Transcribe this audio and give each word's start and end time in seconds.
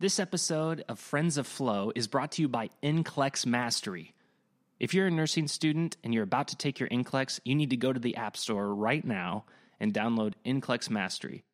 This 0.00 0.18
episode 0.18 0.82
of 0.88 0.98
Friends 0.98 1.36
of 1.36 1.46
Flo 1.46 1.92
is 1.94 2.06
brought 2.06 2.32
to 2.32 2.40
you 2.40 2.48
by 2.48 2.70
NCLEX 2.82 3.44
Mastery. 3.44 4.14
If 4.78 4.94
you're 4.94 5.08
a 5.08 5.10
nursing 5.10 5.46
student 5.46 5.98
and 6.02 6.14
you're 6.14 6.24
about 6.24 6.48
to 6.48 6.56
take 6.56 6.80
your 6.80 6.88
NCLEX, 6.88 7.40
you 7.44 7.54
need 7.54 7.68
to 7.68 7.76
go 7.76 7.92
to 7.92 8.00
the 8.00 8.16
App 8.16 8.38
Store 8.38 8.74
right 8.74 9.04
now 9.04 9.44
and 9.78 9.92
download 9.92 10.32
NCLEX 10.46 10.88
Mastery. 10.88 11.44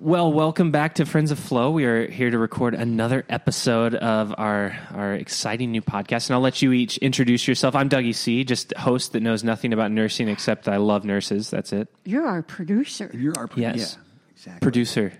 Well, 0.00 0.32
welcome 0.32 0.70
back 0.72 0.96
to 0.96 1.06
Friends 1.06 1.30
of 1.30 1.38
Flo. 1.38 1.70
We 1.70 1.84
are 1.84 2.10
here 2.10 2.30
to 2.30 2.38
record 2.38 2.74
another 2.74 3.24
episode 3.28 3.94
of 3.94 4.34
our 4.36 4.76
our 4.92 5.14
exciting 5.14 5.70
new 5.70 5.82
podcast, 5.82 6.28
and 6.28 6.34
I'll 6.34 6.40
let 6.40 6.60
you 6.62 6.72
each 6.72 6.98
introduce 6.98 7.46
yourself. 7.46 7.76
I'm 7.76 7.88
Dougie 7.88 8.14
C, 8.14 8.42
just 8.42 8.74
host 8.76 9.12
that 9.12 9.20
knows 9.22 9.44
nothing 9.44 9.72
about 9.72 9.92
nursing 9.92 10.28
except 10.28 10.66
I 10.66 10.78
love 10.78 11.04
nurses. 11.04 11.50
That's 11.50 11.72
it. 11.72 11.88
You're 12.04 12.26
our 12.26 12.42
producer. 12.42 13.10
You're 13.14 13.38
our 13.38 13.48
Yes. 13.54 13.76
Yeah, 13.76 14.32
exactly. 14.32 14.60
Producer. 14.64 15.12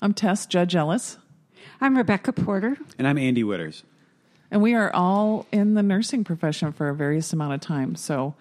I'm 0.00 0.14
Tess 0.14 0.46
Judge 0.46 0.74
Ellis, 0.74 1.18
I'm 1.80 1.96
Rebecca 1.96 2.32
Porter. 2.32 2.76
And 2.98 3.06
I'm 3.06 3.18
Andy 3.18 3.42
Witters. 3.42 3.82
and 4.50 4.62
we 4.62 4.74
are 4.74 4.90
all 4.94 5.46
in 5.52 5.74
the 5.74 5.82
nursing 5.82 6.24
profession 6.24 6.72
for 6.72 6.88
a 6.88 6.94
various 6.94 7.32
amount 7.32 7.54
of 7.54 7.60
time. 7.60 7.96
So, 7.96 8.34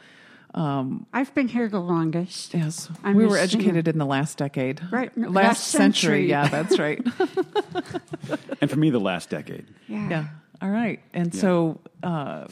I've 0.54 1.34
been 1.34 1.48
here 1.48 1.68
the 1.70 1.80
longest. 1.80 2.54
yes, 2.54 2.90
I'm 3.04 3.16
we 3.16 3.24
a 3.24 3.28
were 3.28 3.36
singer. 3.36 3.44
educated 3.44 3.88
in 3.88 3.98
the 3.98 4.06
last 4.06 4.38
decade, 4.38 4.82
Right, 4.92 5.16
no, 5.18 5.30
Last, 5.30 5.46
last 5.46 5.68
century. 5.68 6.28
century. 6.28 6.30
Yeah, 6.30 6.48
that's 6.48 6.78
right. 6.80 7.02
And 8.62 8.70
for 8.70 8.78
me, 8.78 8.90
the 8.92 9.00
last 9.00 9.30
decade. 9.30 9.66
Yeah. 9.88 10.10
yeah. 10.10 10.26
All 10.62 10.70
right. 10.70 11.00
And 11.14 11.34
so 11.34 11.80
uh, 12.04 12.46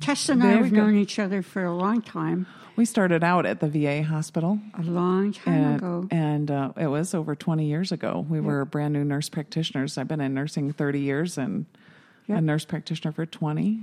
Tess 0.00 0.28
and 0.28 0.42
I 0.42 0.56
we 0.56 0.62
have 0.62 0.72
known 0.72 0.94
each 0.96 1.18
other 1.18 1.42
for 1.42 1.64
a 1.64 1.74
long 1.74 2.00
time. 2.02 2.46
we 2.76 2.84
started 2.84 3.24
out 3.24 3.44
at 3.46 3.58
the 3.60 3.68
VA 3.68 4.04
hospital. 4.04 4.60
A 4.78 4.82
long 4.82 5.32
time 5.32 5.54
And, 5.54 5.76
ago. 5.76 6.08
and 6.12 6.50
uh, 6.50 6.72
it 6.76 6.86
was 6.86 7.14
over 7.14 7.34
20 7.34 7.66
years 7.66 7.90
ago. 7.90 8.24
We 8.28 8.40
were 8.40 8.64
brand 8.64 8.92
new 8.94 9.02
nurse 9.04 9.28
practitioners. 9.28 9.98
I've 9.98 10.06
been 10.08 10.20
in 10.20 10.34
nursing 10.34 10.72
30 10.72 11.00
years 11.00 11.36
and 11.38 11.66
Yep. 12.26 12.38
a 12.38 12.40
nurse 12.40 12.64
practitioner 12.64 13.12
for 13.12 13.26
20. 13.26 13.80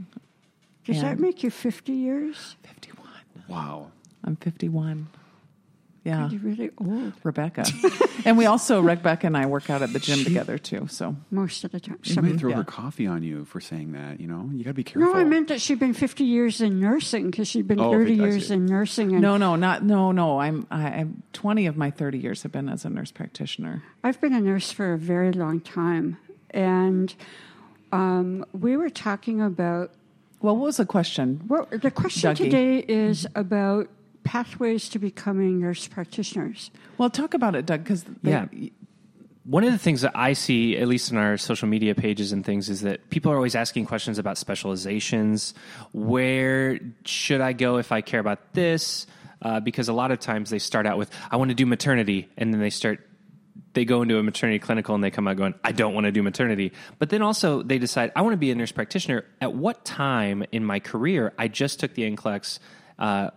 Does 0.85 1.01
that 1.01 1.19
make 1.19 1.44
you 1.44 1.51
50 1.51 1.91
years? 1.91 2.55
51. 2.63 2.91
Wow. 3.52 3.91
I'm 4.23 4.38
51. 4.38 5.07
Yeah. 6.03 6.30
You're 6.30 6.41
really 6.41 6.71
old 6.80 7.13
Rebecca. 7.21 7.66
and 8.25 8.38
we 8.38 8.45
also, 8.45 8.81
Rebecca 8.81 9.27
and 9.27 9.38
I 9.38 9.45
work 9.45 9.69
out 9.69 9.81
at 9.81 9.94
the 9.94 9.99
gym 9.99 10.23
together 10.23 10.57
too. 10.57 10.88
So 10.89 11.16
most 11.30 11.63
of 11.63 11.72
the 11.72 11.79
time. 11.79 11.99
She 12.02 12.19
might 12.19 12.39
throw 12.39 12.49
yeah. 12.52 12.55
her 12.55 12.63
coffee 12.63 13.05
on 13.05 13.22
you 13.22 13.45
for 13.45 13.59
saying 13.59 13.91
that, 13.91 14.19
you 14.19 14.27
know? 14.27 14.49
You 14.53 14.63
got 14.63 14.72
to 14.72 14.73
be 14.73 14.83
careful. 14.83 15.13
no, 15.13 15.19
I 15.19 15.25
meant 15.25 15.49
that 15.49 15.61
she'd 15.61 15.79
been 15.79 15.94
50 15.94 16.23
years 16.23 16.61
in 16.61 16.79
nursing 16.79 17.29
because 17.29 17.47
she'd 17.49 17.67
been 17.67 17.79
Oh, 17.79 17.91
30 17.91 18.13
I 18.13 18.16
years 18.16 18.49
in 18.49 18.66
nursing. 18.66 19.11
And 19.11 19.22
no, 19.22 19.38
no, 19.38 19.55
not, 19.55 19.83
no, 19.83 20.11
no. 20.11 20.39
I'm, 20.39 20.66
I, 20.72 20.88
I'm 20.88 21.22
20 21.33 21.67
of 21.67 21.77
my 21.77 21.91
30 21.91 22.17
years 22.17 22.44
have 22.44 22.53
been 22.53 22.69
as 22.69 22.85
a 22.85 22.89
nurse 22.89 23.11
practitioner. 23.11 23.83
I've 24.03 24.19
been 24.22 24.33
a 24.33 24.41
nurse 24.41 24.72
for 24.72 24.94
a 24.94 24.97
very 24.97 25.33
long 25.33 25.59
time. 25.59 26.17
And 26.52 27.13
um, 27.91 28.45
we 28.53 28.77
were 28.77 28.89
talking 28.89 29.41
about 29.41 29.91
Well, 30.42 30.56
what 30.56 30.66
was 30.66 30.78
the 30.78 30.86
question? 30.86 31.42
Well, 31.47 31.67
the 31.70 31.92
question 31.92 32.34
Dougie. 32.34 32.38
today 32.38 32.78
is 32.80 33.28
about 33.36 33.89
pathways 34.23 34.89
to 34.89 35.00
becoming 35.00 35.59
nurse 35.59 35.88
practitioners. 35.88 36.72
Well, 36.97 37.09
talk 37.09 37.34
about 37.34 37.56
it, 37.56 37.66
Doug, 37.66 37.84
because 37.84 38.06
Yeah. 38.23 38.47
One 39.44 39.64
of 39.64 39.72
the 39.72 39.80
things 39.80 40.02
that 40.02 40.12
I 40.14 40.34
see, 40.34 40.78
at 40.78 40.88
least 40.88 41.12
in 41.12 41.17
our 41.17 41.36
social 41.36 41.67
media 41.67 41.95
pages 41.95 42.31
and 42.31 42.45
things, 42.45 42.69
is 42.69 42.81
that 42.81 43.09
people 43.09 43.31
are 43.31 43.36
always 43.36 43.56
asking 43.56 43.88
questions 43.88 44.19
about 44.19 44.38
specializations. 44.38 45.56
Where 45.94 46.80
should 47.06 47.42
I 47.42 47.53
go 47.53 47.78
if 47.78 47.92
I 47.92 48.02
care 48.02 48.19
about 48.19 48.53
this? 48.53 49.07
Uh, 49.41 49.59
because 49.59 49.90
a 49.90 49.94
lot 49.94 50.12
of 50.12 50.19
times 50.19 50.51
they 50.51 50.59
start 50.59 50.85
out 50.85 51.00
with, 51.00 51.09
I 51.31 51.38
want 51.38 51.50
to 51.50 51.56
do 51.56 51.66
maternity, 51.66 52.30
and 52.38 52.53
then 52.53 52.62
they 52.62 52.69
start, 52.69 53.00
they 53.73 53.85
go 53.85 54.01
into 54.01 54.17
a 54.17 54.23
maternity 54.23 54.59
clinical 54.59 54.95
and 54.95 55.03
they 55.03 55.12
come 55.12 55.28
out 55.28 55.38
going, 55.38 55.53
I 55.63 55.72
don't 55.72 55.94
want 55.94 56.06
to 56.06 56.12
do 56.12 56.23
maternity. 56.23 56.73
But 57.00 57.09
then 57.09 57.22
also 57.22 57.63
they 57.63 57.78
decide, 57.78 58.12
I 58.16 58.22
want 58.22 58.34
to 58.34 58.38
be 58.38 58.51
a 58.51 58.56
nurse 58.56 58.72
practitioner. 58.72 59.25
At 59.39 59.53
what 59.53 59.85
time 59.85 60.44
in 60.51 60.66
my 60.66 60.79
career, 60.79 61.34
I 61.38 61.47
just 61.47 61.79
took 61.79 61.94
the 61.94 62.03
NCLEX, 62.09 62.59
uh, 63.00 63.29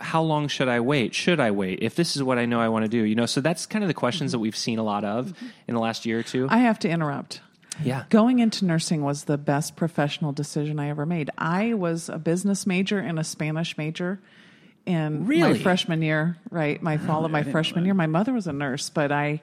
how 0.00 0.22
long 0.22 0.48
should 0.48 0.68
I 0.68 0.80
wait? 0.80 1.14
Should 1.14 1.40
I 1.40 1.52
wait? 1.52 1.78
If 1.82 1.94
this 1.94 2.16
is 2.16 2.22
what 2.22 2.38
I 2.38 2.46
know 2.46 2.60
I 2.60 2.68
want 2.68 2.84
to 2.84 2.88
do, 2.88 3.02
you 3.04 3.14
know, 3.14 3.26
so 3.26 3.40
that's 3.40 3.64
kind 3.66 3.84
of 3.84 3.88
the 3.88 3.94
questions 3.94 4.32
that 4.32 4.40
we've 4.40 4.56
seen 4.56 4.78
a 4.78 4.82
lot 4.82 5.04
of 5.04 5.32
in 5.66 5.74
the 5.74 5.80
last 5.80 6.04
year 6.04 6.18
or 6.18 6.22
two. 6.22 6.48
I 6.50 6.58
have 6.58 6.78
to 6.80 6.88
interrupt. 6.88 7.40
yeah. 7.82 8.04
Going 8.10 8.40
into 8.40 8.64
nursing 8.64 9.02
was 9.02 9.24
the 9.24 9.38
best 9.38 9.76
professional 9.76 10.32
decision 10.32 10.80
I 10.80 10.88
ever 10.88 11.06
made. 11.06 11.30
I 11.38 11.74
was 11.74 12.08
a 12.08 12.18
business 12.18 12.66
major 12.66 12.98
and 12.98 13.18
a 13.18 13.24
Spanish 13.24 13.78
major 13.78 14.20
in 14.88 15.26
Really? 15.26 15.52
my 15.52 15.58
freshman 15.58 16.00
year, 16.02 16.38
right? 16.50 16.82
My 16.82 16.96
fall 16.96 17.24
of 17.24 17.30
my 17.30 17.42
freshman 17.42 17.84
year. 17.84 17.94
My 17.94 18.06
mother 18.06 18.32
was 18.32 18.46
a 18.46 18.52
nurse, 18.52 18.88
but 18.88 19.12
I, 19.12 19.42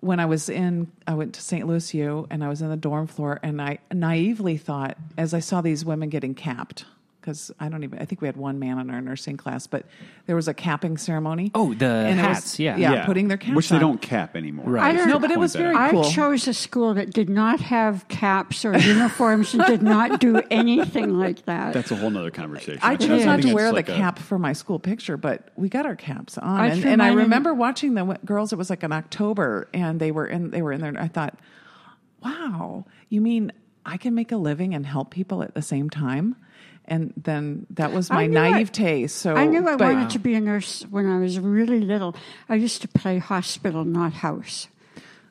when 0.00 0.18
I 0.20 0.26
was 0.26 0.48
in, 0.48 0.90
I 1.06 1.14
went 1.14 1.34
to 1.34 1.42
St. 1.42 1.66
Louis 1.66 1.92
U 1.94 2.26
and 2.30 2.42
I 2.42 2.48
was 2.48 2.62
in 2.62 2.70
the 2.70 2.76
dorm 2.76 3.06
floor 3.06 3.38
and 3.42 3.60
I 3.60 3.78
naively 3.92 4.56
thought, 4.56 4.96
as 5.18 5.34
I 5.34 5.40
saw 5.40 5.60
these 5.60 5.84
women 5.84 6.08
getting 6.08 6.34
capped, 6.34 6.86
because 7.22 7.52
I 7.60 7.68
don't 7.68 7.84
even, 7.84 8.00
I 8.00 8.04
think 8.04 8.20
we 8.20 8.26
had 8.26 8.36
one 8.36 8.58
man 8.58 8.80
in 8.80 8.90
our 8.90 9.00
nursing 9.00 9.36
class, 9.36 9.68
but 9.68 9.86
there 10.26 10.34
was 10.34 10.48
a 10.48 10.52
capping 10.54 10.98
ceremony. 10.98 11.52
Oh, 11.54 11.72
the 11.72 11.86
And 11.86 12.18
it 12.18 12.26
was- 12.26 12.36
hats, 12.36 12.58
yeah. 12.58 12.76
Yeah, 12.76 13.06
putting 13.06 13.28
their 13.28 13.36
caps 13.36 13.54
Which 13.56 13.68
they 13.68 13.78
don't 13.78 14.02
cap 14.02 14.36
anymore. 14.36 14.66
Right. 14.66 14.92
I 14.92 14.96
don't- 14.96 15.08
No, 15.08 15.18
but 15.20 15.30
it 15.30 15.38
was 15.38 15.54
very 15.54 15.74
out. 15.76 15.92
cool. 15.92 16.04
I 16.04 16.10
chose 16.10 16.48
a 16.48 16.52
school 16.52 16.94
that 16.94 17.12
did 17.12 17.30
not 17.30 17.60
have 17.60 18.06
caps 18.08 18.64
or 18.64 18.76
uniforms 18.76 19.54
and 19.54 19.64
did 19.66 19.82
not 19.82 20.20
do 20.20 20.42
anything 20.50 21.16
like 21.18 21.44
that. 21.46 21.72
That's 21.72 21.92
a 21.92 21.96
whole 21.96 22.14
other 22.18 22.32
conversation. 22.32 22.80
I 22.82 22.96
think 22.96 23.10
chose 23.10 23.24
not 23.24 23.40
to 23.42 23.54
wear 23.54 23.66
that's 23.66 23.70
the 23.72 23.76
like 23.76 23.88
a- 23.88 23.94
cap 23.96 24.18
for 24.18 24.38
my 24.38 24.52
school 24.52 24.80
picture, 24.80 25.16
but 25.16 25.48
we 25.56 25.68
got 25.68 25.86
our 25.86 25.96
caps 25.96 26.36
on, 26.38 26.60
I 26.60 26.66
and, 26.68 26.84
and 26.84 27.02
I 27.02 27.12
remember 27.12 27.54
watching 27.54 27.94
the 27.94 28.00
w- 28.00 28.18
girls. 28.24 28.52
It 28.52 28.56
was 28.56 28.68
like 28.68 28.82
in 28.82 28.90
October, 28.92 29.68
and 29.72 30.00
they 30.00 30.10
were 30.10 30.26
in. 30.26 30.50
They 30.50 30.60
were 30.60 30.72
in 30.72 30.80
there. 30.80 30.88
And 30.88 30.98
I 30.98 31.06
thought, 31.06 31.38
"Wow, 32.24 32.84
you 33.08 33.20
mean 33.20 33.52
I 33.84 33.96
can 33.96 34.14
make 34.14 34.32
a 34.32 34.36
living 34.36 34.74
and 34.74 34.86
help 34.86 35.10
people 35.10 35.42
at 35.42 35.54
the 35.54 35.62
same 35.62 35.90
time?" 35.90 36.36
And 36.92 37.14
then 37.16 37.66
that 37.70 37.90
was 37.92 38.10
my 38.10 38.24
I 38.24 38.26
knew 38.26 38.38
I- 38.38 38.50
naivete. 38.50 39.06
So 39.06 39.34
I 39.34 39.46
knew 39.46 39.66
I 39.66 39.76
but- 39.76 39.94
wanted 39.94 40.10
to 40.10 40.18
be 40.18 40.34
a 40.34 40.40
nurse 40.40 40.82
when 40.90 41.06
I 41.10 41.18
was 41.18 41.38
really 41.40 41.80
little. 41.80 42.14
I 42.50 42.56
used 42.56 42.82
to 42.82 42.88
play 42.88 43.16
hospital, 43.18 43.84
not 43.84 44.12
house. 44.12 44.68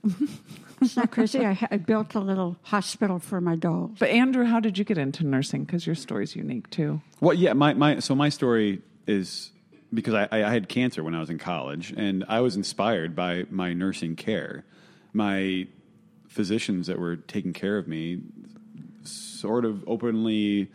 It's 0.84 0.98
not 0.98 1.12
crazy. 1.12 1.46
I, 1.46 1.56
I 1.70 1.78
built 1.78 2.16
a 2.16 2.20
little 2.20 2.58
hospital 2.64 3.20
for 3.20 3.40
my 3.40 3.56
dolls. 3.56 3.92
But 4.00 4.10
Andrew, 4.10 4.46
how 4.46 4.60
did 4.60 4.80
you 4.80 4.84
get 4.84 4.98
into 4.98 5.24
nursing? 5.24 5.64
Because 5.64 5.86
your 5.86 5.94
story's 5.94 6.36
unique 6.36 6.72
too. 6.72 7.02
Well, 7.20 7.36
yeah, 7.36 7.54
my, 7.54 7.76
my 7.76 8.00
so 8.00 8.16
my 8.16 8.30
story 8.30 8.82
is 9.06 9.52
because 9.94 10.16
I, 10.16 10.28
I 10.32 10.50
had 10.50 10.70
cancer 10.70 11.04
when 11.04 11.14
I 11.14 11.20
was 11.20 11.30
in 11.30 11.38
college, 11.38 11.94
and 11.96 12.26
I 12.28 12.40
was 12.40 12.56
inspired 12.56 13.16
by 13.16 13.46
my 13.52 13.74
nursing 13.74 14.16
care. 14.16 14.66
My 15.14 15.68
physicians 16.28 16.88
that 16.88 16.98
were 16.98 17.16
taking 17.16 17.54
care 17.54 17.78
of 17.78 17.88
me 17.88 18.22
sort 19.04 19.66
of 19.66 19.84
openly 19.88 20.72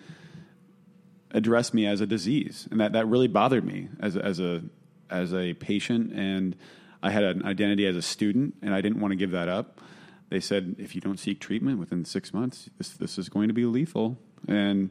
addressed 1.36 1.74
me 1.74 1.86
as 1.86 2.00
a 2.00 2.06
disease, 2.06 2.66
and 2.70 2.80
that, 2.80 2.94
that 2.94 3.06
really 3.06 3.28
bothered 3.28 3.64
me 3.64 3.88
as 4.00 4.16
a, 4.16 4.24
as 4.24 4.40
a 4.40 4.62
as 5.10 5.32
a 5.34 5.54
patient. 5.54 6.12
And 6.12 6.56
I 7.02 7.10
had 7.10 7.22
an 7.22 7.44
identity 7.44 7.86
as 7.86 7.94
a 7.94 8.02
student, 8.02 8.54
and 8.62 8.74
I 8.74 8.80
didn't 8.80 9.00
want 9.00 9.12
to 9.12 9.16
give 9.16 9.30
that 9.30 9.48
up. 9.48 9.80
They 10.30 10.40
said, 10.40 10.74
if 10.78 10.96
you 10.96 11.00
don't 11.00 11.20
seek 11.20 11.38
treatment 11.38 11.78
within 11.78 12.04
six 12.04 12.34
months, 12.34 12.70
this 12.78 12.90
this 12.94 13.18
is 13.18 13.28
going 13.28 13.48
to 13.48 13.54
be 13.54 13.66
lethal. 13.66 14.18
And 14.48 14.90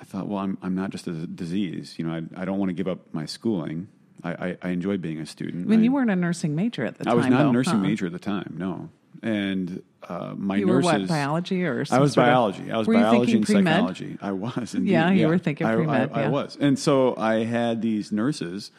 I 0.00 0.04
thought, 0.04 0.28
well, 0.28 0.38
I'm 0.38 0.56
I'm 0.62 0.74
not 0.74 0.90
just 0.90 1.08
a 1.08 1.26
disease. 1.26 1.96
You 1.98 2.06
know, 2.06 2.12
I 2.12 2.42
I 2.42 2.44
don't 2.44 2.58
want 2.58 2.70
to 2.70 2.74
give 2.74 2.88
up 2.88 3.12
my 3.12 3.26
schooling. 3.26 3.88
I 4.22 4.30
I, 4.30 4.56
I 4.62 4.68
enjoy 4.70 4.96
being 4.96 5.18
a 5.18 5.26
student. 5.26 5.66
I 5.66 5.68
mean, 5.68 5.82
you 5.82 5.92
weren't 5.92 6.10
a 6.10 6.16
nursing 6.16 6.54
major 6.54 6.84
at 6.84 6.96
the 6.96 7.04
time. 7.04 7.12
I 7.12 7.16
was 7.16 7.26
not 7.26 7.42
though, 7.42 7.50
a 7.50 7.52
nursing 7.52 7.74
huh? 7.74 7.80
major 7.80 8.06
at 8.06 8.12
the 8.12 8.18
time. 8.18 8.54
No, 8.56 8.90
and 9.22 9.82
uh, 10.08 10.34
my 10.36 10.56
You 10.56 10.66
nurses. 10.66 10.92
were 10.92 10.98
what 11.00 11.08
biology 11.08 11.64
or 11.64 11.84
I 11.90 11.98
was 11.98 12.12
sort 12.12 12.26
of- 12.26 12.30
biology. 12.30 12.70
I 12.70 12.78
was 12.78 12.86
biology 12.86 13.32
and 13.36 13.44
pre-med? 13.46 13.74
psychology. 13.74 14.18
I 14.22 14.32
was. 14.32 14.74
Indeed. 14.74 14.92
Yeah, 14.92 15.10
you 15.10 15.28
were 15.28 15.38
thinking 15.38 15.66
I- 15.66 15.72
I- 15.72 15.76
pre-med, 15.76 16.10
I, 16.12 16.20
yeah. 16.22 16.28
was, 16.28 16.56
and 16.60 16.78
so 16.78 17.16
I 17.16 17.44
had 17.44 17.82
these 17.82 18.12
nurses 18.12 18.70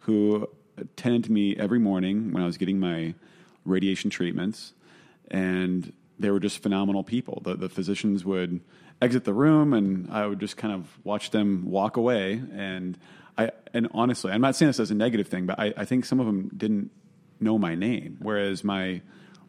who 0.00 0.48
attended 0.76 1.24
to 1.24 1.32
me 1.32 1.56
every 1.56 1.78
morning 1.78 2.32
when 2.32 2.42
I 2.42 2.46
was 2.46 2.56
getting 2.58 2.78
my 2.78 3.14
radiation 3.64 4.10
treatments, 4.10 4.74
and 5.30 5.92
they 6.18 6.30
were 6.30 6.40
just 6.40 6.62
phenomenal 6.62 7.02
people. 7.02 7.40
The, 7.44 7.56
the 7.56 7.68
physicians 7.68 8.24
would 8.24 8.60
exit 9.02 9.24
the 9.24 9.34
room, 9.34 9.72
and 9.72 10.10
I 10.10 10.26
would 10.26 10.40
just 10.40 10.56
kind 10.56 10.72
of 10.74 10.86
watch 11.04 11.30
them 11.30 11.64
walk 11.66 11.96
away. 11.96 12.40
And 12.54 12.96
I, 13.36 13.50
and 13.74 13.88
honestly, 13.92 14.32
I'm 14.32 14.40
not 14.40 14.56
saying 14.56 14.68
this 14.68 14.80
as 14.80 14.90
a 14.90 14.94
negative 14.94 15.28
thing, 15.28 15.46
but 15.46 15.58
I, 15.58 15.74
I 15.76 15.84
think 15.84 16.04
some 16.04 16.20
of 16.20 16.26
them 16.26 16.50
didn't 16.56 16.90
know 17.40 17.58
my 17.58 17.74
name, 17.74 18.16
whereas 18.20 18.62
my 18.64 19.02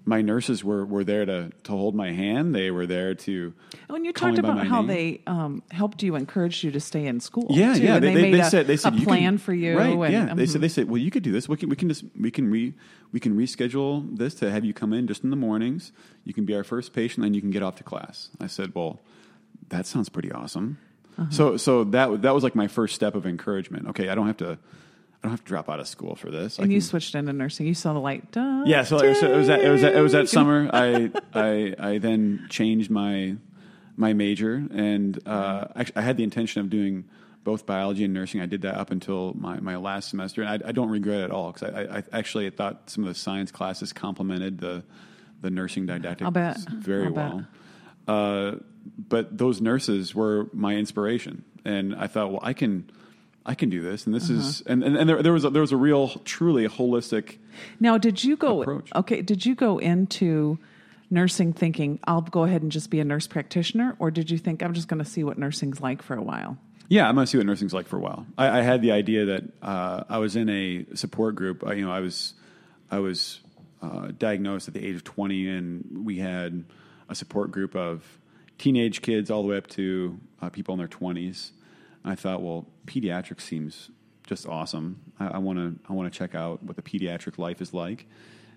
my 0.08 0.22
nurses 0.22 0.64
were, 0.64 0.86
were 0.86 1.04
there 1.04 1.26
to, 1.26 1.52
to 1.64 1.72
hold 1.72 1.94
my 1.94 2.14
hand. 2.14 2.56
They 2.56 2.72
were 2.72 2.88
there 2.88 3.14
to. 3.14 3.54
When 3.88 4.06
you 4.06 4.14
talked 4.14 4.38
about 4.38 4.66
how 4.66 4.82
name. 4.82 4.88
they 4.88 5.22
um, 5.28 5.62
helped 5.70 6.02
you, 6.02 6.16
encouraged 6.16 6.64
you 6.64 6.72
to 6.72 6.80
stay 6.80 7.06
in 7.06 7.20
school. 7.20 7.48
Yeah, 7.50 7.74
too, 7.74 7.84
yeah. 7.84 7.96
and 7.96 8.04
They, 8.04 8.08
they, 8.08 8.14
they, 8.14 8.22
made 8.22 8.34
they 8.36 8.40
a, 8.40 8.50
said 8.50 8.68
they 8.68 8.78
said 8.78 8.98
a 8.98 9.02
plan 9.02 9.22
can, 9.22 9.38
for 9.38 9.54
you. 9.54 9.78
Right? 9.78 9.94
and, 9.94 10.14
yeah. 10.14 10.34
They 10.34 10.46
mhm. 10.46 10.50
said 10.50 10.62
they 10.62 10.70
said, 10.70 10.90
well, 10.90 10.98
you 10.98 11.12
could 11.12 11.24
do 11.24 11.34
this. 11.34 11.50
We 11.50 11.58
can 11.58 11.68
we 11.68 11.76
can 11.76 11.90
just 11.90 12.06
we 12.18 12.32
can 12.32 12.50
re 12.50 12.74
we 13.12 13.20
can 13.20 13.38
reschedule 13.38 14.18
this 14.18 14.34
to 14.36 14.50
have 14.50 14.64
you 14.64 14.74
come 14.74 14.94
in 14.94 15.08
just 15.08 15.26
in 15.26 15.30
the 15.30 15.36
mornings. 15.36 15.92
You 16.24 16.34
can 16.34 16.46
be 16.46 16.56
our 16.56 16.64
first 16.64 16.94
patient, 16.94 17.24
then 17.24 17.34
you 17.34 17.42
can 17.42 17.52
get 17.52 17.62
off 17.62 17.76
to 17.76 17.84
class. 17.84 18.30
I 18.40 18.48
said, 18.48 18.74
well, 18.74 19.02
that 19.70 19.86
sounds 19.86 20.08
pretty 20.08 20.32
awesome. 20.32 20.78
Uh-huh. 21.18 21.30
So 21.32 21.58
so 21.58 21.84
that 21.84 22.22
that 22.22 22.34
was 22.34 22.46
like 22.46 22.56
my 22.56 22.68
first 22.68 22.96
step 22.96 23.14
of 23.14 23.28
encouragement. 23.28 23.90
Okay, 23.90 24.08
I 24.08 24.16
don't 24.16 24.28
have 24.28 24.38
to 24.38 24.58
don't 25.28 25.32
have 25.32 25.44
to 25.44 25.50
drop 25.50 25.70
out 25.70 25.80
of 25.80 25.88
school 25.88 26.16
for 26.16 26.32
this. 26.32 26.60
I 26.60 26.64
And 26.64 26.74
you 26.74 26.82
switched 26.82 27.16
into 27.16 27.34
nursing. 27.34 27.68
You 27.68 27.74
saw 27.74 27.94
the 27.94 28.00
light. 28.00 28.32
Duh. 28.32 28.64
yeah, 28.66 28.84
so, 28.84 28.98
so 28.98 29.06
it 29.06 29.38
was 29.38 29.48
that, 29.48 29.62
it 29.62 29.70
was 29.70 29.82
that, 29.82 29.96
it 29.96 30.02
was 30.02 30.12
that 30.14 30.30
summer. 30.30 30.70
I 30.74 31.12
I 31.34 31.76
I 31.78 31.98
then 31.98 32.48
changed 32.50 32.90
my 32.90 33.36
my 33.96 34.14
major, 34.14 34.54
and 34.54 35.20
uh, 35.28 35.68
actually, 35.76 35.98
I 35.98 36.02
had 36.02 36.18
the 36.18 36.24
intention 36.24 36.62
of 36.62 36.70
doing 36.70 37.06
both 37.44 37.66
biology 37.66 38.04
and 38.04 38.14
nursing. 38.14 38.42
I 38.42 38.46
did 38.46 38.62
that 38.62 38.76
up 38.76 38.92
until 38.92 39.34
my, 39.34 39.60
my 39.60 39.78
last 39.78 40.10
semester, 40.10 40.44
and 40.44 40.64
I, 40.64 40.70
I 40.70 40.72
don't 40.72 40.90
regret 40.90 41.22
it 41.22 41.24
at 41.26 41.32
all 41.32 41.52
because 41.52 41.74
I, 41.74 41.82
I, 41.82 41.98
I 41.98 42.04
actually 42.12 42.50
thought 42.50 42.90
some 42.90 43.04
of 43.04 43.08
the 43.10 43.16
science 43.16 43.52
classes 43.52 43.94
complemented 43.94 44.60
the 44.60 44.84
the 45.42 45.52
nursing 45.52 45.86
didactic 45.86 46.26
I'll 46.26 46.32
bet. 46.32 46.58
very 46.58 47.08
I'll 47.08 47.14
well. 47.14 47.46
Uh, 48.08 48.56
but 48.98 49.38
those 49.38 49.62
nurses 49.62 50.16
were 50.16 50.50
my 50.54 50.76
inspiration, 50.76 51.44
and 51.66 51.96
I 51.96 52.08
thought, 52.08 52.32
well, 52.32 52.42
I 52.44 52.54
can. 52.54 52.90
I 53.48 53.56
can 53.56 53.70
do 53.70 53.82
this, 53.82 54.06
and 54.06 54.14
this 54.14 54.30
is, 54.30 54.62
Uh-huh. 54.62 54.74
and, 54.74 54.84
and, 54.84 54.98
and 54.98 55.10
there, 55.10 55.24
there 55.24 55.32
was 55.34 55.46
a, 55.46 55.50
there 55.50 55.62
was 55.62 55.72
a 55.72 55.78
real, 55.78 56.10
truly 56.26 56.68
holistic 56.68 57.38
Now, 57.80 57.98
did 57.98 58.22
you 58.24 58.36
go? 58.36 58.62
Approach. 58.62 58.90
Okay, 58.94 59.22
did 59.22 59.46
you 59.46 59.56
go 59.56 59.78
into 59.78 60.60
nursing 61.10 61.54
thinking 61.54 62.00
I'll 62.04 62.22
go 62.22 62.44
ahead 62.44 62.62
and 62.62 62.72
just 62.72 62.90
be 62.90 63.00
a 63.00 63.06
nurse 63.06 63.26
practitioner, 63.28 63.96
or 64.00 64.12
did 64.12 64.30
you 64.30 64.38
think 64.38 64.62
I'm 64.62 64.74
just 64.74 64.88
going 64.90 65.00
to 65.04 65.10
see 65.10 65.24
what 65.24 65.38
nursing's 65.38 65.80
like 65.80 66.02
for 66.02 66.16
a 66.16 66.22
while? 66.22 66.58
Yeah, 66.90 67.08
I'm 67.08 67.16
going 67.16 67.26
to 67.26 67.30
see 67.32 67.38
what 67.38 67.46
nursing's 67.48 67.74
like 67.74 67.88
for 67.88 67.98
a 67.98 68.02
while. 68.02 68.26
I, 68.38 68.60
I 68.60 68.62
had 68.62 68.82
the 68.82 68.92
idea 68.92 69.26
that 69.26 69.44
uh, 69.62 70.04
I 70.10 70.18
was 70.20 70.36
in 70.36 70.50
a 70.50 70.86
support 70.96 71.36
group. 71.36 71.66
Uh, 71.66 71.72
you 71.72 71.86
know, 71.86 71.92
I 71.92 72.02
was 72.02 72.34
I 72.92 73.00
was 73.00 73.40
uh, 73.82 74.12
diagnosed 74.18 74.68
at 74.68 74.74
the 74.74 74.86
age 74.86 74.96
of 74.96 75.04
20, 75.04 75.48
and 75.50 76.06
we 76.06 76.18
had 76.18 76.64
a 77.10 77.16
support 77.16 77.52
group 77.52 77.76
of 77.76 78.04
teenage 78.58 79.02
kids 79.02 79.30
all 79.32 79.42
the 79.44 79.48
way 79.50 79.58
up 79.58 79.68
to 79.68 80.20
uh, 80.42 80.50
people 80.50 80.74
in 80.74 80.80
their 80.80 80.88
20s. 80.88 81.52
And 82.08 82.14
I 82.14 82.16
thought, 82.16 82.42
well, 82.42 82.66
pediatrics 82.86 83.42
seems 83.42 83.90
just 84.26 84.48
awesome. 84.48 85.02
I 85.20 85.40
want 85.40 85.60
to 85.60 85.76
I 85.90 85.94
want 85.94 86.12
to 86.12 86.18
check 86.18 86.36
out 86.36 86.64
what 86.64 86.78
the 86.78 86.82
pediatric 86.82 87.38
life 87.38 87.62
is 87.62 87.74
like, 87.74 88.06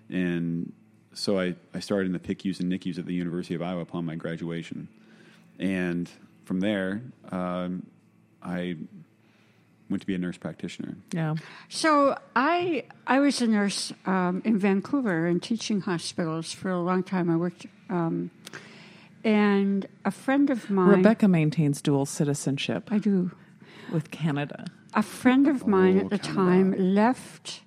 and 0.09 0.71
so 1.13 1.37
I, 1.37 1.55
I 1.73 1.81
started 1.81 2.05
in 2.05 2.13
the 2.13 2.19
PICUs 2.19 2.61
and 2.61 2.71
NICUs 2.71 2.97
at 2.97 3.05
the 3.05 3.13
University 3.13 3.53
of 3.53 3.61
Iowa 3.61 3.81
upon 3.81 4.05
my 4.05 4.15
graduation, 4.15 4.87
and 5.59 6.09
from 6.45 6.61
there. 6.61 7.01
Um, 7.29 7.85
I 8.41 8.77
went 9.89 9.99
to 9.99 10.07
be 10.07 10.15
a 10.15 10.17
nurse 10.17 10.37
practitioner. 10.37 10.95
Yeah. 11.11 11.35
So 11.67 12.17
I 12.37 12.85
I 13.05 13.19
was 13.19 13.41
a 13.41 13.47
nurse 13.47 13.91
um, 14.05 14.41
in 14.45 14.57
Vancouver 14.59 15.27
in 15.27 15.41
teaching 15.41 15.81
hospitals 15.81 16.53
for 16.53 16.69
a 16.69 16.79
long 16.79 17.03
time. 17.03 17.29
I 17.29 17.35
worked, 17.35 17.65
um, 17.89 18.31
and 19.25 19.87
a 20.05 20.11
friend 20.11 20.49
of 20.49 20.69
mine. 20.69 20.87
Rebecca 20.87 21.27
maintains 21.27 21.81
dual 21.81 22.05
citizenship 22.05 22.87
I 22.91 22.97
do. 22.97 23.31
With 23.91 24.11
Canada. 24.11 24.65
A 24.93 25.03
friend 25.03 25.47
of 25.47 25.67
mine 25.67 25.97
Oh, 25.97 26.05
at 26.05 26.09
the 26.09 26.19
Canada. 26.19 26.35
time 26.35 26.95
left 26.95 27.61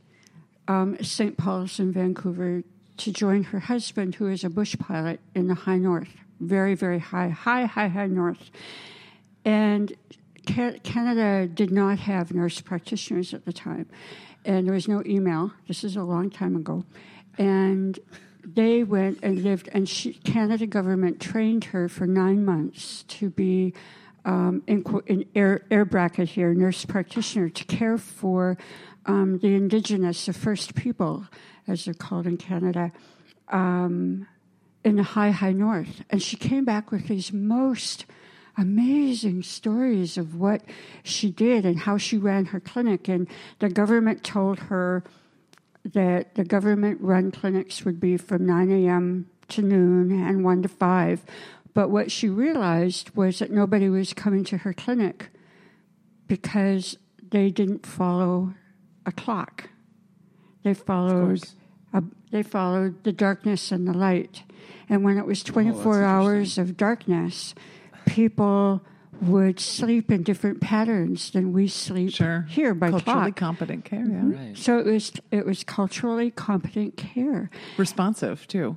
um, 0.68 0.96
St. 1.02 1.36
Paul's 1.36 1.78
in 1.78 1.92
Vancouver 1.92 2.62
to 2.96 3.12
join 3.12 3.44
her 3.44 3.60
husband, 3.60 4.16
who 4.16 4.28
is 4.28 4.44
a 4.44 4.50
bush 4.50 4.76
pilot 4.78 5.20
in 5.34 5.48
the 5.48 5.54
high 5.54 5.78
north, 5.78 6.08
very, 6.40 6.74
very 6.74 6.98
high, 6.98 7.28
high, 7.28 7.64
high, 7.66 7.88
high 7.88 8.06
north. 8.06 8.50
And 9.44 9.92
Canada 10.46 11.46
did 11.46 11.70
not 11.70 11.98
have 12.00 12.32
nurse 12.32 12.60
practitioners 12.60 13.32
at 13.34 13.44
the 13.46 13.52
time, 13.52 13.86
and 14.44 14.66
there 14.66 14.74
was 14.74 14.88
no 14.88 15.02
email. 15.06 15.52
This 15.68 15.84
is 15.84 15.96
a 15.96 16.02
long 16.02 16.30
time 16.30 16.54
ago. 16.56 16.84
And 17.38 17.98
they 18.44 18.84
went 18.84 19.18
and 19.22 19.42
lived, 19.42 19.68
and 19.72 19.88
she, 19.88 20.14
Canada 20.14 20.66
government 20.66 21.20
trained 21.20 21.64
her 21.66 21.88
for 21.88 22.06
nine 22.06 22.44
months 22.44 23.02
to 23.08 23.30
be 23.30 23.72
um, 24.24 24.62
in, 24.66 24.84
in 25.06 25.24
air, 25.34 25.64
air 25.70 25.84
bracket 25.84 26.30
here, 26.30 26.54
nurse 26.54 26.84
practitioner, 26.84 27.48
to 27.48 27.64
care 27.64 27.98
for 27.98 28.56
um, 29.06 29.38
the 29.38 29.54
indigenous, 29.54 30.26
the 30.26 30.32
first 30.32 30.74
people, 30.74 31.26
as 31.68 31.84
they're 31.84 31.94
called 31.94 32.26
in 32.26 32.36
Canada, 32.36 32.92
um, 33.48 34.26
in 34.82 34.96
the 34.96 35.02
high, 35.02 35.30
high 35.30 35.52
north. 35.52 36.02
And 36.10 36.22
she 36.22 36.36
came 36.36 36.64
back 36.64 36.90
with 36.90 37.08
these 37.08 37.32
most 37.32 38.06
amazing 38.56 39.42
stories 39.42 40.16
of 40.16 40.36
what 40.36 40.62
she 41.02 41.30
did 41.30 41.66
and 41.66 41.80
how 41.80 41.98
she 41.98 42.16
ran 42.16 42.46
her 42.46 42.60
clinic. 42.60 43.08
And 43.08 43.28
the 43.58 43.68
government 43.68 44.22
told 44.22 44.58
her 44.60 45.02
that 45.92 46.34
the 46.34 46.44
government 46.44 47.00
run 47.00 47.30
clinics 47.30 47.84
would 47.84 48.00
be 48.00 48.16
from 48.16 48.46
9 48.46 48.70
a.m. 48.70 49.28
to 49.48 49.62
noon 49.62 50.26
and 50.26 50.44
1 50.44 50.62
to 50.62 50.68
5. 50.68 51.22
But 51.74 51.90
what 51.90 52.10
she 52.12 52.28
realized 52.28 53.10
was 53.16 53.40
that 53.40 53.50
nobody 53.50 53.88
was 53.88 54.12
coming 54.14 54.44
to 54.44 54.58
her 54.58 54.72
clinic 54.72 55.30
because 56.28 56.96
they 57.30 57.50
didn't 57.50 57.84
follow 57.86 58.54
a 59.06 59.12
clock. 59.12 59.70
They 60.62 60.72
followed 60.74 61.42
a, 61.92 62.02
they 62.30 62.42
followed 62.42 63.04
the 63.04 63.12
darkness 63.12 63.70
and 63.72 63.86
the 63.86 63.92
light. 63.92 64.44
And 64.88 65.04
when 65.04 65.18
it 65.18 65.26
was 65.26 65.42
24 65.42 66.02
hours 66.02 66.58
of 66.58 66.76
darkness, 66.76 67.54
people 68.06 68.82
would 69.20 69.60
sleep 69.60 70.10
in 70.10 70.22
different 70.22 70.60
patterns 70.60 71.30
than 71.30 71.52
we 71.52 71.68
sleep 71.68 72.12
Sure. 72.12 72.46
here 72.48 72.74
by 72.74 72.90
Culturally 72.90 73.32
clock. 73.32 73.36
competent 73.36 73.84
care, 73.84 74.00
yeah. 74.00 74.04
Mm-hmm. 74.06 74.46
Right. 74.48 74.58
So 74.58 74.78
it 74.78 74.86
was 74.86 75.12
it 75.30 75.46
was 75.46 75.62
culturally 75.64 76.30
competent 76.30 76.96
care, 76.96 77.48
Responsive, 77.78 78.46
too. 78.48 78.76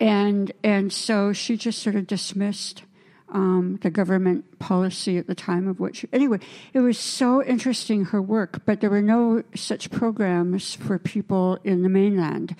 And 0.00 0.52
and 0.62 0.92
so 0.92 1.32
she 1.32 1.56
just 1.56 1.82
sort 1.82 1.96
of 1.96 2.06
dismissed 2.06 2.82
um, 3.30 3.78
the 3.82 3.90
government 3.90 4.58
policy 4.58 5.18
at 5.18 5.26
the 5.26 5.34
time 5.34 5.66
of 5.66 5.80
which 5.80 6.06
anyway 6.12 6.38
it 6.72 6.80
was 6.80 6.98
so 6.98 7.42
interesting 7.42 8.06
her 8.06 8.22
work, 8.22 8.64
but 8.64 8.80
there 8.80 8.90
were 8.90 9.02
no 9.02 9.42
such 9.54 9.90
programs 9.90 10.74
for 10.74 10.98
people 10.98 11.58
in 11.64 11.82
the 11.82 11.88
mainland. 11.88 12.56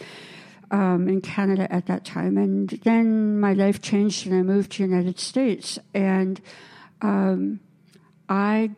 Um, 0.70 1.08
in 1.08 1.20
Canada 1.20 1.72
at 1.72 1.87
that 1.87 2.05
time, 2.05 2.37
and 2.37 2.69
then 2.69 3.38
my 3.38 3.52
life 3.52 3.81
changed, 3.81 4.26
and 4.26 4.34
I 4.34 4.43
moved 4.43 4.72
to 4.72 4.78
the 4.78 4.88
United 4.88 5.20
States, 5.20 5.78
and 5.93 6.40
um, 7.00 7.60
I 8.28 8.70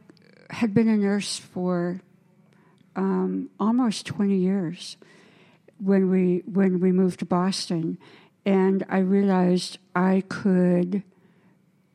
had 0.51 0.75
been 0.75 0.89
a 0.89 0.97
nurse 0.97 1.39
for 1.39 2.03
um, 2.97 3.51
almost 3.61 4.07
20 4.07 4.37
years 4.37 4.97
when 5.79 6.11
we 6.11 6.43
when 6.47 6.81
we 6.81 6.93
moved 6.93 7.21
to 7.21 7.27
Boston, 7.27 7.99
and 8.47 8.85
I 8.89 8.99
realized 8.99 9.79
I 9.95 10.23
could 10.29 11.03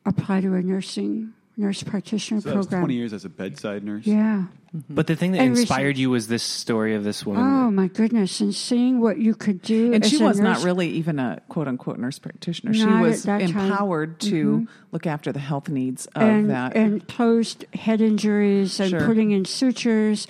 apply 0.06 0.40
to 0.42 0.54
a 0.54 0.62
nursing 0.62 1.32
nurse 1.56 1.82
practitioner 1.82 2.40
So 2.40 2.50
that 2.50 2.56
was 2.56 2.66
program. 2.66 2.82
20 2.82 2.94
years 2.94 3.12
as 3.12 3.24
a 3.24 3.28
bedside 3.28 3.84
nurse. 3.84 4.06
Yeah. 4.06 4.44
But 4.88 5.06
the 5.06 5.16
thing 5.16 5.32
that 5.32 5.40
And 5.40 5.50
recent- 5.50 5.68
inspired 5.68 5.98
you 5.98 6.08
was 6.08 6.28
this 6.28 6.42
story 6.42 6.94
of 6.94 7.04
this 7.04 7.26
woman. 7.26 7.42
Oh 7.42 7.70
my 7.70 7.88
goodness! 7.88 8.40
And 8.40 8.54
seeing 8.54 9.00
what 9.00 9.18
you 9.18 9.34
could 9.34 9.60
do, 9.60 9.92
And 9.92 10.02
as 10.02 10.10
she 10.10 10.18
a 10.18 10.24
was 10.24 10.40
not 10.40 10.64
really 10.64 10.88
even 10.92 11.18
a 11.18 11.42
quote 11.50 11.68
unquote 11.68 11.98
nurse 11.98 12.18
practitioner. 12.18 12.72
She 12.72 12.86
was 12.86 13.26
at 13.26 13.40
that 13.40 13.46
time. 13.46 13.54
Mm-hmm. 13.54 13.70
empowered 13.70 14.20
to 14.20 14.66
look 14.90 15.06
after 15.06 15.30
the 15.30 15.40
health 15.40 15.68
needs 15.68 16.06
of 16.14 16.22
and, 16.22 16.50
that. 16.50 16.74
and 16.74 17.06
closed 17.06 17.66
head 17.74 18.00
injuries 18.00 18.80
and 18.80 18.88
Sure. 18.90 19.04
putting 19.06 19.32
in 19.32 19.44
sutures, 19.44 20.26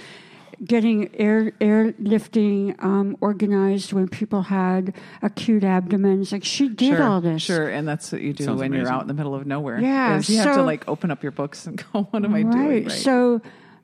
getting 0.65 1.11
air 1.17 1.53
airlifting 1.61 2.83
um, 2.83 3.17
organized 3.21 3.93
when 3.93 4.09
people 4.09 4.43
had 4.43 4.95
acute 5.21 5.65
abdomens. 5.65 6.33
Like 6.33 6.45
she 6.45 6.69
did 6.69 6.97
sure, 6.97 7.03
all 7.03 7.21
this. 7.21 7.43
Sure, 7.43 7.69
and 7.69 7.87
that's 7.87 8.13
what 8.13 8.23
you 8.23 8.33
do 8.33 8.45
Sounds 8.45 8.61
when 8.61 8.73
you're 8.73 8.91
out 8.91 9.03
in 9.03 9.09
the 9.09 9.15
middle 9.15 9.35
of 9.35 9.47
nowhere. 9.47 9.81
Yeah, 9.81 10.17
is 10.17 10.29
you 10.29 10.39
have 10.39 10.47
to 10.49 10.55
so- 10.55 10.65
like 10.65 10.89
open 10.89 11.11
up 11.11 11.23
your 11.23 11.33
books 11.33 11.67
and 11.67 11.83
go, 11.93 12.03
"What 12.11 12.25
am 12.25 12.35
I 12.35 12.43
doing?" 12.43 12.55
right. 12.55 12.87
Right. 12.87 12.93
So, 12.93 13.41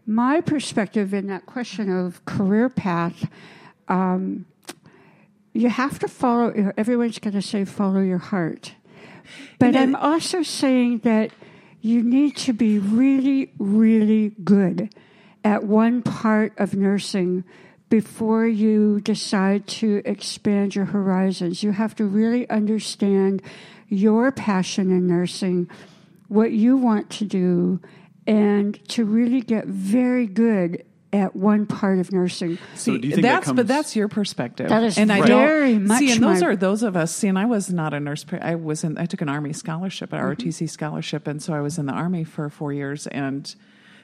my 0.07 0.41
perspective 0.41 1.13
in 1.13 1.27
that 1.29 1.47
question 1.47 1.91
of 1.91 2.25
career 2.25 2.69
path, 2.69 3.29
um, 3.89 4.47
you 5.53 5.69
have 5.69 5.99
to 6.01 6.09
follow. 6.09 6.73
Everyone's 6.77 7.19
going 7.19 7.35
to 7.35 7.43
say 7.43 7.65
follow 7.65 8.01
your 8.01 8.19
heart, 8.19 8.75
but 9.59 9.67
And 9.67 9.75
then- 9.75 9.97
I'm 9.97 9.97
also 9.97 10.43
saying 10.43 10.99
that 10.99 11.31
you 11.81 12.03
need 12.03 12.37
to 12.37 12.53
be 12.53 12.79
really, 12.79 13.53
really 13.59 14.33
good 14.43 14.91
at 15.45 15.65
one 15.65 16.03
part 16.03 16.53
of 16.59 16.75
nursing 16.75 17.45
before 17.89 18.47
you 18.47 19.01
decide 19.01 19.67
to 19.67 20.03
expand 20.05 20.75
your 20.75 20.85
horizons. 20.87 21.63
You 21.63 21.73
have 21.73 21.95
to 21.97 22.05
really 22.05 22.49
understand 22.51 23.43
your 23.89 24.31
passion 24.31 24.91
in 24.91 25.07
nursing, 25.07 25.71
what 26.29 26.53
you 26.53 26.77
want 26.77 27.09
to 27.11 27.25
do, 27.25 27.81
and 28.27 28.79
to 28.91 29.05
really 29.05 29.41
get 29.41 29.67
very 29.67 30.27
good 30.27 30.85
at 31.11 31.35
one 31.35 31.65
part 31.65 31.99
of 31.99 32.13
nursing. 32.13 32.59
So 32.75 32.99
do 32.99 33.09
you 33.09 33.15
think 33.15 33.23
that 33.23 33.45
that's 33.47 33.53
but 33.53 33.67
that's 33.67 33.97
your 33.97 34.09
perspective. 34.09 34.69
That 34.69 34.83
is 34.83 34.99
and 34.99 35.11
I 35.11 35.23
very 35.23 35.73
don't, 35.73 35.87
much 35.87 36.01
see. 36.01 36.13
And 36.13 36.23
those 36.23 36.43
my- 36.43 36.49
are 36.49 36.57
those 36.57 36.83
of 36.83 36.97
us. 36.97 37.15
See, 37.15 37.29
and 37.29 37.39
I 37.39 37.47
was 37.47 37.73
not 37.73 37.95
a 37.95 38.01
nurse. 38.01 38.27
I 38.43 38.57
was 38.57 38.85
in. 38.85 38.99
I 38.99 39.07
took 39.07 39.23
an 39.23 39.31
army 39.31 39.55
scholarship, 39.55 40.13
an 40.13 40.19
Mm-hmm. 40.19 40.49
ROTC 40.49 40.69
scholarship, 40.69 41.27
and 41.27 41.43
so 41.43 41.55
I 41.55 41.61
was 41.63 41.79
in 41.79 41.87
the 41.87 41.95
army 41.95 42.25
for 42.25 42.51
four 42.51 42.75
years, 42.75 43.07
and 43.07 43.55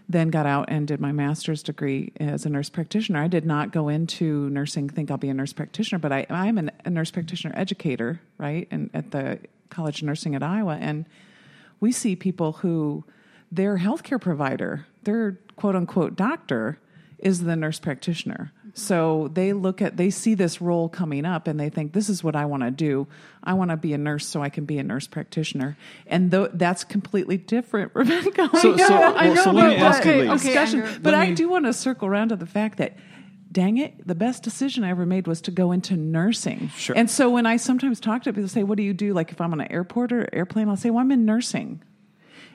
then 0.09 0.29
got 0.29 0.47
out 0.47 0.67
and 0.69 0.87
did 0.87 1.01
my 1.01 1.13
master's 1.13 1.63
degree 1.63 2.13
as 2.21 2.45
a 2.45 2.51
nurse 2.51 2.69
practitioner. 2.69 3.23
I 3.23 3.29
did 3.29 3.47
not 3.47 3.73
go 3.73 3.89
into 3.89 4.51
nursing. 4.51 4.89
Think 4.89 5.11
I'll 5.11 5.17
be 5.17 5.31
a 5.31 5.35
nurse 5.35 5.53
practitioner, 5.53 5.99
but 5.99 6.13
I, 6.13 6.27
I'm 6.29 6.59
an, 6.59 6.71
a 6.85 6.91
nurse 6.91 7.11
practitioner 7.11 7.55
educator, 7.57 8.21
right? 8.37 8.69
And 8.71 8.91
at 8.93 9.11
the 9.13 9.39
College 9.71 10.03
of 10.03 10.07
Nursing 10.07 10.35
at 10.35 10.43
Iowa, 10.43 10.77
and 10.81 11.07
we 11.81 11.91
see 11.91 12.17
people 12.17 12.53
who 12.53 13.05
their 13.51 13.79
healthcare 13.79 14.21
provider, 14.21 14.87
their 15.05 15.39
quote 15.57 15.77
unquote 15.77 16.17
doctor, 16.17 16.79
is 17.19 17.45
the 17.45 17.57
nurse 17.57 17.79
practitioner. 17.79 18.53
So 18.77 19.29
they 19.33 19.53
look 19.53 19.81
at, 19.81 19.97
they 19.97 20.11
see 20.11 20.35
this 20.35 20.61
role 20.61 20.89
coming 20.89 21.25
up 21.25 21.47
and 21.47 21.59
they 21.61 21.71
think, 21.71 21.93
this 21.93 22.09
is 22.09 22.25
what 22.25 22.35
I 22.35 22.45
want 22.47 22.65
to 22.65 22.73
do. 22.73 23.07
I 23.43 23.55
want 23.55 23.71
to 23.71 23.77
be 23.77 23.93
a 23.93 23.99
nurse 23.99 24.27
so 24.27 24.43
I 24.43 24.49
can 24.49 24.65
be 24.65 24.79
a 24.79 24.83
nurse 24.83 25.07
practitioner. 25.07 25.77
And 26.09 26.31
th- 26.33 26.51
that's 26.55 26.83
completely 26.83 27.37
different, 27.37 27.93
Rebecca. 27.95 28.51
So- 28.61 28.73
I 28.75 28.77
know, 28.77 28.87
so- 28.89 28.95
I 29.17 29.29
know, 29.29 29.45
so 29.45 29.51
let 29.53 29.69
me 29.71 29.77
but 29.77 29.83
ask 29.85 30.05
you, 30.05 30.11
okay, 30.13 30.27
discussion. 30.33 30.81
Okay, 30.81 30.89
Andrew. 30.89 31.01
but 31.05 31.13
Let 31.13 31.23
I 31.23 31.29
me- 31.31 31.35
do 31.37 31.49
want 31.49 31.67
to 31.67 31.73
circle 31.73 32.09
around 32.09 32.31
to 32.31 32.37
the 32.37 32.47
fact 32.47 32.79
that, 32.79 32.97
dang 33.53 33.79
it, 33.79 34.05
the 34.05 34.17
best 34.17 34.43
decision 34.43 34.83
I 34.83 34.91
ever 34.91 35.07
made 35.07 35.29
was 35.29 35.41
to 35.43 35.53
go 35.53 35.71
into 35.71 35.97
nursing. 35.97 36.71
Sure. 36.77 36.97
And 36.97 37.09
so 37.09 37.31
when 37.31 37.47
I 37.47 37.57
sometimes 37.59 38.01
talk 38.01 38.25
to 38.25 38.33
people, 38.33 38.49
say, 38.49 38.65
what 38.65 38.77
do 38.77 38.83
you 38.83 38.93
do? 38.93 39.15
Like 39.15 39.31
if 39.31 39.41
I'm 39.41 39.53
on 39.53 39.61
an 39.61 39.71
airport 39.71 40.11
or 40.13 40.29
airplane, 40.33 40.69
I'll 40.69 40.77
say, 40.77 40.91
well, 40.91 40.99
I'm 41.01 41.13
in 41.13 41.25
nursing. 41.25 41.81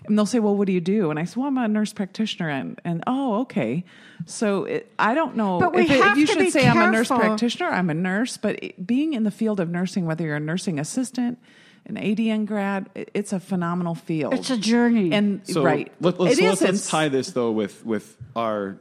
And 0.10 0.18
they'll 0.18 0.26
say, 0.26 0.40
"Well, 0.40 0.56
what 0.58 0.66
do 0.68 0.74
you 0.74 0.82
do?" 0.82 1.10
And 1.12 1.20
I 1.20 1.24
say, 1.26 1.40
"Well, 1.40 1.48
I'm 1.48 1.58
a 1.58 1.68
nurse 1.68 1.94
practitioner." 1.94 2.50
And 2.50 2.82
and 2.84 3.04
oh, 3.08 3.42
okay. 3.42 3.86
So 4.26 4.66
it, 4.66 4.92
I 5.00 5.14
don't 5.14 5.36
know 5.36 5.60
But 5.60 5.74
we 5.74 5.84
if, 5.84 5.92
it- 5.92 6.00
if 6.06 6.18
you 6.18 6.26
to 6.26 6.34
should 6.34 6.40
be 6.40 6.50
say 6.50 6.68
I'm 6.68 6.82
a 6.82 6.92
nurse 6.92 7.08
practitioner. 7.08 7.68
I'm 7.70 7.90
a 7.90 7.94
nurse, 7.94 8.36
but 8.38 8.62
it, 8.64 8.86
being 8.86 9.14
in 9.14 9.24
the 9.24 9.32
field 9.32 9.60
of 9.60 9.70
nursing, 9.70 10.06
whether 10.06 10.26
you're 10.26 10.36
a 10.36 10.40
nursing 10.40 10.80
assistant, 10.80 11.40
an 11.86 11.96
ADN 11.96 12.46
grad, 12.46 12.90
it, 12.96 13.12
it's 13.14 13.32
a 13.34 13.40
phenomenal 13.40 13.96
field. 13.96 14.34
It's 14.34 14.50
a 14.50 14.58
journey. 14.58 15.12
and 15.14 15.42
So 15.48 15.64
right, 15.64 15.92
Let, 16.02 16.20
let's, 16.20 16.38
It 16.38 16.44
let's, 16.44 16.62
let's 16.62 16.90
tie 16.90 17.08
this 17.10 17.32
though 17.32 17.52
with 17.52 17.86
with 17.86 18.18
our 18.36 18.80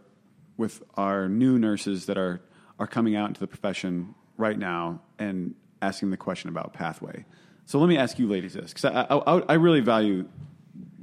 with 0.57 0.83
our 0.97 1.29
new 1.29 1.59
nurses 1.59 2.07
that 2.07 2.19
are 2.19 2.41
are 2.79 2.87
coming 2.87 3.17
out 3.17 3.29
into 3.29 3.41
the 3.41 3.47
profession 3.47 4.15
right 4.37 4.59
now 4.59 5.01
and 5.19 5.55
asking 5.83 6.11
the 6.11 6.17
question 6.17 6.49
about 6.49 6.73
pathway. 6.73 7.25
So 7.67 7.79
let 7.79 7.89
me 7.89 7.99
ask 7.99 8.19
you, 8.19 8.29
ladies, 8.29 8.55
this 8.55 8.73
because 8.73 8.87
I, 8.87 9.03
I 9.11 9.39
I 9.51 9.55
really 9.55 9.81
value 9.81 10.27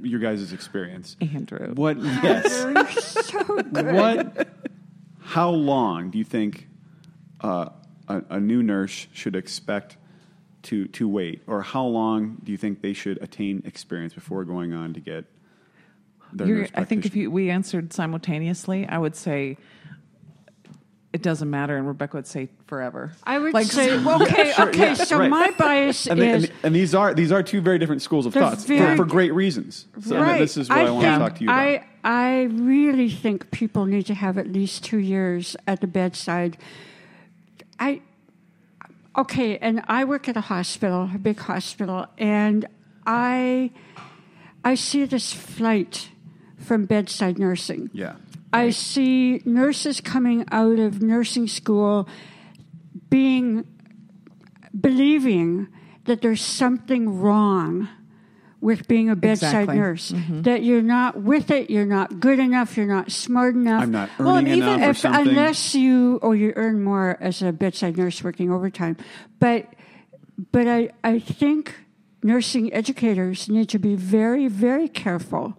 your 0.06 0.20
guys' 0.20 0.52
experience. 0.52 1.16
Andrew. 1.20 1.74
What? 1.74 1.98
Yes. 1.98 3.32
what? 3.72 4.48
How 5.20 5.50
long 5.50 6.10
do 6.10 6.18
you 6.18 6.24
think 6.24 6.68
uh, 7.40 7.70
a, 8.08 8.22
a 8.30 8.40
new 8.40 8.62
nurse 8.62 9.06
should 9.12 9.36
expect 9.36 9.96
to 10.62 10.86
to 10.88 11.08
wait, 11.08 11.42
or 11.46 11.62
how 11.62 11.84
long 11.84 12.38
do 12.42 12.52
you 12.52 12.58
think 12.58 12.82
they 12.82 12.92
should 12.92 13.22
attain 13.22 13.62
experience 13.64 14.14
before 14.14 14.44
going 14.44 14.72
on 14.72 14.94
to 14.94 15.00
get 15.00 15.24
their 16.32 16.46
nurse 16.46 16.70
I 16.74 16.84
think 16.84 17.06
if 17.06 17.14
you 17.14 17.30
we 17.30 17.50
answered 17.50 17.92
simultaneously, 17.92 18.86
I 18.86 18.98
would 18.98 19.16
say 19.16 19.58
it 21.16 21.22
doesn't 21.22 21.48
matter, 21.50 21.76
and 21.76 21.86
Rebecca 21.88 22.16
would 22.18 22.26
say 22.26 22.48
forever. 22.66 23.10
I 23.24 23.38
would 23.38 23.54
Like, 23.54 23.66
say, 23.66 23.96
well, 24.04 24.22
okay, 24.22 24.52
Sure, 24.52 24.68
okay. 24.68 24.78
yeah, 24.78 24.94
so 24.94 25.18
right. 25.18 25.30
my 25.30 25.50
bias 25.58 26.06
and, 26.06 26.20
they- 26.20 26.30
and, 26.32 26.44
is 26.44 26.50
and 26.62 26.74
these 26.74 26.94
are 26.94 27.14
these 27.14 27.32
are 27.32 27.42
two 27.42 27.60
very 27.60 27.78
different 27.78 28.02
schools 28.02 28.26
of 28.26 28.32
They're 28.34 28.42
thoughts 28.42 28.64
very- 28.64 28.96
for, 28.96 29.04
for 29.04 29.04
great 29.06 29.32
reasons. 29.34 29.86
So 30.02 30.20
right. 30.20 30.38
this 30.38 30.56
is 30.56 30.68
what 30.68 30.78
I, 30.78 30.90
want 30.90 31.04
to 31.04 31.18
talk 31.18 31.34
to 31.36 31.44
you 31.44 31.48
about. 31.50 31.58
I 31.58 31.84
I 32.04 32.42
really 32.52 33.08
think 33.10 33.50
people 33.50 33.86
need 33.86 34.06
to 34.06 34.14
have 34.14 34.36
at 34.38 34.46
least 34.46 34.84
two 34.84 34.98
years 34.98 35.56
at 35.66 35.80
the 35.80 35.86
bedside. 35.88 36.58
I 37.80 38.02
okay, 39.16 39.58
and 39.58 39.82
I 39.88 40.04
work 40.04 40.28
at 40.28 40.36
a 40.36 40.42
hospital, 40.42 41.10
a 41.14 41.18
big 41.18 41.38
hospital, 41.38 42.06
and 42.18 42.66
I 43.06 43.70
I 44.64 44.74
see 44.74 45.04
this 45.06 45.32
flight 45.32 46.10
from 46.58 46.84
bedside 46.86 47.38
nursing. 47.38 47.90
yeah. 47.92 48.16
I 48.52 48.70
see 48.70 49.42
nurses 49.44 50.00
coming 50.00 50.44
out 50.50 50.78
of 50.78 51.02
nursing 51.02 51.46
school 51.48 52.08
being 53.10 53.66
believing 54.78 55.68
that 56.04 56.22
there's 56.22 56.40
something 56.40 57.18
wrong 57.20 57.88
with 58.60 58.88
being 58.88 59.10
a 59.10 59.16
bedside 59.16 59.48
Exactly. 59.64 59.76
nurse. 59.76 60.12
Mm-hmm. 60.12 60.42
That 60.42 60.62
you're 60.62 60.82
not 60.82 61.20
with 61.22 61.50
it, 61.50 61.70
you're 61.70 61.86
not 61.86 62.20
good 62.20 62.38
enough, 62.38 62.76
you're 62.76 62.86
not 62.86 63.12
smart 63.12 63.54
enough. 63.54 63.82
I'm 63.82 63.90
not 63.90 64.10
Well, 64.18 64.36
earning 64.38 64.54
even 64.54 64.68
enough 64.68 64.86
or 64.86 64.90
if 64.90 64.98
something. 64.98 65.28
unless 65.28 65.74
you 65.74 66.18
or 66.22 66.34
you 66.34 66.52
earn 66.56 66.82
more 66.82 67.16
as 67.20 67.42
a 67.42 67.52
bedside 67.52 67.96
nurse 67.96 68.22
working 68.24 68.50
overtime. 68.50 68.96
But 69.38 69.66
but 70.52 70.66
I, 70.66 70.90
I 71.02 71.18
think 71.18 71.74
nursing 72.22 72.72
educators 72.72 73.48
need 73.48 73.68
to 73.70 73.78
be 73.78 73.94
very, 73.94 74.48
very 74.48 74.88
careful 74.88 75.56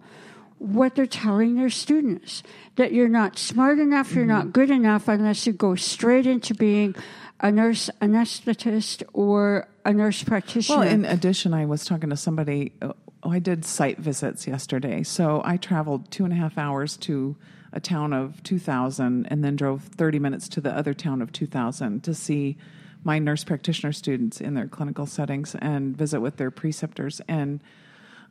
what 0.58 0.94
they're 0.94 1.06
telling 1.06 1.56
their 1.56 1.70
students. 1.70 2.42
That 2.76 2.92
you're 2.92 3.08
not 3.08 3.38
smart 3.38 3.78
enough, 3.78 4.12
you're 4.12 4.24
Mm-hmm. 4.24 4.28
not 4.46 4.52
good 4.52 4.70
enough 4.70 5.08
unless 5.08 5.46
you 5.46 5.52
go 5.52 5.74
straight 5.74 6.26
into 6.26 6.54
being 6.54 6.94
a 7.40 7.50
nurse 7.52 7.88
anesthetist 8.00 9.02
or 9.12 9.68
a 9.84 9.92
nurse 9.92 10.22
practitioner. 10.24 10.80
Well, 10.80 10.88
in 10.88 11.04
addition, 11.04 11.54
I 11.54 11.66
was 11.66 11.84
talking 11.84 12.10
to 12.10 12.16
somebody. 12.16 12.72
Oh, 12.82 12.94
I 13.22 13.38
did 13.40 13.64
site 13.64 13.98
visits 13.98 14.46
yesterday. 14.46 15.02
So 15.02 15.42
I 15.44 15.56
traveled 15.56 16.10
two 16.10 16.24
and 16.24 16.32
a 16.32 16.36
half 16.36 16.56
hours 16.58 16.96
to 16.98 17.36
a 17.72 17.80
town 17.80 18.12
of 18.12 18.42
2,000 18.44 19.26
and 19.26 19.44
then 19.44 19.54
drove 19.56 19.82
30 19.82 20.18
minutes 20.18 20.48
to 20.50 20.60
the 20.60 20.74
other 20.74 20.94
town 20.94 21.20
of 21.20 21.32
2,000 21.32 22.02
to 22.04 22.14
see 22.14 22.56
my 23.04 23.18
nurse 23.18 23.44
practitioner 23.44 23.92
students 23.92 24.40
in 24.40 24.54
their 24.54 24.66
clinical 24.66 25.04
settings 25.06 25.54
and 25.56 25.96
visit 25.96 26.20
with 26.20 26.36
their 26.36 26.50
preceptors. 26.50 27.20
And 27.28 27.60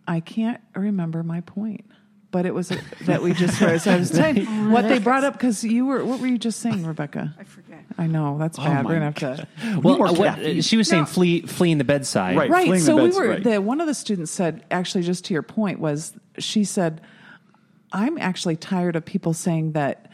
I 0.08 0.20
can't 0.22 0.62
remember 0.76 1.22
my 1.24 1.42
point. 1.42 1.86
But 2.30 2.46
it 2.46 2.54
was 2.54 2.72
that 3.06 3.22
we 3.22 3.34
just 3.34 3.62
as 3.62 3.88
I 3.88 3.98
was 3.98 4.10
saying 4.10 4.46
what 4.72 4.82
they 4.90 5.00
brought 5.00 5.24
up 5.24 5.34
because 5.34 5.64
you 5.64 5.86
were 5.86 6.04
what 6.04 6.20
were 6.20 6.28
you 6.28 6.38
just 6.38 6.60
saying, 6.60 6.86
Rebecca? 6.86 7.34
I 7.40 7.44
forget. 7.46 7.86
I 7.98 8.08
know 8.08 8.38
that's 8.38 8.58
bad. 8.58 8.84
my 8.84 8.90
We're 8.90 9.00
gonna 9.00 9.06
have 9.06 9.16
to. 9.16 9.48
Well, 9.82 9.98
more 9.98 10.08
uh, 10.08 10.14
what, 10.14 10.36
caffeine. 10.36 10.62
she 10.62 10.76
was 10.78 10.88
saying 10.90 11.04
No. 11.04 11.08
flee 11.08 11.42
fleeing 11.44 11.78
the 11.78 11.84
bedside. 11.86 12.36
Right. 12.38 12.50
right 12.50 12.68
fleeing 12.68 12.82
the 12.82 12.86
so 12.86 13.02
we 13.02 13.10
were 13.12 13.30
right. 13.30 13.44
the 13.44 13.62
one 13.62 13.80
of 13.80 13.88
the 13.88 13.94
students 13.94 14.32
said 14.32 14.66
actually 14.70 15.04
just 15.04 15.24
to 15.26 15.34
your 15.34 15.42
point 15.42 15.80
was 15.80 16.14
she 16.38 16.64
said 16.66 17.02
i'm 17.94 18.18
actually 18.18 18.58
tired 18.58 18.96
of 18.98 19.06
people 19.06 19.34
saying 19.34 19.72
that 19.72 20.12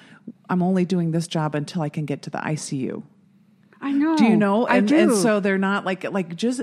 i'm 0.50 0.62
only 0.62 0.86
doing 0.86 1.10
this 1.12 1.28
job 1.28 1.56
until 1.56 1.82
i 1.82 1.90
can 1.90 2.06
get 2.06 2.22
to 2.22 2.30
the 2.30 2.38
icu 2.38 3.02
I 3.82 3.92
know. 3.92 4.16
do 4.16 4.24
you 4.26 4.38
know 4.38 4.64
Oh, 4.64 4.68
I 4.68 4.78
and, 4.78 4.88
do. 4.88 4.96
and 4.98 5.14
so 5.16 5.40
they're 5.40 5.58
not 5.58 5.84
like 5.84 6.10
like 6.12 6.36
just 6.36 6.62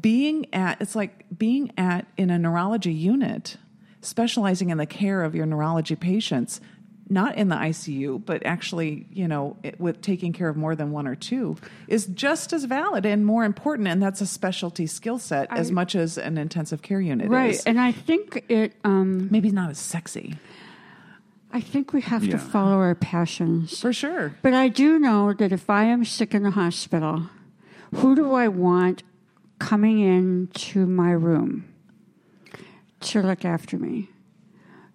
being 0.00 0.46
at 0.54 0.80
it's 0.80 0.96
like 0.96 1.26
being 1.36 1.70
at 1.76 2.06
in 2.16 2.30
a 2.30 2.38
neurology 2.38 2.92
unit 2.92 3.56
specializing 4.00 4.70
in 4.70 4.78
the 4.78 4.86
care 4.86 5.22
of 5.22 5.34
your 5.34 5.46
neurology 5.46 5.96
patients 5.96 6.60
not 7.10 7.36
in 7.36 7.48
the 7.48 7.56
ICU, 7.56 8.22
but 8.24 8.44
actually, 8.44 9.06
you 9.10 9.26
know, 9.26 9.56
it, 9.62 9.80
with 9.80 10.02
taking 10.02 10.32
care 10.32 10.48
of 10.48 10.56
more 10.58 10.76
than 10.76 10.90
one 10.90 11.06
or 11.06 11.14
two, 11.14 11.56
is 11.86 12.04
just 12.06 12.52
as 12.52 12.64
valid 12.64 13.06
and 13.06 13.24
more 13.24 13.44
important. 13.44 13.88
And 13.88 14.02
that's 14.02 14.20
a 14.20 14.26
specialty 14.26 14.86
skill 14.86 15.18
set 15.18 15.48
as 15.50 15.72
much 15.72 15.94
as 15.94 16.18
an 16.18 16.36
intensive 16.36 16.82
care 16.82 17.00
unit 17.00 17.28
right, 17.30 17.52
is. 17.54 17.64
and 17.64 17.80
I 17.80 17.92
think 17.92 18.44
it. 18.50 18.74
Um, 18.84 19.28
Maybe 19.30 19.50
not 19.50 19.70
as 19.70 19.78
sexy, 19.78 20.36
I 21.50 21.60
think 21.62 21.94
we 21.94 22.02
have 22.02 22.24
Yeah. 22.24 22.32
to 22.32 22.38
follow 22.38 22.76
our 22.76 22.94
passions. 22.94 23.80
for 23.80 23.92
sure. 23.92 24.34
But 24.42 24.52
I 24.52 24.68
do 24.68 24.98
know 24.98 25.32
that 25.32 25.50
if 25.50 25.70
I 25.70 25.84
am 25.84 26.04
sick 26.04 26.34
in 26.34 26.42
the 26.42 26.50
hospital, 26.50 27.22
who 27.94 28.14
do 28.16 28.32
I 28.32 28.48
want 28.48 29.02
coming 29.58 30.00
into 30.00 30.84
my 30.86 31.10
room 31.12 31.64
to 33.00 33.22
look 33.22 33.44
after 33.44 33.78
me? 33.78 34.10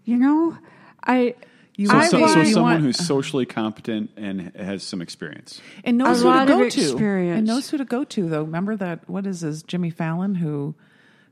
You 0.04 0.18
know, 0.18 0.58
I 1.04 1.36
You 1.76 1.88
So, 1.88 2.02
so, 2.04 2.28
so 2.28 2.44
someone 2.44 2.72
want- 2.74 2.84
who's 2.84 2.98
socially 3.04 3.46
competent 3.48 4.12
and 4.16 4.52
has 4.56 4.84
some 4.84 5.02
experience. 5.02 5.60
and 5.84 5.98
knows 5.98 6.20
A 6.22 6.24
who 6.24 6.30
lot 6.30 6.46
to 6.46 6.54
of 6.54 6.60
go 6.60 6.70
to 6.70 6.82
experience. 6.82 7.38
and 7.40 7.48
knows 7.48 7.70
who 7.72 7.78
to 7.78 7.86
go 7.86 8.04
to 8.04 8.30
though 8.30 8.44
remember 8.44 8.76
that 8.76 9.10
what 9.10 9.26
is 9.26 9.42
this 9.42 9.64
jimmy 9.64 9.90
fallon 9.90 10.36
who 10.36 10.76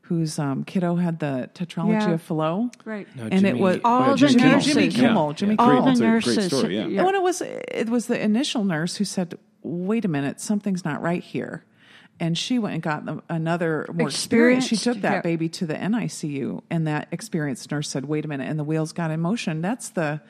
whose 0.04 0.40
um, 0.40 0.64
kiddo 0.64 0.96
had 0.96 1.20
the 1.20 1.48
tetralogy 1.54 1.92
Yeah. 2.08 2.12
of 2.14 2.22
Fallot 2.24 2.76
right. 2.86 3.08
No, 3.16 3.28
and 3.32 3.46
it 3.46 3.58
was 3.58 3.80
All 3.86 4.02
Yeah, 4.02 4.12
the 4.12 4.18
Jimmy 4.18 4.34
Kimmel. 4.34 4.52
nurses, 4.52 4.74
Jimmy 4.74 4.88
Yeah. 4.88 4.92
Kimmel, 5.08 5.34
Jimmy 5.34 5.54
Yeah. 5.60 5.62
all 5.64 5.70
Kimmel. 5.70 5.84
the 5.86 5.92
It's 5.92 6.00
great 6.00 6.08
nurses. 6.10 6.46
story, 6.58 6.76
yeah. 6.76 6.84
And 6.84 7.06
when 7.06 7.16
it 7.16 7.22
was, 7.24 7.42
it 7.44 7.88
was 7.90 8.08
the 8.08 8.22
initial 8.22 8.64
nurse 8.66 8.96
who 8.98 9.06
said, 9.06 9.38
"Wait 9.64 10.04
a 10.06 10.08
minute, 10.10 10.42
something's 10.42 10.84
not 10.84 11.02
right 11.04 11.24
here," 11.24 11.64
and 12.22 12.38
she 12.38 12.58
went 12.60 12.76
and 12.76 12.84
got 12.84 13.04
another 13.28 13.86
more 13.92 14.08
experience. 14.08 14.66
She 14.68 14.78
took 14.78 15.02
that 15.02 15.12
yeah. 15.16 15.22
baby 15.22 15.50
to 15.50 15.66
the 15.66 15.74
NICU, 15.74 16.62
and 16.70 16.88
that 16.88 17.10
experienced 17.12 17.70
nurse 17.72 17.90
said, 17.90 18.06
"Wait 18.06 18.24
a 18.24 18.28
minute," 18.30 18.48
and 18.48 18.58
the 18.58 18.64
wheels 18.64 18.94
got 18.94 19.12
in 19.12 19.20
motion. 19.20 19.62
That's 19.62 19.90
the. 19.90 20.22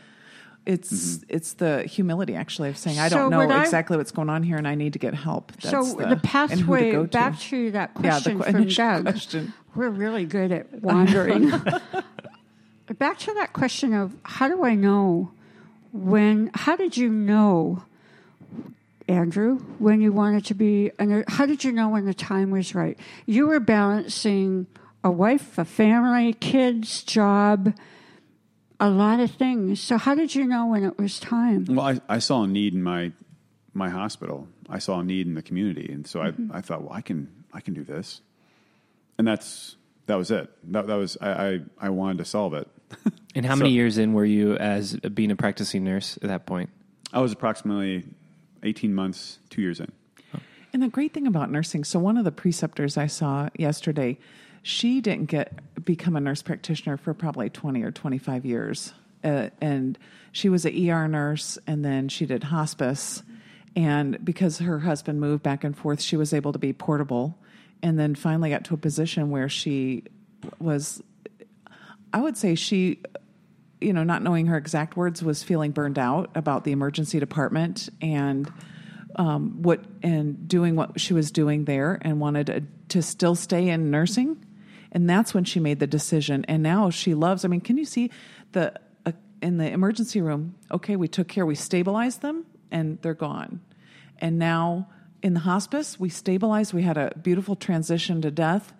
It's 0.63 0.91
Mm-hmm. 0.91 1.23
it's 1.35 1.53
the 1.53 1.81
humility 1.83 2.35
actually 2.35 2.69
of 2.69 2.77
saying 2.77 2.99
I 2.99 3.09
So 3.09 3.15
don't 3.17 3.31
know 3.31 3.39
what 3.47 3.51
I- 3.51 3.63
exactly 3.63 3.97
what's 3.97 4.11
going 4.11 4.29
on 4.29 4.43
here 4.43 4.57
and 4.57 4.67
I 4.67 4.75
need 4.75 4.93
to 4.93 4.99
get 4.99 5.15
help. 5.15 5.51
That's 5.53 5.71
so 5.71 5.83
the, 5.83 6.03
the, 6.03 6.09
who 6.09 6.15
to 6.15 6.21
pathway 6.21 6.91
to. 6.91 7.03
back 7.05 7.39
to 7.39 7.71
that 7.71 7.91
Yeah, 7.99 8.19
the 8.19 8.35
question 8.35 8.53
from 8.53 8.67
Doug. 8.67 9.03
question. 9.05 9.53
We're 9.73 9.89
really 9.89 10.25
good 10.25 10.51
at 10.51 10.71
wandering. 10.83 11.49
back 12.99 13.17
to 13.19 13.33
that 13.33 13.53
question 13.53 13.93
of 13.95 14.15
how 14.23 14.47
do 14.49 14.63
I 14.63 14.75
know 14.75 15.31
when? 15.93 16.51
How 16.53 16.75
did 16.75 16.95
you 16.95 17.09
know, 17.09 17.83
Andrew, 19.07 19.57
when 19.79 20.01
you 20.01 20.11
wanted 20.13 20.45
to 20.45 20.53
be? 20.53 20.91
a 20.99 21.05
nur- 21.05 21.25
How 21.27 21.45
did 21.45 21.63
you 21.63 21.71
know 21.71 21.89
when 21.89 22.05
the 22.05 22.13
time 22.13 22.51
was 22.51 22.73
right? 22.75 22.97
You 23.25 23.47
were 23.47 23.59
balancing 23.59 24.67
a 25.03 25.11
wife, 25.11 25.57
a 25.57 25.65
family, 25.65 26.33
kids, 26.33 27.03
job, 27.03 27.73
a 28.79 28.89
lot 28.89 29.19
of 29.19 29.31
things. 29.31 29.79
So 29.79 29.97
how 29.97 30.15
did 30.15 30.33
you 30.35 30.45
know 30.45 30.67
when 30.67 30.83
it 30.83 30.97
was 30.97 31.19
time? 31.19 31.65
Well, 31.69 31.85
I, 31.85 31.99
I 32.09 32.19
saw 32.19 32.43
a 32.43 32.47
need 32.47 32.73
in 32.73 32.83
my 32.83 33.11
my 33.73 33.89
hospital. 33.89 34.47
I 34.69 34.79
saw 34.79 34.99
a 34.99 35.03
need 35.03 35.27
in 35.27 35.33
the 35.33 35.41
community, 35.41 35.89
and 35.91 36.05
so 36.05 36.19
Mm-hmm. 36.19 36.51
I, 36.51 36.57
I 36.57 36.61
thought, 36.61 36.83
well, 36.83 36.93
I 36.93 37.01
can 37.01 37.29
I 37.53 37.61
can 37.61 37.73
do 37.73 37.83
this, 37.83 38.21
and 39.17 39.27
that's 39.27 39.75
that 40.07 40.15
was 40.15 40.29
it. 40.31 40.49
That, 40.71 40.87
that 40.87 40.95
was 40.95 41.17
I, 41.21 41.29
I, 41.47 41.59
I 41.79 41.89
wanted 41.89 42.17
to 42.19 42.25
solve 42.25 42.53
it. 42.53 42.67
And 43.35 43.45
how 43.45 43.55
many 43.61 43.71
years 43.71 43.97
in 43.97 44.13
were 44.13 44.25
you 44.25 44.55
as 44.55 44.95
being 44.95 45.31
a 45.31 45.35
practicing 45.35 45.83
nurse 45.83 46.17
at 46.17 46.23
that 46.29 46.45
point? 46.45 46.69
I 47.13 47.19
was 47.19 47.31
approximately 47.31 48.03
18 48.63 48.93
months, 48.93 49.39
two 49.49 49.61
years 49.61 49.79
in. 49.79 49.91
And 50.73 50.81
the 50.81 50.87
great 50.87 51.13
thing 51.13 51.27
about 51.27 51.51
nursing, 51.51 51.83
so 51.83 51.99
one 51.99 52.17
of 52.17 52.23
the 52.23 52.31
preceptors 52.31 52.97
I 52.97 53.07
saw 53.07 53.49
yesterday, 53.57 54.17
she 54.63 55.01
didn't 55.01 55.25
get 55.25 55.83
become 55.83 56.15
a 56.15 56.21
nurse 56.21 56.41
practitioner 56.41 56.97
for 56.97 57.13
probably 57.13 57.49
20 57.49 57.83
or 57.83 57.91
25 57.91 58.45
years. 58.45 58.93
Uh, 59.23 59.49
and 59.59 59.97
she 60.31 60.49
was 60.49 60.65
an 60.65 60.89
ER 60.89 61.07
nurse 61.07 61.57
and 61.67 61.83
then 61.83 62.07
she 62.07 62.25
did 62.25 62.43
hospice. 62.43 63.23
And 63.75 64.23
because 64.23 64.59
her 64.59 64.79
husband 64.79 65.19
moved 65.19 65.43
back 65.43 65.63
and 65.63 65.77
forth, 65.77 66.01
she 66.01 66.17
was 66.17 66.33
able 66.33 66.53
to 66.53 66.59
be 66.59 66.73
portable. 66.73 67.37
And 67.83 67.99
then 67.99 68.15
finally 68.15 68.49
got 68.49 68.63
to 68.65 68.73
a 68.73 68.77
position 68.77 69.29
where 69.29 69.49
she 69.49 70.03
was, 70.59 71.01
I 72.13 72.21
would 72.21 72.37
say 72.37 72.55
she 72.55 72.99
you 73.81 73.93
know, 73.93 74.03
not 74.03 74.21
knowing 74.21 74.47
her 74.47 74.57
exact 74.57 74.95
words, 74.95 75.23
was 75.23 75.43
feeling 75.43 75.71
burned 75.71 75.99
out 75.99 76.29
about 76.35 76.63
the 76.63 76.71
emergency 76.71 77.19
department 77.19 77.89
and 78.01 78.51
um, 79.15 79.61
what 79.61 79.83
and 80.03 80.47
doing 80.47 80.75
what 80.75 80.99
she 80.99 81.13
was 81.13 81.31
doing 81.31 81.65
there, 81.65 81.99
and 82.01 82.19
wanted 82.19 82.45
to, 82.47 82.63
to 82.89 83.01
still 83.01 83.35
stay 83.35 83.67
in 83.67 83.91
nursing. 83.91 84.45
And 84.93 85.09
that's 85.09 85.33
when 85.33 85.43
she 85.43 85.59
made 85.59 85.79
the 85.79 85.87
decision. 85.87 86.45
And 86.47 86.63
now 86.63 86.89
she 86.89 87.13
loves. 87.13 87.43
I 87.43 87.47
mean, 87.47 87.61
can 87.61 87.77
you 87.77 87.85
see 87.85 88.11
the 88.51 88.73
uh, 89.05 89.11
in 89.41 89.57
the 89.57 89.69
emergency 89.69 90.21
room? 90.21 90.55
Okay, 90.71 90.95
we 90.95 91.07
took 91.07 91.27
care, 91.27 91.45
we 91.45 91.55
stabilized 91.55 92.21
them, 92.21 92.45
and 92.71 93.01
they're 93.01 93.13
gone. 93.13 93.61
And 94.19 94.37
now 94.37 94.87
in 95.21 95.33
the 95.33 95.41
hospice, 95.41 95.99
we 95.99 96.09
stabilized. 96.09 96.73
We 96.73 96.83
had 96.83 96.97
a 96.97 97.13
beautiful 97.21 97.55
transition 97.55 98.21
to 98.21 98.31
death 98.31 98.73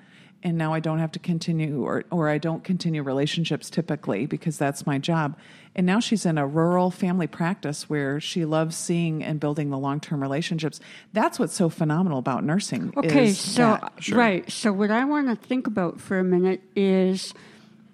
and 0.44 0.58
now 0.58 0.74
I 0.74 0.80
don't 0.80 1.00
have 1.00 1.12
to 1.14 1.20
continue 1.20 1.84
or 1.84 2.04
or 2.12 2.30
I 2.30 2.38
don't 2.38 2.64
continue 2.64 3.04
relationships 3.04 3.70
typically 3.70 4.26
because 4.26 4.58
that's 4.58 4.86
my 4.86 4.98
job. 4.98 5.38
And 5.76 5.86
now 5.86 6.00
she's 6.00 6.26
in 6.26 6.38
a 6.38 6.46
rural 6.46 6.92
family 6.92 7.28
practice 7.28 7.90
where 7.90 8.20
she 8.20 8.44
loves 8.44 8.76
seeing 8.76 9.24
and 9.24 9.40
building 9.40 9.70
the 9.70 9.78
long-term 9.78 10.22
relationships. 10.22 10.82
That's 11.14 11.40
what's 11.40 11.54
so 11.54 11.70
phenomenal 11.70 12.20
about 12.20 12.44
nursing. 12.44 12.94
Okay, 12.98 13.32
so 13.32 13.80
that. 13.82 13.94
Sure. 14.00 14.18
right. 14.18 14.52
So 14.52 14.74
what 14.74 14.92
I 14.92 15.06
want 15.06 15.30
to 15.30 15.48
think 15.48 15.68
about 15.68 16.02
for 16.02 16.20
a 16.20 16.24
minute 16.24 16.62
is 16.76 17.34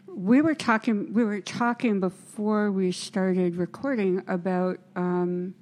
we 0.07 0.41
were 0.41 0.55
talking 0.55 1.13
we 1.13 1.23
were 1.23 1.41
talking 1.41 1.99
before 1.99 2.71
we 2.71 2.91
started 2.91 3.55
recording 3.55 4.23
about 4.27 4.79
um, 4.95 5.53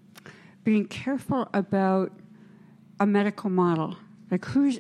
being 0.64 0.88
careful 0.88 1.50
about 1.54 2.14
a 3.00 3.06
medical 3.06 3.50
model. 3.50 3.98
Like 4.32 4.46
who's 4.46 4.80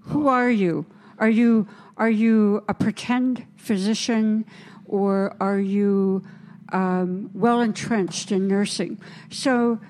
who 0.00 0.28
are 0.28 0.50
you? 0.50 0.86
Are 1.18 1.28
you 1.28 1.68
are 1.96 2.10
you 2.10 2.62
a 2.68 2.74
pretend 2.74 3.46
physician, 3.56 4.44
or 4.84 5.34
are 5.40 5.58
you 5.58 6.24
um, 6.72 7.30
well 7.32 7.60
entrenched 7.60 8.32
in 8.32 8.48
nursing? 8.48 9.00
So, 9.30 9.80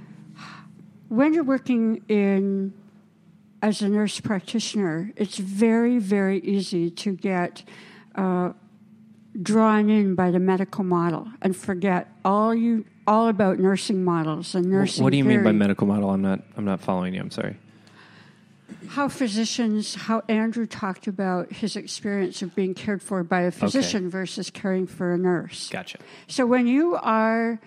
when 1.09 1.35
you're 1.35 1.45
working 1.45 2.03
in 2.09 2.73
as 3.63 3.83
a 3.83 3.89
nurse 3.89 4.21
practitioner, 4.21 5.13
it's 5.17 5.39
very 5.39 5.99
very 5.99 6.41
easy 6.41 6.91
to 6.91 7.13
get. 7.17 7.63
Uh, 8.15 8.53
drawn 9.43 9.91
in 9.91 10.15
by 10.15 10.31
the 10.31 10.39
medical 10.39 10.83
model 10.83 11.29
and 11.43 11.55
forget 11.55 12.11
all 12.25 12.55
you 12.55 12.87
all 13.07 13.29
about 13.29 13.59
nursing 13.59 14.05
models 14.05 14.55
and 14.55 14.67
nursing. 14.67 15.05
What 15.05 15.11
do 15.11 15.17
you 15.17 15.25
mean 15.25 15.45
by 15.45 15.53
medical 15.53 15.87
model? 15.87 16.11
I'm 16.11 16.23
not. 16.23 16.41
I'm 16.57 16.65
not 16.65 16.81
following 16.81 17.15
you. 17.15 17.21
I'm 17.21 17.31
sorry. 17.31 17.57
How 18.89 19.09
physicians, 19.09 19.95
how 19.95 20.23
Andrew 20.29 20.67
talked 20.67 21.07
about 21.07 21.53
his 21.53 21.77
experience 21.77 22.43
of 22.43 22.55
being 22.55 22.75
cared 22.75 23.03
for 23.03 23.23
by 23.23 23.43
a 23.43 23.51
physician 23.51 24.11
versus 24.11 24.51
caring 24.51 24.87
for 24.87 25.13
a 25.13 25.19
nurse. 25.19 25.69
Gotcha. 25.71 25.99
So 26.27 26.47
when 26.47 26.67
you 26.67 26.97
are, 26.97 27.61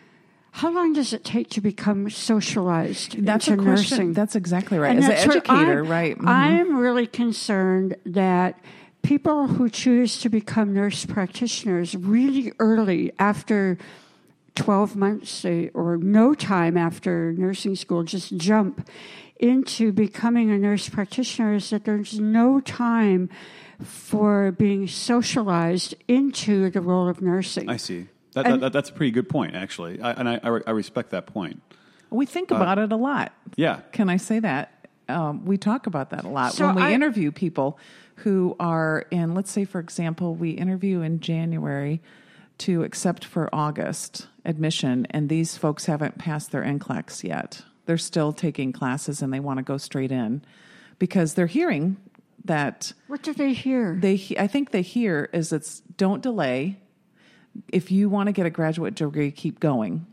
how 0.52 0.72
long 0.72 0.94
does 0.94 1.14
it 1.14 1.24
take 1.24 1.50
to 1.52 1.62
become 1.62 2.10
socialized 2.10 3.24
That's 3.24 3.48
into 3.48 3.62
a 3.62 3.66
nursing? 3.66 4.14
That's 4.14 4.36
exactly 4.36 4.78
right. 4.80 4.90
And 4.96 5.00
As 5.00 5.06
an 5.06 5.30
educator, 5.32 5.84
I'm- 5.84 5.88
right? 5.88 6.18
Mhm. 6.18 6.28
I'm 6.28 6.78
really 6.78 7.08
concerned 7.08 7.96
that 8.06 8.60
people 9.02 9.48
who 9.48 9.70
choose 9.70 10.20
to 10.22 10.30
become 10.30 10.74
nurse 10.74 11.06
practitioners 11.06 11.96
really 11.96 12.52
early 12.60 13.12
after 13.20 13.78
12 14.56 14.96
months 14.96 15.46
or 15.74 15.98
no 15.98 16.34
time 16.34 16.76
after 16.76 17.32
nursing 17.34 17.76
school 17.76 18.04
just 18.04 18.36
jump 18.36 18.86
into 19.40 19.92
becoming 19.92 20.52
a 20.52 20.58
nurse 20.58 20.90
practitioner 20.90 21.56
is 21.56 21.70
that 21.70 21.86
there's 21.86 22.20
no 22.20 22.60
time 22.60 23.30
for 23.84 24.52
being 24.52 24.88
socialized 24.88 25.96
into 26.08 26.70
the 26.70 26.82
role 26.82 27.08
of 27.08 27.22
nursing. 27.22 27.70
I 27.70 27.78
see. 27.78 28.08
That, 28.34 28.46
And- 28.46 28.62
that, 28.64 28.74
that's 28.74 28.90
a 28.90 28.94
pretty 28.94 29.12
good 29.12 29.30
point, 29.30 29.56
actually. 29.56 30.02
I, 30.02 30.12
and 30.12 30.28
I, 30.30 30.40
I, 30.44 30.60
I 30.68 30.72
respect 30.72 31.12
that 31.12 31.26
point. 31.28 31.62
we 32.10 32.26
think 32.26 32.52
about 32.52 32.78
it 32.78 32.92
a 32.92 32.96
lot. 32.98 33.34
Yeah. 33.56 33.80
Can 33.94 34.10
I 34.10 34.18
say 34.18 34.40
that? 34.40 34.88
Um, 35.08 35.46
we 35.46 35.58
talk 35.58 35.88
about 35.88 36.12
that 36.12 36.24
a 36.26 36.28
lot 36.30 36.54
So 36.54 36.68
when 36.68 36.76
we 36.76 36.82
I- 36.84 36.92
interview 36.92 37.32
people 37.32 37.80
who 38.18 38.56
are 38.60 39.06
in, 39.10 39.34
let's 39.34 39.50
say, 39.50 39.64
for 39.66 39.80
example, 39.80 40.36
we 40.36 40.52
interview 40.52 41.02
in 41.02 41.22
January 41.22 42.02
to 42.60 42.84
accept 42.84 43.24
for 43.24 43.50
August 43.56 44.28
admission, 44.44 45.08
and 45.12 45.30
these 45.30 45.56
folks 45.58 45.86
haven't 45.86 46.18
passed 46.18 46.52
their 46.52 46.62
NCLEX 46.64 47.24
yet. 47.24 47.62
They're 47.90 47.98
still 47.98 48.34
taking 48.34 48.72
classes 48.72 49.24
and 49.24 49.34
they 49.34 49.40
want 49.40 49.58
to 49.58 49.64
go 49.64 49.78
straight 49.78 50.12
in 50.12 50.44
because 51.00 51.34
they're 51.34 51.48
hearing 51.48 51.98
that 52.46 52.94
what 53.08 53.24
do 53.24 53.34
they 53.34 53.52
hear? 53.52 53.98
they 54.00 54.14
I 54.38 54.46
think 54.46 54.70
they 54.70 54.84
hear 54.84 55.28
is 55.34 55.52
it's 55.52 55.80
don't 55.98 56.22
delay. 56.22 56.78
If 57.70 57.90
you 57.90 58.08
want 58.08 58.28
to 58.28 58.32
get 58.32 58.46
a 58.46 58.52
graduate 58.52 58.94
degree, 58.94 59.32
keep 59.32 59.60
going. 59.60 60.06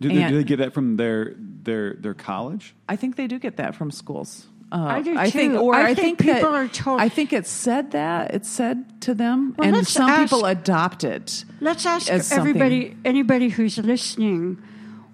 Do, 0.00 0.08
they, 0.08 0.28
do 0.28 0.36
they 0.36 0.44
get 0.44 0.58
that 0.60 0.72
from 0.72 0.96
their 0.96 1.34
their 1.36 1.94
their 1.94 2.14
college? 2.14 2.76
I 2.88 2.94
think 2.94 3.16
they 3.16 3.26
do 3.26 3.40
get 3.40 3.56
that 3.56 3.74
from 3.74 3.90
schools. 3.90 4.46
Uh, 4.70 4.84
I 4.84 5.02
do 5.02 5.18
think, 5.30 5.54
too. 5.54 5.58
or 5.58 5.74
I 5.74 5.88
I, 5.90 5.94
think 5.94 6.18
think, 6.18 6.28
that- 6.28 6.36
people 6.42 6.54
are 6.54 6.68
told- 6.68 7.00
I 7.00 7.08
think 7.08 7.32
it's 7.32 7.50
said 7.50 7.90
that 7.90 8.32
it's 8.34 8.48
said 8.48 9.00
to 9.02 9.14
them, 9.14 9.56
Well, 9.58 9.74
and 9.74 9.84
some 9.84 10.08
ask- 10.08 10.22
people 10.30 10.44
adopt 10.46 11.02
it. 11.02 11.44
Let's 11.60 11.84
ask 11.86 12.08
as 12.08 12.28
something- 12.28 12.50
everybody, 12.50 12.96
anybody 13.04 13.48
who's 13.48 13.78
listening, 13.78 14.62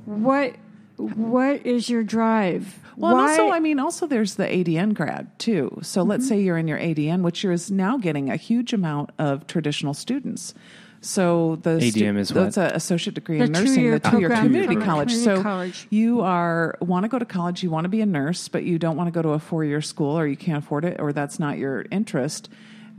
what 0.05 0.57
what 1.15 1.65
is 1.67 1.89
your 1.89 2.03
drive? 2.03 2.79
Well, 2.97 3.13
and 3.19 3.21
also, 3.31 3.51
I 3.51 3.61
mean, 3.61 3.79
also 3.79 4.07
there's 4.07 4.35
the 4.35 4.45
ADN 4.45 4.95
grad 4.95 5.39
too. 5.39 5.79
So 5.83 6.03
let's 6.03 6.25
Mm-hmm. 6.25 6.29
say 6.29 6.41
you're 6.43 6.59
in 6.59 6.69
your 6.69 6.79
ADN, 6.79 7.23
which 7.23 7.45
is 7.45 7.71
now 7.71 7.97
getting 7.99 8.31
a 8.31 8.37
huge 8.37 8.73
amount 8.73 9.11
of 9.19 9.47
traditional 9.47 9.95
students. 9.95 10.53
So 11.03 11.57
the 11.63 11.79
ADN 11.79 12.19
is 12.19 12.29
that's 12.29 12.59
what? 12.59 12.71
an 12.71 12.77
associate 12.77 13.15
degree 13.15 13.39
The 13.39 13.45
in 13.45 13.53
nursing, 13.53 13.75
two-year 13.77 13.99
the 13.99 14.11
two-year 14.11 14.29
program 14.29 14.43
community 14.47 14.75
from 14.75 14.85
college. 14.85 15.09
community 15.09 15.37
so 15.37 15.43
college. 15.43 15.87
you 15.89 16.21
are 16.21 16.77
want 16.83 17.05
to 17.05 17.09
go 17.09 17.19
to 17.19 17.25
college, 17.25 17.63
you 17.63 17.71
want 17.71 17.87
to 17.87 17.89
be 17.89 18.03
a 18.03 18.07
nurse, 18.07 18.49
but 18.49 18.65
you 18.65 18.79
don't 18.79 18.97
want 18.99 19.07
to 19.07 19.11
go 19.11 19.23
to 19.23 19.31
a 19.31 19.39
four-year 19.39 19.81
school, 19.81 20.19
or 20.19 20.27
you 20.27 20.37
can't 20.37 20.59
afford 20.63 20.85
it, 20.85 21.01
or 21.01 21.15
that's 21.15 21.39
not 21.39 21.57
your 21.57 21.87
interest. 21.91 22.51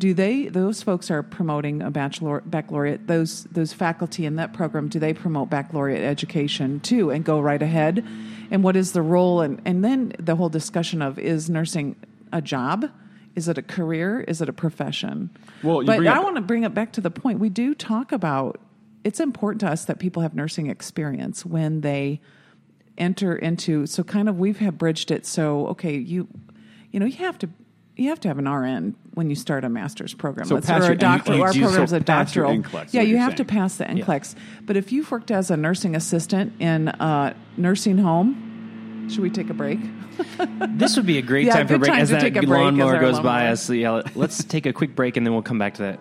Do 0.02 0.16
they? 0.16 0.48
Those 0.48 0.82
folks 0.82 1.12
are 1.12 1.22
promoting 1.22 1.84
a 1.84 1.92
bachelor, 1.92 2.42
baccalaureate. 2.44 3.06
Those 3.06 3.44
those 3.44 3.72
faculty 3.72 4.26
in 4.26 4.36
that 4.38 4.52
program 4.52 4.88
do 4.88 4.98
they 4.98 5.14
promote 5.14 5.52
baccalaureate 5.52 6.02
education 6.02 6.80
too, 6.80 7.12
and 7.12 7.24
go 7.24 7.40
right 7.40 7.62
ahead? 7.62 8.04
And 8.50 8.64
what 8.64 8.76
is 8.76 8.94
the 8.94 9.04
role? 9.04 9.42
And 9.42 9.62
and 9.64 9.86
then 9.86 10.14
the 10.18 10.36
whole 10.36 10.50
discussion 10.50 11.04
of 11.04 11.20
is 11.20 11.52
nursing 11.52 11.96
a 12.34 12.42
job? 12.42 12.90
Is 13.36 13.48
it 13.48 13.60
a 13.60 13.62
career? 13.62 14.22
Is 14.22 14.42
it 14.42 14.50
a 14.50 14.54
profession? 14.54 15.30
Well, 15.62 15.84
you 15.84 15.86
but 15.86 16.08
I 16.08 16.18
up- 16.18 16.24
want 16.24 16.36
to 16.38 16.42
bring 16.42 16.64
it 16.64 16.74
back 16.74 16.94
to 16.94 17.02
the 17.02 17.12
point. 17.12 17.38
We 17.38 17.50
do 17.50 17.76
talk 17.76 18.12
about. 18.12 18.60
It's 19.04 19.20
important 19.20 19.62
to 19.62 19.70
us 19.70 19.86
that 19.86 20.00
people 20.00 20.24
have 20.24 20.34
nursing 20.34 20.66
experience 20.66 21.46
when 21.46 21.82
they 21.82 22.22
enter 22.98 23.36
into. 23.36 23.86
So 23.86 24.04
kind 24.04 24.28
of 24.28 24.40
we've 24.40 24.58
have 24.58 24.80
bridged 24.80 25.12
it. 25.12 25.28
So 25.28 25.68
okay, 25.68 25.96
you 25.96 26.28
you 26.90 27.00
know 27.00 27.06
you 27.06 27.18
have 27.18 27.38
to 27.38 27.50
you 27.96 28.10
have 28.10 28.20
to 28.22 28.28
have 28.28 28.40
an 28.40 28.50
RN 28.50 28.96
when 29.14 29.30
you 29.30 29.36
start 29.36 29.64
a 29.64 29.70
master's 29.70 30.14
program. 30.14 30.48
So 30.48 30.60
pass 30.62 30.82
or 30.82 30.86
a 30.86 30.88
your 30.88 30.96
doctor. 30.96 31.34
NCLEX. 31.34 31.42
Our 31.42 31.54
So 31.54 31.60
program's 31.60 31.92
a 31.94 32.02
pass 32.02 32.28
doctoral. 32.34 32.52
NCLEX 32.58 32.94
yeah, 32.94 33.02
you 33.02 33.18
have 33.18 33.36
to 33.36 33.46
pass 33.46 33.78
the 33.78 33.86
NCLEX. 33.86 34.36
But 34.66 34.78
if 34.78 34.92
you've 34.92 35.10
worked 35.12 35.32
as 35.32 35.52
a 35.52 35.58
nursing 35.58 35.96
assistant 35.96 36.54
in 36.60 36.88
a 36.88 37.36
nursing 37.58 37.98
home, 37.98 39.08
should 39.10 39.20
we 39.22 39.30
take 39.30 39.50
a 39.50 39.54
break? 39.54 39.80
This 40.76 40.98
would 40.98 41.06
be 41.06 41.18
a 41.18 41.22
great 41.22 41.48
Yeah, 41.48 41.54
time 41.58 41.68
for 41.68 41.76
a 41.76 41.80
break 41.80 41.92
time 41.92 42.02
as 42.02 42.10
to 42.10 42.16
that 42.16 42.22
take 42.22 42.36
a 42.36 42.42
lawnmower 42.42 43.00
goes 43.00 43.20
by 43.20 43.48
us. 43.48 43.70
Yeah, 43.70 43.94
uh, 43.94 44.04
let's 44.16 44.44
take 44.44 44.66
a 44.66 44.74
quick 44.74 44.96
break 44.96 45.18
and 45.18 45.26
then 45.26 45.34
we'll 45.34 45.42
come 45.42 45.58
back 45.58 45.76
to 45.76 45.82
that. 45.84 46.00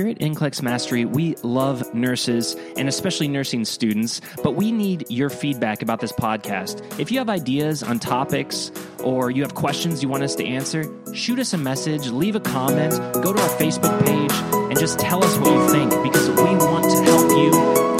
Here 0.00 0.08
at 0.08 0.18
NCLEX 0.20 0.62
Mastery, 0.62 1.04
we 1.04 1.34
love 1.42 1.92
nurses 1.92 2.56
and 2.78 2.88
especially 2.88 3.28
nursing 3.28 3.66
students, 3.66 4.22
but 4.42 4.52
we 4.52 4.72
need 4.72 5.04
your 5.10 5.28
feedback 5.28 5.82
about 5.82 6.00
this 6.00 6.10
podcast. 6.10 6.98
If 6.98 7.12
you 7.12 7.18
have 7.18 7.28
ideas 7.28 7.82
on 7.82 7.98
topics 7.98 8.72
or 9.04 9.30
you 9.30 9.42
have 9.42 9.54
questions 9.54 10.02
you 10.02 10.08
want 10.08 10.22
us 10.22 10.34
to 10.36 10.46
answer, 10.46 10.90
shoot 11.12 11.38
us 11.38 11.52
a 11.52 11.58
message, 11.58 12.08
leave 12.08 12.34
a 12.34 12.40
comment, 12.40 12.92
go 13.12 13.34
to 13.34 13.42
our 13.42 13.58
Facebook 13.58 13.92
page, 14.06 14.32
and 14.70 14.78
just 14.78 14.98
tell 14.98 15.22
us 15.22 15.36
what 15.36 15.52
you 15.52 15.68
think 15.68 15.90
because 16.02 16.30
we 16.30 16.56
want 16.64 16.90
to 16.90 17.02
help 17.02 17.30
you 17.32 17.48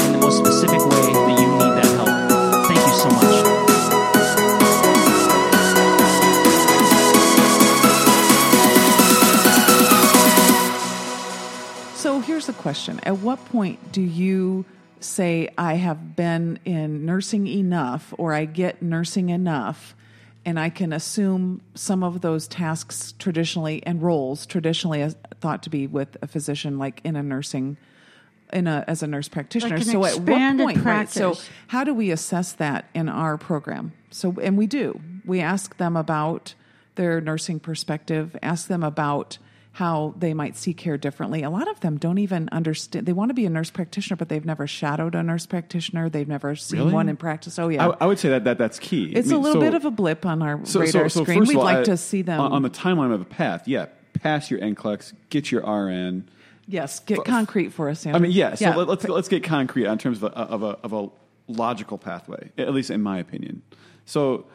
in 0.07 0.13
the 0.13 0.19
most 0.23 0.39
specific 0.39 0.81
way 0.81 1.13
that 1.13 1.39
you 1.39 1.40
here's 12.41 12.47
the 12.47 12.63
question: 12.63 12.99
At 13.03 13.19
what 13.19 13.45
point 13.47 13.93
do 13.93 14.01
you 14.01 14.65
say 14.99 15.51
I 15.59 15.75
have 15.75 16.17
been 16.17 16.59
in 16.65 17.05
nursing 17.05 17.47
enough, 17.47 18.15
or 18.17 18.33
I 18.33 18.47
get 18.47 18.81
nursing 18.81 19.29
enough? 19.29 19.95
And 20.47 20.59
I 20.59 20.71
can 20.71 20.95
assume 20.95 21.61
some 21.75 22.03
of 22.03 22.23
those 22.23 22.49
tasks 22.49 23.13
traditionally 23.19 23.83
and 23.85 24.03
roles 24.03 24.47
traditionally 24.47 25.07
thought 25.43 25.63
to 25.65 25.71
be 25.71 25.87
with 25.87 26.17
a 26.23 26.27
physician, 26.27 26.79
like 26.79 27.03
in 27.05 27.15
a 27.15 27.23
nursing 27.23 27.77
in 28.55 28.67
a 28.67 28.87
as 28.89 29.03
a 29.03 29.07
nurse 29.07 29.29
practitioner. 29.29 29.77
Like 29.77 29.85
so 29.85 30.07
at 30.07 30.21
what 30.21 30.57
point? 30.57 30.83
Right, 30.83 31.11
so 31.11 31.37
how 31.67 31.85
do 31.85 31.93
we 31.93 32.11
assess 32.11 32.55
that 32.55 32.89
in 32.95 33.11
our 33.11 33.37
program? 33.37 33.93
So 34.11 34.35
and 34.41 34.57
we 34.57 34.67
do. 34.67 34.99
We 35.27 35.41
ask 35.41 35.77
them 35.77 35.95
about 35.95 36.55
their 36.95 37.21
nursing 37.21 37.61
perspective, 37.61 38.35
ask 38.43 38.67
them 38.67 38.83
about 38.83 39.37
how 39.73 40.15
they 40.19 40.35
might 40.35 40.57
see 40.57 40.75
care 40.75 40.99
differently. 40.99 41.43
A 41.43 41.51
lot 41.51 41.69
of 41.69 41.79
them 41.81 41.97
don't 41.97 42.19
even 42.19 42.49
understand. 42.51 43.07
They 43.07 43.13
want 43.13 43.31
to 43.31 43.35
be 43.35 43.47
a 43.47 43.51
nurse 43.51 43.71
practitioner, 43.71 44.17
but 44.17 44.29
they've 44.29 44.45
never 44.45 44.67
shadowed 44.67 45.15
a 45.15 45.23
nurse 45.23 45.47
practitioner. 45.47 46.09
They've 46.09 46.27
never 46.27 46.57
seen 46.57 46.81
Really? 46.81 46.93
one 46.93 47.09
in 47.09 47.17
practice. 47.17 47.59
Oh 47.59 47.69
yeah, 47.69 47.89
I, 47.89 47.97
I 48.01 48.07
would 48.07 48.19
say 48.19 48.31
that, 48.31 48.45
that 48.45 48.59
that's 48.59 48.79
key. 48.81 49.13
it's 49.15 49.29
I 49.29 49.33
mean, 49.33 49.41
a 49.41 49.43
little 49.43 49.61
so- 49.63 49.67
bit 49.67 49.75
of 49.75 49.85
a 49.85 49.91
blip 49.91 50.27
on 50.27 50.43
our 50.43 50.65
so, 50.67 50.81
radar 50.81 51.09
so, 51.09 51.21
so 51.21 51.25
screen. 51.25 51.45
We'd 51.45 51.57
all, 51.57 51.65
like 51.65 51.79
I- 51.79 51.85
to 51.85 51.97
see 51.97 52.23
them. 52.23 52.41
on, 52.41 52.63
the 52.63 52.71
timeline 52.71 53.13
of 53.15 53.21
a 53.21 53.25
path. 53.25 53.69
Yeah, 53.69 53.87
pass 54.15 54.51
your 54.51 54.61
NCLEX, 54.61 55.13
get 55.31 55.53
your 55.53 55.63
RN. 55.63 56.29
yes, 56.67 56.99
get 57.01 57.25
concrete 57.25 57.69
for 57.73 57.89
us. 57.89 58.07
I 58.07 58.19
mean, 58.19 58.33
yeah. 58.33 58.55
So 58.57 58.71
Let, 58.71 58.89
let's 58.89 59.09
let's 59.09 59.29
get 59.29 59.45
concrete 59.45 59.87
in 59.87 59.99
terms 59.99 60.23
of 60.23 60.25
a, 60.25 60.37
of 60.37 60.63
a 60.65 60.67
of 60.83 60.93
a 60.93 61.09
logical 61.47 61.97
pathway, 61.97 62.51
at 62.59 62.75
least 62.75 62.91
in 62.91 63.03
my 63.03 63.19
opinion. 63.19 63.63
So 64.05 64.47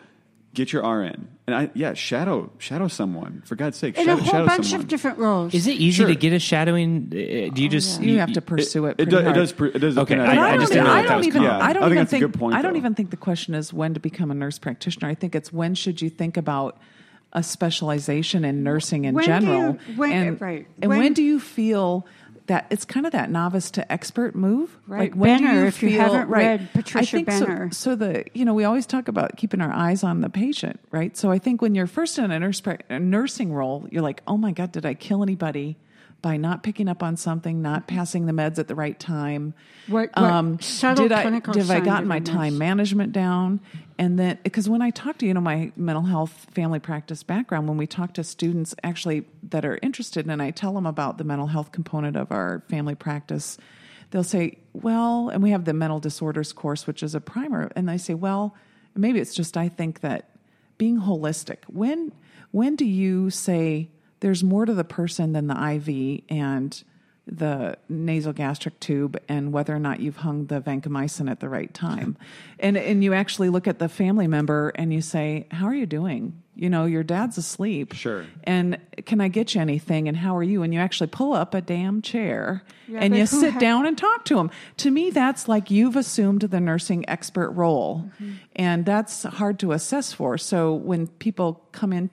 get 0.55 0.73
your 0.73 0.81
RN, 0.83 1.27
and 1.45 1.55
I 1.55 1.69
yeah 1.75 1.93
shadow 1.93 2.49
shadow 2.57 2.87
someone 2.87 3.43
for 3.45 3.55
God's 3.55 3.77
sake. 3.77 3.97
in 3.97 4.05
shadow, 4.05 4.13
a 4.13 4.21
whole 4.23 4.31
shadow 4.31 4.45
bunch 4.47 4.65
someone. 4.67 4.81
of 4.81 4.87
different 4.87 5.17
roles. 5.19 5.53
Is 5.53 5.67
it 5.67 5.73
easy 5.73 5.91
Sure. 5.91 6.07
to 6.07 6.15
get 6.15 6.33
a 6.33 6.39
shadowing? 6.39 7.07
Uh, 7.11 7.53
Do 7.53 7.61
you 7.61 7.69
just 7.69 8.01
you 8.01 8.17
have 8.19 8.33
to 8.33 8.41
pursue 8.41 8.85
it. 8.87 8.91
It, 8.91 8.95
pretty 8.97 9.11
does, 9.11 9.19
it 9.19 9.23
hard. 9.25 9.35
does. 9.35 9.51
pr- 9.51 9.65
It 9.65 9.79
does. 9.79 9.97
Okay, 9.99 10.15
depend 10.15 10.31
I- 10.31 10.37
on- 10.37 10.43
I 10.43 10.51
don't 10.51 10.59
just 10.61 10.71
even, 10.71 10.83
didn't 10.83 10.87
know 10.87 10.91
I 10.91 10.95
that 10.95 11.01
that 11.03 11.07
don't 11.09 11.17
was 11.17 11.27
even. 11.27 11.41
coming. 11.43 11.49
Yeah, 11.59 11.65
I 11.65 11.73
don't 11.73 11.83
I 11.83 11.85
think 11.85 11.91
even 11.91 11.95
that's 11.97 12.07
a 12.07 12.11
think. 12.19 12.31
good 12.31 12.39
point, 12.39 12.55
I 12.55 12.61
don't 12.63 12.73
though. 12.73 12.77
even 12.79 12.95
think 12.95 13.09
the 13.11 13.17
question 13.17 13.53
is 13.53 13.71
when 13.73 13.93
to 13.93 13.99
become 13.99 14.31
a 14.31 14.35
nurse 14.35 14.57
practitioner. 14.57 15.07
I 15.09 15.13
think 15.13 15.35
it's 15.35 15.53
when 15.53 15.75
should 15.75 16.01
you 16.01 16.09
think 16.09 16.37
about 16.37 16.79
a 17.33 17.43
specialization 17.43 18.45
in 18.45 18.63
nursing 18.63 19.05
in 19.05 19.13
When 19.13 19.25
do 19.25 19.27
general, 19.27 19.77
you- 19.87 19.95
when- 19.97 20.11
and 20.11 20.41
right. 20.41 20.65
and 20.81 20.89
when, 20.89 20.99
When- 20.99 21.13
do 21.13 21.21
you 21.23 21.39
feel 21.39 22.05
that 22.47 22.67
it's 22.69 22.85
kind 22.85 23.05
of 23.05 23.11
that 23.13 23.29
novice 23.31 23.71
to 23.71 23.91
expert 23.91 24.35
move? 24.35 24.77
Right. 24.87 25.11
Like 25.11 25.15
when 25.15 25.41
Benner, 25.41 25.61
you 25.61 25.65
if 25.67 25.81
you 25.83 25.99
haven't 25.99 26.27
right? 26.27 26.59
read 26.59 26.69
Patricia 26.73 27.17
I 27.17 27.23
think 27.23 27.31
so- 27.31 27.45
Benner. 27.45 27.71
So, 27.71 27.95
the 27.95 28.25
you 28.33 28.45
know 28.45 28.53
we 28.53 28.63
always 28.63 28.85
talk 28.85 29.07
about 29.07 29.37
keeping 29.37 29.61
our 29.61 29.71
eyes 29.71 30.03
on 30.03 30.21
the 30.21 30.29
patient, 30.29 30.79
right? 30.91 31.15
So 31.17 31.31
I 31.31 31.39
think 31.39 31.61
when 31.61 31.75
you're 31.75 31.87
first 31.87 32.17
in 32.17 32.31
a 32.31 32.39
nurse 32.39 32.61
a 32.89 32.99
nursing 32.99 33.53
role, 33.53 33.87
you're 33.91 34.01
like, 34.03 34.21
oh 34.27 34.37
my 34.37 34.51
god, 34.51 34.71
did 34.71 34.85
I 34.85 34.93
kill 34.93 35.23
anybody? 35.23 35.77
By 36.25 36.37
not 36.37 36.63
picking 36.63 36.87
up 36.87 37.03
on 37.03 37.17
something, 37.17 37.61
not 37.61 37.85
mm-hmm. 37.85 37.97
passing 37.97 38.25
the 38.25 38.31
meds 38.31 38.57
at 38.57 38.67
the 38.67 38.73
right 38.73 38.99
time, 38.99 39.53
What- 39.85 40.09
what 40.15 40.17
um, 40.17 40.59
subtle 40.59 41.03
did 41.03 41.11
I 41.11 41.21
clinical 41.21 41.53
did 41.53 41.69
I 41.69 41.81
gotten 41.81 42.07
my 42.07 42.19
time 42.19 42.57
management 42.57 43.11
down? 43.11 43.59
And 43.99 44.17
then, 44.17 44.39
because 44.41 44.67
when 44.67 44.81
I 44.81 44.89
talk 44.89 45.19
to, 45.19 45.27
you 45.27 45.35
know, 45.35 45.39
my 45.39 45.71
mental 45.75 46.01
health 46.01 46.47
family 46.49 46.79
practice 46.79 47.21
background, 47.21 47.67
when 47.67 47.77
we 47.77 47.85
talk 47.85 48.15
to 48.15 48.23
students 48.23 48.73
actually 48.81 49.25
that 49.51 49.65
are 49.65 49.77
interested 49.83 50.25
and 50.25 50.41
I 50.41 50.49
tell 50.49 50.73
them 50.73 50.87
about 50.87 51.19
the 51.19 51.23
mental 51.23 51.45
health 51.45 51.71
component 51.71 52.17
of 52.17 52.31
our 52.31 52.63
family 52.69 52.95
practice, 52.95 53.59
they'll 54.09 54.23
say, 54.23 54.57
well, 54.73 55.29
and 55.29 55.43
we 55.43 55.51
have 55.51 55.65
the 55.65 55.73
mental 55.73 55.99
disorders 55.99 56.53
course, 56.53 56.87
which 56.87 57.03
is 57.03 57.13
a 57.13 57.21
primer. 57.21 57.71
And 57.75 57.87
they 57.87 57.99
say, 57.99 58.15
well, 58.15 58.55
maybe 58.95 59.19
it's 59.19 59.35
just 59.35 59.57
I 59.57 59.69
think 59.69 59.99
that 59.99 60.31
being 60.79 61.01
holistic, 61.01 61.59
when, 61.67 62.13
when 62.49 62.75
do 62.75 62.85
you 62.85 63.29
say 63.29 63.91
there's 64.19 64.43
more 64.43 64.65
to 64.65 64.73
the 64.73 64.83
person 64.83 65.33
than 65.33 65.47
the 65.47 65.73
IV 65.75 66.23
and 66.29 66.83
the 67.27 67.77
nasal 67.89 68.33
gastric 68.33 68.79
tube 68.79 69.17
and 69.27 69.51
whether 69.51 69.75
or 69.75 69.79
not 69.79 69.99
you've 69.99 70.17
hung 70.17 70.45
the 70.45 70.61
vancomycin 70.61 71.29
at 71.29 71.39
the 71.39 71.49
right 71.49 71.73
time. 71.73 72.17
and 72.59 72.77
and 72.77 73.03
you 73.03 73.13
actually 73.13 73.49
look 73.49 73.67
at 73.67 73.79
the 73.79 73.89
family 73.89 74.27
member 74.27 74.69
and 74.75 74.93
you 74.93 75.01
say, 75.01 75.47
"How 75.51 75.65
are 75.65 75.73
you 75.73 75.85
doing?" 75.85 76.41
You 76.57 76.69
know, 76.69 76.85
your 76.85 77.03
dad's 77.03 77.37
asleep. 77.37 77.93
Sure. 77.93 78.25
And 78.45 78.79
can 79.05 79.19
I 79.19 79.27
get 79.27 79.55
you 79.55 79.61
anything? 79.61 80.07
And 80.07 80.15
how 80.15 80.37
are 80.37 80.43
you? 80.43 80.63
And 80.63 80.73
you 80.73 80.79
actually 80.79 81.07
pull 81.07 81.33
up 81.33 81.53
a 81.53 81.59
damn 81.59 82.01
chair 82.01 82.63
Yeah, 82.87 82.99
and 83.01 83.13
you 83.13 83.25
sit 83.25 83.53
ha- 83.53 83.59
down 83.59 83.85
and 83.85 83.97
talk 83.97 84.23
to 84.25 84.39
him. 84.39 84.49
To 84.77 84.89
me, 84.89 85.09
that's 85.09 85.49
like 85.49 85.69
you've 85.69 85.97
assumed 85.97 86.43
the 86.43 86.61
nursing 86.61 87.09
expert 87.09 87.51
role. 87.51 88.09
Mm-hmm. 88.15 88.31
And 88.55 88.85
that's 88.85 89.23
hard 89.23 89.59
to 89.59 89.73
assess 89.73 90.13
for. 90.13 90.37
So 90.37 90.73
when 90.73 91.07
people 91.07 91.61
come 91.73 91.91
in, 91.91 92.09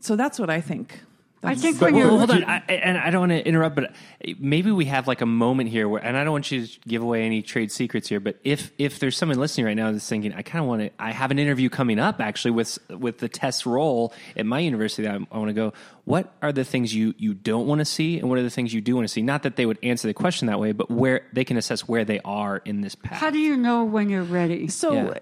so 0.00 0.16
that's 0.16 0.38
what 0.38 0.48
I 0.48 0.62
think. 0.62 1.02
I 1.44 1.56
think 1.56 1.80
But 1.80 1.86
when 1.86 1.94
well, 1.94 2.02
you're 2.02 2.10
Well, 2.10 2.26
hold 2.26 2.30
on, 2.30 2.44
I, 2.44 2.58
and 2.68 2.96
I 2.96 3.10
don't 3.10 3.20
want 3.28 3.32
to 3.32 3.44
interrupt, 3.44 3.74
but 3.74 3.84
uh, 3.86 4.32
maybe 4.38 4.70
we 4.70 4.84
have 4.84 5.08
like 5.08 5.22
a 5.22 5.26
moment 5.26 5.70
here 5.70 5.88
where, 5.88 6.00
and 6.00 6.16
I 6.16 6.22
don't 6.22 6.32
want 6.32 6.50
you 6.52 6.66
to 6.66 6.80
give 6.86 7.02
away 7.02 7.24
any 7.24 7.42
trade 7.42 7.72
secrets 7.72 8.08
here, 8.08 8.20
but 8.20 8.38
if 8.44 8.70
if 8.78 9.00
there's 9.00 9.16
someone 9.16 9.38
listening 9.38 9.66
right 9.66 9.76
now 9.76 9.90
that's 9.90 10.08
thinking, 10.08 10.32
I 10.32 10.42
kind 10.42 10.62
of 10.62 10.68
want 10.68 10.82
to, 10.82 10.90
I 11.00 11.10
have 11.10 11.32
an 11.32 11.40
interview 11.40 11.68
coming 11.68 11.98
up 11.98 12.20
actually 12.20 12.52
with 12.52 12.78
with 12.90 13.18
the 13.18 13.28
test 13.28 13.66
role 13.66 14.12
at 14.36 14.46
my 14.46 14.60
university 14.60 15.02
that 15.02 15.12
I, 15.14 15.26
I 15.32 15.38
want 15.38 15.48
to 15.48 15.54
go. 15.54 15.72
What 16.04 16.32
are 16.42 16.52
the 16.52 16.64
things 16.64 16.94
you 16.94 17.12
you 17.18 17.34
don't 17.34 17.66
want 17.66 17.80
to 17.80 17.84
see, 17.84 18.18
and 18.20 18.28
what 18.28 18.38
are 18.38 18.42
the 18.44 18.50
things 18.50 18.72
you 18.72 18.80
do 18.80 18.94
want 18.94 19.08
to 19.08 19.12
see? 19.12 19.22
Not 19.22 19.42
that 19.42 19.56
they 19.56 19.66
would 19.66 19.78
answer 19.82 20.06
the 20.06 20.14
question 20.14 20.46
that 20.46 20.60
way, 20.60 20.70
but 20.70 20.90
where 20.92 21.26
they 21.32 21.44
can 21.44 21.56
assess 21.56 21.88
where 21.88 22.04
they 22.04 22.20
are 22.24 22.58
in 22.64 22.82
this 22.82 22.94
path. 22.94 23.18
how 23.18 23.30
do 23.30 23.38
you 23.38 23.56
know 23.56 23.82
when 23.84 24.08
you're 24.10 24.22
ready? 24.22 24.68
So 24.68 24.92
Yeah. 24.92 25.14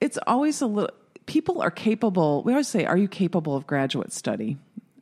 it's 0.00 0.18
always 0.26 0.60
a 0.60 0.66
little. 0.66 0.94
People 1.26 1.60
are 1.60 1.70
capable. 1.70 2.42
We 2.42 2.52
always 2.52 2.68
say, 2.68 2.86
"Are 2.86 2.96
you 2.96 3.06
capable 3.06 3.54
of 3.54 3.66
graduate 3.66 4.12
study?" 4.12 4.56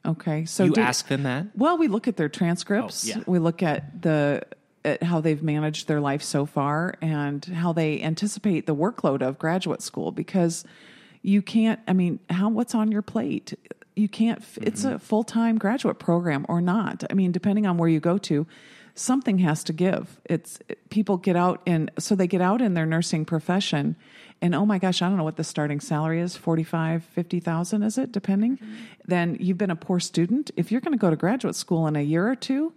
Okay, 0.07 0.45
so 0.45 0.64
you 0.64 0.73
did- 0.73 0.85
ask 0.85 1.09
them 1.09 1.25
that? 1.25 1.47
Well, 1.57 1.79
we 1.79 1.88
look 1.88 2.07
at 2.09 2.16
their 2.16 2.29
transcripts. 2.29 3.07
Oh, 3.07 3.19
yeah. 3.19 3.25
We 3.27 3.38
look 3.38 3.62
at 3.62 4.03
the 4.03 4.42
at 4.85 5.03
how 5.03 5.21
they've 5.21 5.42
managed 5.42 5.88
their 5.88 6.01
life 6.01 6.23
so 6.23 6.47
far 6.47 6.95
and 7.03 7.45
how 7.47 7.73
they 7.73 8.01
anticipate 8.01 8.66
the 8.66 8.75
workload 8.75 9.21
of 9.21 9.37
graduate 9.37 9.83
school 9.83 10.12
because 10.12 10.64
you 11.26 11.42
can't 11.42 11.80
I 11.88 11.92
mean, 11.92 12.20
how 12.30 12.48
what's 12.48 12.74
on 12.74 12.92
your 12.92 13.02
plate? 13.02 13.54
You 13.96 14.08
can't 14.08 14.38
it's 14.62 14.84
Mm-hmm. 14.84 14.94
a 14.94 14.98
full-time 14.98 15.58
graduate 15.58 15.98
program 15.98 16.46
or 16.48 16.60
not. 16.60 17.02
I 17.10 17.14
mean, 17.14 17.32
depending 17.32 17.66
on 17.66 17.76
where 17.78 17.88
you 17.88 17.98
go 18.00 18.16
to, 18.30 18.46
something 18.94 19.38
has 19.38 19.64
to 19.64 19.72
give. 19.72 20.20
It's 20.24 20.58
people 20.88 21.16
get 21.16 21.34
out 21.36 21.60
in 21.66 21.90
so 21.98 22.14
they 22.14 22.26
get 22.28 22.40
out 22.40 22.60
in 22.62 22.74
their 22.74 22.86
nursing 22.86 23.24
profession 23.24 23.96
and 24.42 24.54
oh 24.54 24.66
my 24.66 24.78
gosh, 24.78 25.00
I 25.02 25.08
don't 25.08 25.16
know 25.16 25.24
what 25.24 25.36
the 25.36 25.44
starting 25.44 25.80
salary 25.80 26.20
is, 26.20 26.36
45, 26.36 27.02
50,000 27.04 27.82
is 27.82 27.96
it 27.98 28.12
depending? 28.12 28.58
Then 29.06 29.36
you've 29.40 29.56
been 29.58 29.70
a 29.70 29.76
poor 29.76 29.98
student. 29.98 30.50
If 30.56 30.70
you're 30.70 30.82
going 30.82 30.92
to 30.92 30.98
go 30.98 31.08
to 31.10 31.16
graduate 31.16 31.54
school 31.54 31.86
in 31.86 31.96
a 31.96 32.02
year 32.02 32.28
or 32.28 32.36
two, 32.36 32.74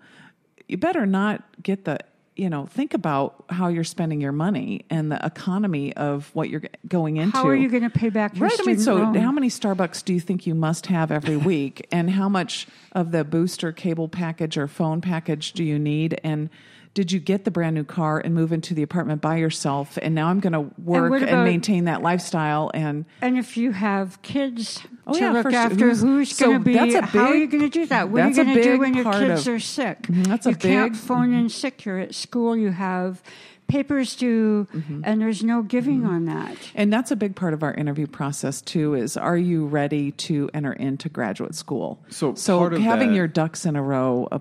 you 0.69 0.77
better 0.77 1.05
not 1.05 1.43
get 1.61 1.83
the 1.83 1.99
you 2.39 2.49
know 2.49 2.65
think 2.65 2.93
about 2.93 3.43
how 3.49 3.67
you're 3.67 3.83
spending 3.83 4.21
your 4.21 4.31
money 4.31 4.85
and 4.89 5.11
the 5.11 5.23
economy 5.25 5.93
of 5.95 6.29
what 6.33 6.49
you're 6.49 6.63
going 6.87 7.17
into 7.17 7.35
How 7.35 7.47
are 7.47 7.55
you 7.55 7.69
going 7.69 7.83
to 7.83 7.89
pay 7.89 8.09
back 8.09 8.35
your 8.35 8.47
Right. 8.47 8.59
I 8.59 8.63
mean, 8.63 8.79
so 8.79 8.95
loan? 8.95 9.15
how 9.15 9.31
many 9.31 9.49
Starbucks 9.49 10.03
do 10.05 10.13
you 10.13 10.19
think 10.19 10.47
you 10.47 10.55
must 10.55 10.85
have 10.87 11.11
every 11.11 11.37
week, 11.53 11.85
and 11.91 12.11
how 12.11 12.29
much 12.29 12.67
of 12.93 13.11
the 13.11 13.23
booster 13.23 13.71
cable 13.71 14.07
package 14.07 14.57
or 14.57 14.67
phone 14.67 15.01
package 15.01 15.51
do 15.53 15.63
you 15.63 15.77
need? 15.77 16.19
And 16.23 16.49
did 16.95 17.11
you 17.11 17.19
get 17.19 17.45
the 17.45 17.51
brand 17.51 17.75
new 17.75 17.83
car 17.83 18.19
and 18.19 18.33
move 18.33 18.51
into 18.51 18.73
the 18.73 18.81
apartment 18.83 19.21
by 19.21 19.37
yourself? 19.37 19.97
And 20.01 20.15
now 20.15 20.27
I'm 20.27 20.39
going 20.39 20.53
to 20.53 20.71
work 20.81 21.13
and, 21.21 21.23
about- 21.29 21.43
maintain 21.45 21.85
that 21.85 22.01
lifestyle. 22.01 22.71
And 22.73 23.05
And 23.21 23.37
if 23.37 23.55
you 23.57 23.71
have 23.71 24.21
kids 24.21 24.81
Oh, 25.07 25.13
to 25.13 25.19
yeah, 25.19 25.31
look 25.31 25.53
after, 25.53 25.75
Who's- 25.87 26.01
who's, 26.01 26.35
so 26.35 26.47
going 26.47 26.59
to 26.59 26.63
be? 26.65 26.73
that's 26.73 26.95
a 26.95 27.01
how 27.05 27.27
are 27.27 27.35
you 27.35 27.47
big- 27.47 27.51
going 27.59 27.71
to 27.71 27.79
do 27.79 27.85
that? 27.87 28.09
What 28.09 28.21
are 28.21 28.29
you 28.29 28.35
going 28.35 28.53
to 28.55 28.63
do 28.63 28.79
when 28.79 28.93
your 28.95 29.11
kids 29.11 29.47
of- 29.47 29.53
are 29.55 29.59
sick? 29.59 30.01
Mhm, 30.03 30.27
that's 30.27 30.45
a 30.45 30.49
you 30.49 30.55
can't 30.55 30.95
phone 30.95 31.33
in 31.33 31.47
sick. 31.49 31.85
You're 31.85 31.99
at 31.99 32.15
school. 32.15 32.57
You 32.57 32.71
have 32.71 33.21
papers 33.67 34.15
due, 34.15 34.67
Mm-hmm. 34.73 35.01
and 35.05 35.21
there's 35.21 35.43
no 35.43 35.61
giving 35.61 36.03
on 36.05 36.25
that. 36.25 36.57
And 36.73 36.91
that's 36.91 37.11
a 37.11 37.15
big 37.15 37.35
part 37.35 37.53
of 37.53 37.61
our 37.61 37.73
interview 37.73 38.07
process 38.07 38.61
too. 38.61 38.95
Is 38.95 39.15
are 39.15 39.37
you 39.37 39.67
ready 39.67 40.11
to 40.13 40.49
enter 40.55 40.73
into 40.73 41.07
graduate 41.07 41.53
school? 41.53 42.03
So 42.09 42.33
so 42.33 42.57
part 42.57 42.73
of 42.73 42.81
having 42.81 43.09
that- 43.09 43.15
your 43.15 43.27
ducks 43.27 43.65
in 43.67 43.75
a 43.75 43.83
row, 43.83 44.27
uh, 44.31 44.39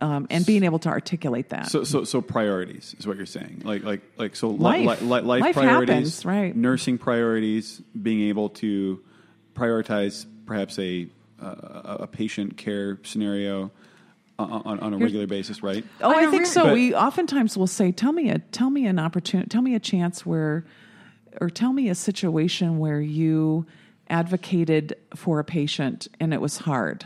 um, 0.00 0.26
and 0.30 0.44
being 0.44 0.64
able 0.64 0.78
to 0.80 0.88
articulate 0.88 1.50
that. 1.50 1.68
So, 1.68 1.84
so, 1.84 2.04
so 2.04 2.20
priorities 2.20 2.94
is 2.98 3.06
what 3.06 3.16
you're 3.16 3.26
saying. 3.26 3.62
Like, 3.64 3.84
like, 3.84 4.00
like, 4.16 4.36
so 4.36 4.50
Life. 4.50 5.00
li- 5.00 5.06
li- 5.08 5.20
life, 5.20 5.40
Life 5.42 5.54
priorities, 5.54 5.94
happens, 5.94 6.24
right. 6.24 6.56
Nursing 6.56 6.98
priorities, 6.98 7.80
being 8.00 8.22
able 8.28 8.48
to 8.50 9.00
prioritize 9.54 10.26
perhaps 10.46 10.78
a 10.78 11.08
uh, 11.40 11.98
a 12.00 12.06
patient 12.08 12.56
care 12.56 12.98
scenario 13.04 13.70
on, 14.40 14.50
on, 14.64 14.80
on 14.80 14.94
a 14.94 14.98
regular 14.98 15.26
basis, 15.28 15.62
right? 15.62 15.84
Oh, 16.00 16.10
I, 16.10 16.22
I 16.22 16.22
a 16.22 16.30
think 16.30 16.42
re- 16.42 16.48
so. 16.48 16.64
But- 16.64 16.74
we 16.74 16.94
oftentimes 16.94 17.56
will 17.56 17.68
say, 17.68 17.92
"Tell 17.92 18.12
me 18.12 18.30
a 18.30 18.38
tell 18.38 18.70
me 18.70 18.86
an 18.86 18.98
opportunity, 18.98 19.48
tell 19.48 19.62
me 19.62 19.74
a 19.76 19.80
chance 19.80 20.26
where, 20.26 20.64
or 21.40 21.50
tell 21.50 21.72
me 21.72 21.88
a 21.88 21.94
situation 21.94 22.78
where 22.80 23.00
you 23.00 23.66
advocated 24.10 24.96
for 25.14 25.38
a 25.38 25.44
patient 25.44 26.08
and 26.18 26.34
it 26.34 26.40
was 26.40 26.58
hard." 26.58 27.04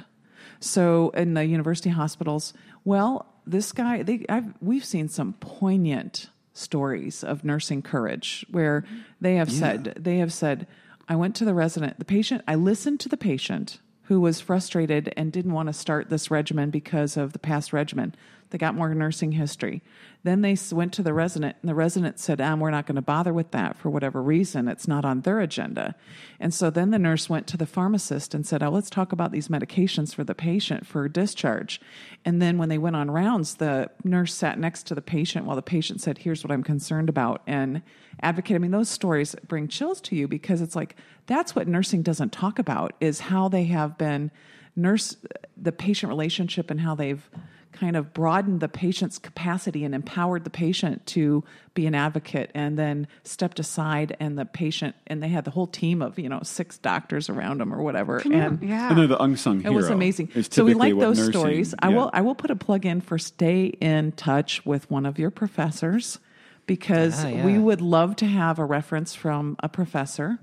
So 0.63 1.11
in 1.11 1.35
the 1.35 1.45
university 1.45 1.91
hospitals, 1.91 2.55
well, 2.85 3.27
this 3.47 3.73
guy, 3.73 4.03
they, 4.03 4.25
I've, 4.29 4.55
we've 4.61 4.85
seen 4.85 5.09
some 5.09 5.35
poignant 5.35 6.31
stories 6.55 7.25
of 7.25 7.45
nursing 7.45 7.83
courage 7.83 8.47
where 8.51 8.85
they 9.21 9.37
have 9.37 9.51
said 9.51 9.95
they 9.99 10.19
have 10.19 10.33
said, 10.33 10.67
"I 11.09 11.17
went 11.17 11.35
to 11.37 11.45
the 11.45 11.55
resident, 11.55 11.99
the 11.99 12.05
patient, 12.05 12.43
I 12.47 12.55
listened 12.55 13.01
to 13.01 13.09
the 13.09 13.17
patient." 13.17 13.81
Who 14.07 14.21
was 14.21 14.41
frustrated 14.41 15.15
and 15.17 15.33
didn't 15.33 15.53
want 15.53 15.69
to 15.69 15.73
start 15.73 16.11
this 16.11 16.31
regimen 16.31 16.71
because 16.71 17.17
of 17.17 17.33
the 17.33 17.39
past 17.39 17.73
regimen. 17.73 18.15
They 18.53 18.59
got 18.59 18.75
more 18.75 18.95
nursing 18.95 19.33
history. 19.33 19.83
Then 20.25 20.43
they 20.43 20.57
went 20.71 20.93
to 20.93 21.03
the 21.03 21.15
resident, 21.15 21.57
and 21.63 21.69
the 21.69 21.75
resident 21.75 22.21
said, 22.21 22.41
um, 22.41 22.61
We're 22.61 22.71
not 22.71 22.87
going 22.87 22.97
to 22.97 23.03
bother 23.03 23.33
with 23.33 23.51
that 23.51 23.77
for 23.77 23.91
whatever 23.91 24.23
reason. 24.23 24.69
It's 24.69 24.87
not 24.87 25.05
on 25.05 25.23
their 25.23 25.41
agenda. 25.41 25.97
And 26.39 26.53
so 26.53 26.71
then 26.71 26.91
the 26.91 26.99
nurse 26.99 27.29
went 27.29 27.47
to 27.49 27.57
the 27.57 27.67
pharmacist 27.67 28.35
and 28.35 28.47
said, 28.47 28.63
Oh, 28.63 28.69
let's 28.69 28.91
talk 28.91 29.11
about 29.11 29.33
these 29.33 29.49
medications 29.49 30.15
for 30.15 30.23
the 30.23 30.35
patient 30.35 30.87
for 30.87 31.09
discharge. 31.09 31.81
And 32.25 32.41
then 32.41 32.59
when 32.59 32.69
they 32.69 32.79
went 32.79 32.95
on 32.95 33.11
rounds, 33.11 33.57
the 33.57 33.91
nurse 34.05 34.35
sat 34.35 34.59
next 34.59 34.87
to 34.89 34.95
the 34.95 35.03
patient 35.03 35.47
while 35.47 35.57
the 35.57 35.63
patient 35.63 36.01
said, 36.01 36.19
Here's 36.19 36.45
what 36.45 36.53
I'm 36.53 36.63
concerned 36.63 37.09
about. 37.09 37.43
And 37.47 37.83
advocate. 38.21 38.55
I 38.55 38.59
mean, 38.59 38.71
those 38.71 38.89
stories 38.89 39.35
bring 39.49 39.67
chills 39.67 40.01
to 40.03 40.15
you 40.15 40.29
because 40.29 40.61
it's 40.61 40.77
like 40.77 40.95
that's 41.27 41.57
what 41.57 41.67
nursing 41.67 42.03
doesn't 42.03 42.33
talk 42.33 42.59
about 42.59 42.93
is 43.01 43.21
how 43.21 43.49
they 43.49 43.65
have 43.65 43.99
been 43.99 44.31
nurse 44.77 45.17
the 45.57 45.73
patient 45.73 46.09
relationship 46.09 46.71
and 46.71 46.81
how 46.81 46.95
they've 46.95 47.29
kind 47.73 47.97
of 47.97 48.13
broadened 48.13 48.61
the 48.61 48.69
patient's 48.69 49.19
capacity 49.19 49.85
and 49.85 49.95
empowered 49.95 50.45
the 50.45 50.51
patient 50.51 51.05
to 51.07 51.43
be 51.75 51.87
an 51.87 51.95
advocate 51.95 52.51
and 52.55 52.79
then 52.79 53.07
stepped 53.25 53.59
aside 53.59 54.15
and 54.21 54.39
the 54.39 54.45
patient 54.45 54.95
and 55.07 55.23
they 55.23 55.29
had 55.29 55.45
the 55.45 55.51
whole 55.51 55.67
team 55.67 56.03
of 56.03 56.19
you 56.19 56.29
know 56.29 56.41
six 56.43 56.77
doctors 56.79 57.31
around 57.31 57.59
them 57.59 57.73
or 57.73 57.83
whatever 57.83 58.21
Can 58.21 58.33
you- 58.33 58.39
and 58.39 58.63
yeah. 58.63 58.89
And 58.91 58.99
they're 58.99 59.07
the 59.07 59.23
unsung 59.23 59.63
it 59.65 59.73
was 59.73 59.89
amazing. 59.89 60.31
So 60.51 60.65
we 60.65 60.75
like 60.75 60.99
those 60.99 61.19
nursing- 61.19 61.33
stories. 61.33 61.75
I 61.79 61.89
will 61.89 62.11
I 62.13 62.21
will 62.21 62.35
put 62.35 62.51
a 62.51 62.57
plug 62.57 62.85
in 62.87 63.01
for 63.01 63.19
stay 63.19 63.67
in 63.67 64.13
touch 64.13 64.65
with 64.67 64.91
one 64.91 65.07
of 65.07 65.19
your 65.19 65.31
professors 65.31 66.19
because 66.67 67.25
Ah, 67.25 67.29
yeah. 67.29 67.45
we 67.45 67.59
would 67.59 67.81
love 67.81 68.15
to 68.17 68.27
have 68.27 68.59
a 68.59 68.65
reference 68.65 69.15
from 69.15 69.57
a 69.61 69.69
professor. 69.69 70.39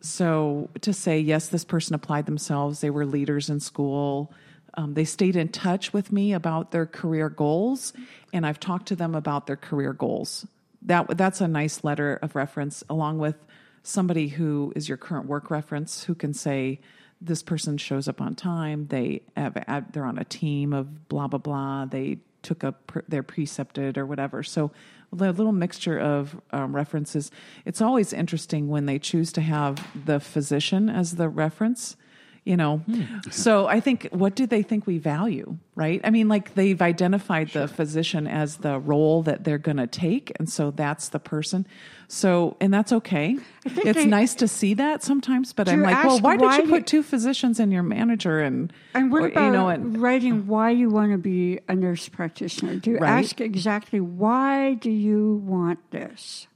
So 0.00 0.70
to 0.80 0.92
say 0.92 1.20
yes, 1.20 1.48
this 1.48 1.64
person 1.64 1.94
applied 1.94 2.26
themselves. 2.26 2.80
They 2.80 2.90
were 2.90 3.06
leaders 3.06 3.48
in 3.50 3.60
school. 3.60 4.32
Um, 4.74 4.94
they 4.94 5.04
stayed 5.04 5.36
in 5.36 5.48
touch 5.48 5.92
with 5.92 6.12
me 6.12 6.32
about 6.32 6.70
their 6.70 6.86
career 6.86 7.28
goals, 7.28 7.92
and 8.32 8.46
I've 8.46 8.60
talked 8.60 8.88
to 8.88 8.96
them 8.96 9.14
about 9.14 9.46
their 9.46 9.56
career 9.56 9.92
goals. 9.92 10.46
That 10.82 11.16
that's 11.16 11.40
a 11.40 11.48
nice 11.48 11.84
letter 11.84 12.18
of 12.22 12.34
reference, 12.34 12.82
along 12.88 13.18
with 13.18 13.36
somebody 13.82 14.28
who 14.28 14.72
is 14.74 14.88
your 14.88 14.98
current 14.98 15.26
work 15.26 15.50
reference, 15.50 16.04
who 16.04 16.14
can 16.14 16.32
say 16.32 16.80
this 17.20 17.42
person 17.42 17.78
shows 17.78 18.08
up 18.08 18.20
on 18.20 18.34
time. 18.34 18.86
They 18.88 19.22
have 19.36 19.56
they're 19.92 20.04
on 20.04 20.18
a 20.18 20.24
team 20.24 20.72
of 20.72 21.08
blah 21.08 21.28
blah 21.28 21.38
blah. 21.38 21.84
They 21.84 22.18
took 22.42 22.64
a 22.64 22.74
they're 23.08 23.22
precepted 23.22 23.96
or 23.96 24.06
whatever. 24.06 24.42
So 24.42 24.72
a 25.12 25.14
little 25.14 25.52
mixture 25.52 25.98
of 25.98 26.40
um, 26.52 26.74
references. 26.74 27.30
It's 27.64 27.82
always 27.82 28.12
interesting 28.12 28.68
when 28.68 28.86
they 28.86 28.98
choose 28.98 29.30
to 29.32 29.40
have 29.42 29.86
the 30.06 30.20
physician 30.20 30.88
as 30.88 31.16
the 31.16 31.28
reference. 31.28 31.96
You 32.44 32.56
know, 32.56 32.78
hmm. 32.78 33.30
so 33.30 33.68
I 33.68 33.78
think 33.78 34.08
what 34.10 34.34
do 34.34 34.48
they 34.48 34.62
think 34.62 34.84
we 34.84 34.98
value, 34.98 35.58
right? 35.76 36.00
I 36.02 36.10
mean, 36.10 36.28
like 36.28 36.54
they've 36.56 36.82
identified 36.82 37.50
the 37.50 37.68
physician 37.68 38.26
as 38.26 38.56
the 38.56 38.80
role 38.80 39.22
that 39.22 39.44
they're 39.44 39.58
going 39.58 39.76
to 39.76 39.86
take, 39.86 40.32
and 40.40 40.50
so 40.50 40.72
that's 40.72 41.10
the 41.10 41.20
person. 41.20 41.68
So, 42.08 42.56
and 42.60 42.74
that's 42.74 42.92
okay. 42.92 43.38
think 43.62 43.86
It's 43.86 43.98
they- 44.00 44.06
nice 44.06 44.34
to 44.34 44.48
see 44.48 44.74
that 44.74 45.04
sometimes, 45.04 45.52
but 45.52 45.68
I'm 45.68 45.82
like, 45.82 46.02
well, 46.04 46.14
ask 46.16 46.24
why 46.24 46.36
did 46.36 46.64
you 46.64 46.68
put 46.68 46.86
two 46.86 47.04
physicians 47.04 47.60
in 47.60 47.70
your 47.70 47.84
manager 47.84 48.40
and 48.40 48.72
And 48.92 49.12
what 49.12 49.22
or, 49.22 49.26
about 49.28 49.44
you 49.44 49.52
know 49.52 49.68
and 49.68 49.96
writing 50.02 50.32
oh. 50.32 50.42
why 50.46 50.70
you 50.70 50.90
want 50.90 51.12
to 51.12 51.18
be 51.18 51.60
a 51.68 51.76
nurse 51.76 52.08
practitioner? 52.08 52.74
Do 52.74 52.90
you 52.90 52.98
Right. 52.98 53.22
ask 53.24 53.40
exactly 53.40 54.00
why 54.00 54.74
do 54.74 54.90
you 54.90 55.40
want 55.44 55.78
this? 55.92 56.48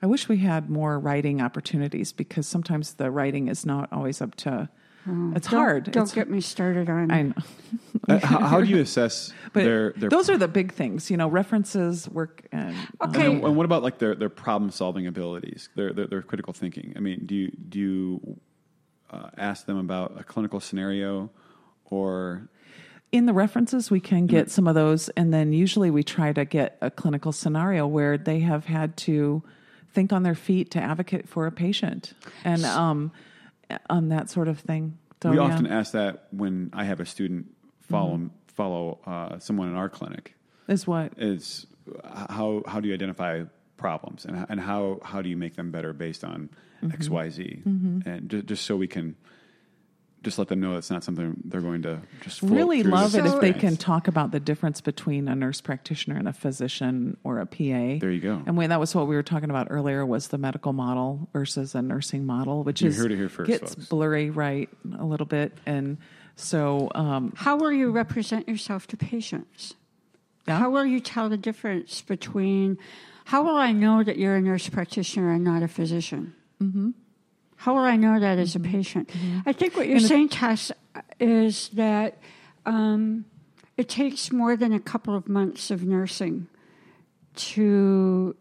I 0.00 0.06
wish 0.06 0.26
we 0.28 0.38
had 0.38 0.70
more 0.70 0.98
writing 0.98 1.40
opportunities 1.42 2.12
because 2.12 2.46
sometimes 2.46 2.94
the 2.94 3.10
writing 3.10 3.48
is 3.48 3.66
not 3.66 3.92
always 3.92 4.22
up 4.22 4.34
to. 4.36 4.70
It's 5.06 5.48
Oh, 5.48 5.50
Don't- 5.50 5.60
hard. 5.60 5.84
Don't 5.84 6.02
It's- 6.04 6.14
get 6.14 6.30
me 6.30 6.40
started 6.40 6.88
on. 6.88 7.10
I 7.10 7.22
know, 7.22 7.34
Uh, 8.08 8.18
how, 8.18 8.38
how 8.40 8.60
do 8.60 8.66
you 8.68 8.80
assess 8.80 9.32
but 9.54 9.64
their 9.64 9.92
their 9.92 10.10
those 10.10 10.28
are 10.28 10.36
the 10.36 10.48
big 10.48 10.72
things. 10.72 11.10
You 11.10 11.16
know, 11.16 11.28
references, 11.28 12.08
work, 12.08 12.46
and 12.52 12.74
um, 13.00 13.10
Okay. 13.10 13.26
And, 13.26 13.44
and 13.44 13.56
what 13.56 13.64
about 13.64 13.82
like 13.82 13.98
their, 13.98 14.14
their 14.14 14.28
problem 14.28 14.70
solving 14.70 15.06
abilities, 15.06 15.68
their, 15.74 15.92
their 15.92 16.06
their 16.06 16.22
critical 16.22 16.52
thinking? 16.52 16.92
I 16.96 17.00
mean, 17.00 17.22
do 17.26 17.34
you 17.34 17.50
do 17.68 17.78
you 17.78 18.40
uh, 19.10 19.30
ask 19.38 19.66
them 19.66 19.78
about 19.78 20.18
a 20.18 20.24
clinical 20.24 20.60
scenario, 20.60 21.30
or 21.86 22.48
in 23.12 23.26
the 23.26 23.32
references 23.32 23.90
we 23.90 24.00
can 24.00 24.26
get 24.26 24.50
some 24.50 24.66
of 24.66 24.74
those, 24.74 25.08
and 25.10 25.32
then 25.32 25.52
usually 25.52 25.90
we 25.90 26.02
try 26.02 26.32
to 26.32 26.44
get 26.44 26.76
a 26.82 26.90
clinical 26.90 27.30
scenario 27.32 27.86
where 27.86 28.18
they 28.18 28.40
have 28.40 28.64
had 28.66 28.96
to 28.98 29.42
think 29.92 30.12
on 30.12 30.24
their 30.24 30.34
feet 30.34 30.70
to 30.72 30.80
advocate 30.80 31.28
for 31.28 31.46
a 31.46 31.52
patient, 31.52 32.12
and 32.44 32.64
um, 32.64 33.12
on 33.88 34.08
that 34.08 34.30
sort 34.30 34.48
of 34.48 34.58
thing. 34.60 34.98
So, 35.22 35.30
we 35.30 35.36
yeah. 35.36 35.42
often 35.42 35.66
ask 35.66 35.92
that 35.92 36.28
when 36.30 36.70
I 36.74 36.84
have 36.84 37.00
a 37.00 37.06
student 37.06 37.46
follow 37.80 38.30
follow 38.48 38.98
uh, 39.06 39.38
someone 39.38 39.68
in 39.68 39.74
our 39.74 39.88
clinic 39.88 40.34
is 40.68 40.86
what 40.86 41.12
is 41.16 41.66
how 42.04 42.62
how 42.66 42.80
do 42.80 42.88
you 42.88 42.94
identify 42.94 43.42
problems 43.76 44.24
and 44.26 44.46
and 44.48 44.60
how 44.60 45.00
how 45.02 45.22
do 45.22 45.28
you 45.28 45.36
make 45.36 45.56
them 45.56 45.70
better 45.70 45.92
based 45.92 46.24
on 46.24 46.50
Mm-hmm. 46.84 46.94
X 46.94 47.08
Y 47.08 47.28
Z 47.30 47.62
and 47.64 48.28
just, 48.28 48.46
just 48.46 48.64
so 48.64 48.76
we 48.76 48.86
can 48.86 49.16
just 50.24 50.38
let 50.38 50.48
them 50.48 50.60
know 50.60 50.76
it's 50.76 50.90
not 50.90 51.04
something 51.04 51.36
they're 51.44 51.60
going 51.60 51.82
to 51.82 52.00
just 52.22 52.42
really 52.42 52.82
love 52.82 53.14
it 53.14 53.24
if 53.26 53.40
they 53.40 53.52
can 53.52 53.76
talk 53.76 54.08
about 54.08 54.30
the 54.32 54.40
difference 54.40 54.80
between 54.80 55.28
a 55.28 55.34
nurse 55.34 55.60
practitioner 55.60 56.16
and 56.16 56.26
a 56.26 56.32
physician 56.32 57.16
or 57.22 57.38
a 57.38 57.46
PA. 57.46 57.98
There 58.00 58.10
you 58.10 58.20
go. 58.20 58.42
And 58.46 58.56
when 58.56 58.70
that 58.70 58.80
was 58.80 58.94
what 58.94 59.06
we 59.06 59.14
were 59.14 59.22
talking 59.22 59.50
about 59.50 59.68
earlier 59.70 60.04
was 60.04 60.28
the 60.28 60.38
medical 60.38 60.72
model 60.72 61.28
versus 61.32 61.74
a 61.74 61.82
nursing 61.82 62.26
model, 62.26 62.64
which 62.64 62.82
You 62.82 62.88
is 62.88 62.98
heard 62.98 63.12
it 63.12 63.16
here 63.16 63.28
first, 63.28 63.48
gets 63.48 63.74
folks. 63.74 63.88
blurry, 63.88 64.30
right, 64.30 64.68
a 64.98 65.04
little 65.04 65.26
bit, 65.26 65.52
and 65.66 65.98
so 66.36 66.90
um, 66.94 67.32
How 67.36 67.56
will 67.56 67.70
you 67.72 67.90
represent 67.92 68.48
yourself 68.48 68.86
to 68.88 68.96
patients? 68.96 69.74
Yeah. 70.48 70.58
How 70.58 70.70
will 70.70 70.84
you 70.84 70.98
tell 71.00 71.28
the 71.28 71.36
difference 71.36 72.02
between? 72.02 72.78
How 73.26 73.42
will 73.42 73.56
I 73.56 73.72
know 73.72 74.02
that 74.02 74.18
you're 74.18 74.34
a 74.36 74.40
nurse 74.40 74.68
practitioner 74.68 75.32
and 75.32 75.44
not 75.44 75.62
a 75.62 75.68
physician? 75.68 76.34
Mm-hmm. 76.62 76.90
How 77.64 77.72
will 77.72 77.84
I 77.84 77.96
know 77.96 78.20
that 78.20 78.38
as 78.38 78.54
a 78.54 78.58
mm-hmm. 78.58 78.72
patient? 78.72 79.08
Mm-hmm. 79.08 79.38
I 79.46 79.54
think 79.54 79.74
what 79.74 79.86
you're 79.86 79.96
And 79.96 80.06
saying, 80.06 80.28
Tess, 80.28 80.70
is 81.18 81.70
that 81.70 82.18
um, 82.66 83.24
it 83.78 83.88
takes 83.88 84.30
more 84.30 84.54
than 84.54 84.74
a 84.74 84.78
couple 84.78 85.16
of 85.16 85.30
months 85.30 85.70
of 85.70 85.82
nursing 85.82 86.46
to 87.36 88.36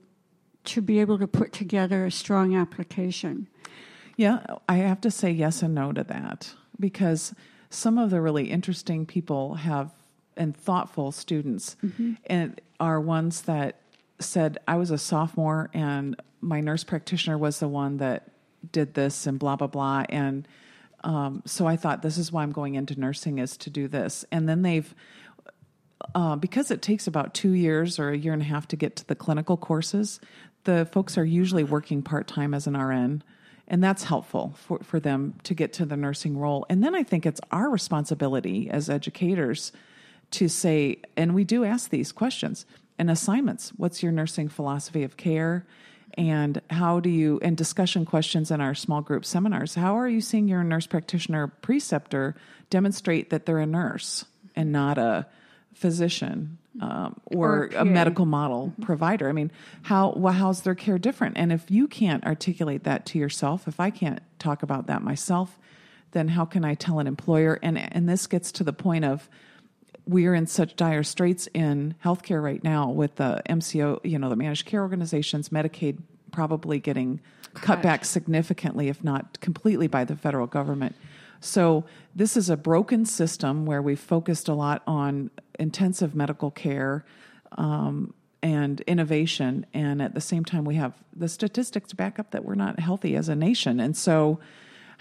to 0.65 0.81
be 0.81 0.99
able 0.99 1.17
to 1.19 1.27
put 1.27 1.53
together 1.53 2.03
a 2.03 2.11
strong 2.11 2.53
application. 2.53 3.47
Yeah, 4.17 4.43
I 4.67 4.75
have 4.75 4.99
to 5.01 5.11
say 5.11 5.31
yes 5.31 5.61
and 5.61 5.73
no 5.73 5.93
to 5.93 6.03
that 6.03 6.53
because 6.77 7.33
some 7.69 7.97
of 7.97 8.09
the 8.09 8.19
really 8.19 8.51
interesting 8.51 9.05
people 9.05 9.55
have 9.55 9.91
and 10.35 10.53
thoughtful 10.55 11.13
students 11.13 11.77
mm-hmm. 11.81 12.15
and 12.25 12.59
are 12.77 12.99
ones 12.99 13.43
that 13.43 13.79
said 14.19 14.57
I 14.67 14.75
was 14.75 14.91
a 14.91 14.97
sophomore 14.97 15.69
and 15.73 16.21
my 16.41 16.59
nurse 16.59 16.83
practitioner 16.83 17.37
was 17.37 17.59
the 17.59 17.69
one 17.69 17.97
that 17.97 18.32
did 18.71 18.93
this 18.93 19.27
and 19.27 19.39
blah 19.39 19.55
blah 19.55 19.67
blah 19.67 20.03
and 20.09 20.47
um, 21.03 21.43
so 21.45 21.67
I 21.67 21.75
thought 21.75 22.01
this 22.01 22.17
is 22.17 22.31
why 22.31 22.43
I'm 22.43 22.53
going 22.53 22.75
into 22.75 22.97
nursing 22.97 23.39
is 23.39 23.57
to 23.57 23.69
do 23.69 23.87
this 23.87 24.25
and 24.31 24.47
then 24.47 24.61
they've 24.61 24.93
uh, 26.15 26.35
because 26.35 26.71
it 26.71 26.81
takes 26.81 27.07
about 27.07 27.33
two 27.33 27.51
years 27.51 27.99
or 27.99 28.09
a 28.09 28.17
year 28.17 28.33
and 28.33 28.41
a 28.41 28.45
half 28.45 28.67
to 28.69 28.75
get 28.75 28.95
to 28.97 29.07
the 29.07 29.15
clinical 29.15 29.57
courses, 29.57 30.19
the 30.63 30.87
folks 30.91 31.17
are 31.17 31.25
usually 31.25 31.63
working 31.63 32.01
part 32.01 32.27
time 32.27 32.53
as 32.53 32.67
an 32.67 32.77
RN. 32.77 33.23
And 33.67 33.83
that's 33.83 34.03
helpful 34.03 34.53
for, 34.57 34.79
for 34.79 34.99
them 34.99 35.35
to 35.43 35.53
get 35.53 35.73
to 35.73 35.85
the 35.85 35.95
nursing 35.95 36.37
role. 36.37 36.65
And 36.69 36.83
then 36.83 36.93
I 36.93 37.03
think 37.03 37.25
it's 37.25 37.41
our 37.51 37.69
responsibility 37.69 38.69
as 38.69 38.89
educators 38.89 39.71
to 40.31 40.49
say, 40.49 40.97
and 41.15 41.33
we 41.33 41.43
do 41.43 41.63
ask 41.63 41.89
these 41.89 42.11
questions 42.11 42.65
and 42.99 43.09
assignments 43.09 43.71
what's 43.77 44.03
your 44.03 44.11
nursing 44.11 44.49
philosophy 44.49 45.03
of 45.03 45.17
care? 45.17 45.65
And 46.15 46.61
how 46.69 46.99
do 46.99 47.09
you, 47.09 47.39
and 47.41 47.57
discussion 47.57 48.05
questions 48.05 48.51
in 48.51 48.61
our 48.61 48.75
small 48.75 49.01
group 49.01 49.25
seminars, 49.25 49.75
how 49.75 49.97
are 49.97 50.07
you 50.07 50.21
seeing 50.21 50.47
your 50.47 50.63
nurse 50.63 50.87
practitioner 50.87 51.47
preceptor 51.47 52.35
demonstrate 52.69 53.29
that 53.29 53.45
they're 53.45 53.59
a 53.59 53.65
nurse 53.65 54.25
and 54.55 54.71
not 54.71 54.97
a 54.97 55.25
physician 55.73 56.57
um, 56.81 57.19
or, 57.25 57.65
Or 57.65 57.69
a 57.75 57.85
medical 57.85 58.25
model 58.25 58.73
provider. 58.81 59.29
I 59.29 59.31
mean, 59.31 59.51
how 59.83 60.13
well, 60.15 60.33
how's 60.33 60.61
their 60.61 60.75
care 60.75 60.97
different? 60.97 61.37
And 61.37 61.51
if 61.51 61.69
you 61.69 61.87
can't 61.87 62.23
articulate 62.25 62.83
that 62.83 63.05
to 63.07 63.19
yourself, 63.19 63.67
if 63.67 63.79
I 63.79 63.89
can't 63.91 64.21
talk 64.39 64.63
about 64.63 64.87
that 64.87 65.03
myself, 65.03 65.59
then 66.11 66.29
how 66.29 66.45
can 66.45 66.65
I 66.65 66.73
tell 66.73 66.99
an 66.99 67.05
employer? 67.05 67.59
And 67.61 67.77
and 67.77 68.09
this 68.09 68.25
gets 68.25 68.51
to 68.53 68.63
the 68.63 68.73
point 68.73 69.05
of 69.05 69.29
we 70.05 70.25
are 70.27 70.33
in 70.33 70.47
such 70.47 70.75
dire 70.75 71.03
straits 71.03 71.47
in 71.53 71.95
healthcare 72.03 72.43
right 72.43 72.63
now 72.63 72.89
with 72.89 73.15
the 73.15 73.41
MCO, 73.49 73.99
you 74.03 74.19
know, 74.19 74.29
the 74.29 74.35
managed 74.35 74.65
care 74.65 74.81
organizations, 74.81 75.49
Medicaid 75.49 75.99
probably 76.31 76.79
getting 76.79 77.21
cut 77.53 77.81
back 77.81 78.03
significantly, 78.03 78.89
if 78.89 79.03
not 79.03 79.39
completely, 79.39 79.87
by 79.87 80.03
the 80.03 80.15
federal 80.15 80.47
government. 80.47 80.95
So 81.39 81.85
this 82.15 82.35
is 82.35 82.49
a 82.49 82.57
broken 82.57 83.05
system 83.05 83.65
where 83.65 83.81
we've 83.81 83.99
focused 83.99 84.47
a 84.47 84.53
lot 84.53 84.81
on 84.87 85.29
intensive 85.59 86.15
medical 86.15 86.51
care 86.51 87.05
um, 87.57 88.13
and 88.41 88.81
innovation, 88.81 89.65
and 89.73 90.01
at 90.01 90.15
the 90.15 90.21
same 90.21 90.43
time, 90.43 90.65
we 90.65 90.75
have 90.75 90.93
the 91.15 91.29
statistics 91.29 91.89
to 91.89 91.95
back 91.95 92.19
up 92.19 92.31
that 92.31 92.43
we're 92.43 92.55
not 92.55 92.79
healthy 92.79 93.15
as 93.15 93.29
a 93.29 93.35
nation. 93.35 93.79
And 93.79 93.95
so, 93.95 94.39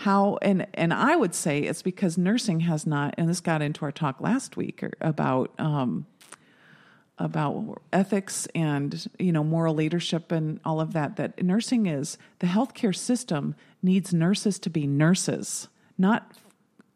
how 0.02 0.38
and 0.42 0.66
and 0.74 0.92
I 0.92 1.14
would 1.14 1.34
say 1.34 1.60
it's 1.60 1.82
because 1.82 2.18
nursing 2.18 2.60
has 2.60 2.86
not, 2.86 3.14
and 3.16 3.28
this 3.28 3.40
got 3.40 3.62
into 3.62 3.84
our 3.84 3.92
talk 3.92 4.20
last 4.20 4.56
week 4.56 4.84
about. 5.00 5.52
Um, 5.58 6.06
about 7.18 7.80
ethics 7.92 8.48
and 8.54 9.06
you 9.18 9.30
know 9.30 9.44
moral 9.44 9.74
leadership 9.74 10.32
and 10.32 10.58
all 10.64 10.80
of 10.80 10.94
that 10.94 11.16
that 11.16 11.40
nursing 11.44 11.86
is 11.86 12.18
the 12.40 12.46
healthcare 12.48 12.96
system 12.96 13.54
needs 13.82 14.12
nurses 14.14 14.58
to 14.58 14.70
be 14.70 14.86
nurses 14.88 15.68
not 15.98 16.32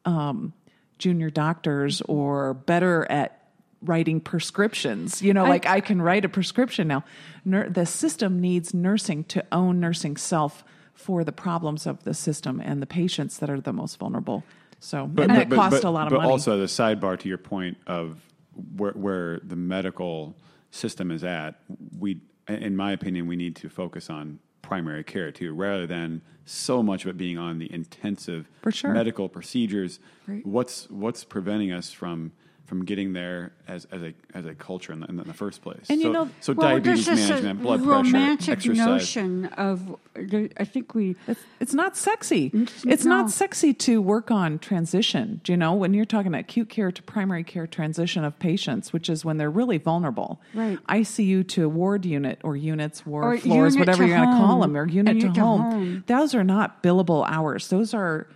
um, 0.04 0.52
junior 0.98 1.30
doctors 1.30 2.00
or 2.08 2.54
better 2.54 3.06
at 3.12 3.46
writing 3.82 4.18
prescriptions 4.18 5.22
you 5.22 5.34
know 5.34 5.44
I- 5.44 5.48
like 5.50 5.66
i 5.66 5.80
can 5.80 6.00
write 6.02 6.24
a 6.24 6.30
prescription 6.30 6.88
now 6.88 7.04
Nur- 7.44 7.68
the 7.68 7.86
system 7.86 8.40
needs 8.40 8.74
nursing 8.74 9.22
to 9.24 9.44
own 9.52 9.78
nursing 9.78 10.16
self 10.16 10.64
for 10.96 11.22
the 11.22 11.32
problems 11.32 11.86
of 11.86 12.02
the 12.02 12.14
system 12.14 12.60
and 12.60 12.82
the 12.82 12.86
patients 12.86 13.38
that 13.38 13.48
are 13.48 13.60
the 13.60 13.72
most 13.72 13.98
vulnerable 13.98 14.42
so 14.80 15.04
and 15.04 15.30
that 15.30 15.50
costs 15.50 15.84
a 15.84 15.90
lot 15.90 16.06
of 16.06 16.10
but 16.10 16.16
money 16.18 16.28
But 16.28 16.32
also 16.32 16.58
the 16.58 16.66
sidebar 16.66 17.18
to 17.20 17.28
your 17.28 17.38
point 17.38 17.76
of 17.86 18.20
where, 18.76 18.92
where 18.92 19.40
the 19.40 19.56
medical 19.56 20.36
system 20.70 21.10
is 21.10 21.24
at, 21.24 21.60
we, 21.98 22.20
in 22.48 22.76
my 22.76 22.92
opinion, 22.92 23.26
we 23.26 23.36
need 23.36 23.56
to 23.56 23.68
focus 23.68 24.10
on 24.10 24.38
primary 24.62 25.04
care 25.04 25.30
too, 25.30 25.54
rather 25.54 25.86
than 25.86 26.22
so 26.44 26.82
much 26.82 27.04
of 27.04 27.10
it 27.10 27.16
being 27.16 27.38
on 27.38 27.58
the 27.58 27.72
intensive 27.72 28.48
sure. 28.70 28.92
medical 28.92 29.28
procedures. 29.28 29.98
Right. 30.26 30.44
What's 30.46 30.88
what's 30.90 31.24
preventing 31.24 31.72
us 31.72 31.92
from 31.92 32.32
from 32.66 32.84
getting 32.84 33.12
there 33.12 33.52
as, 33.68 33.86
as 33.92 34.02
a 34.02 34.12
as 34.34 34.44
a 34.44 34.54
culture 34.54 34.92
in 34.92 35.00
the, 35.00 35.06
in 35.06 35.16
the 35.16 35.32
first 35.32 35.62
place? 35.62 35.86
And 35.88 35.98
you 36.00 36.08
so, 36.08 36.12
know- 36.12 36.30
so 36.40 36.52
Well, 36.52 36.68
diabetes 36.68 37.06
there's 37.06 37.18
this, 37.18 37.28
management, 37.30 37.62
blood 37.62 37.84
pressure, 37.84 38.02
romantic 38.12 38.48
exercise. 38.50 38.86
notion 38.86 39.46
of. 39.46 39.96
I 40.58 40.64
think 40.64 40.94
we. 40.94 41.14
It's, 41.28 41.40
it's 41.60 41.74
not 41.74 41.96
sexy. 41.96 42.46
It's- 42.46 42.84
It's 42.86 43.04
no. 43.04 43.10
not 43.22 43.30
sexy 43.30 43.72
to 43.74 44.00
work 44.02 44.30
on 44.30 44.58
transition. 44.58 45.40
Do 45.44 45.52
you 45.52 45.56
know 45.56 45.74
when 45.74 45.94
you're 45.94 46.04
talking 46.06 46.34
acute 46.34 46.68
care 46.68 46.90
to 46.90 47.02
primary 47.02 47.44
care 47.44 47.66
transition 47.66 48.24
of 48.24 48.38
patients, 48.38 48.92
which 48.92 49.08
is 49.10 49.24
when 49.24 49.36
they're 49.36 49.50
really 49.50 49.78
vulnerable, 49.78 50.40
Right. 50.54 50.78
ICU 50.88 51.46
to 51.48 51.68
ward 51.68 52.04
unit 52.04 52.40
or 52.42 52.56
units, 52.56 53.04
ward 53.06 53.24
Or 53.24 53.38
floors, 53.38 53.74
unit 53.74 53.88
whatever 53.88 54.06
you're 54.06 54.16
going 54.16 54.30
to 54.30 54.36
call 54.36 54.60
them, 54.60 54.76
or 54.76 54.86
unit 54.88 55.12
And 55.12 55.20
to, 55.20 55.26
unit 55.26 55.34
to 55.36 55.40
home. 55.40 55.60
home. 55.60 56.04
Those 56.06 56.34
are 56.34 56.44
not 56.44 56.82
billable 56.82 57.24
hours. 57.28 57.68
Those 57.68 57.94
are. 57.94 58.26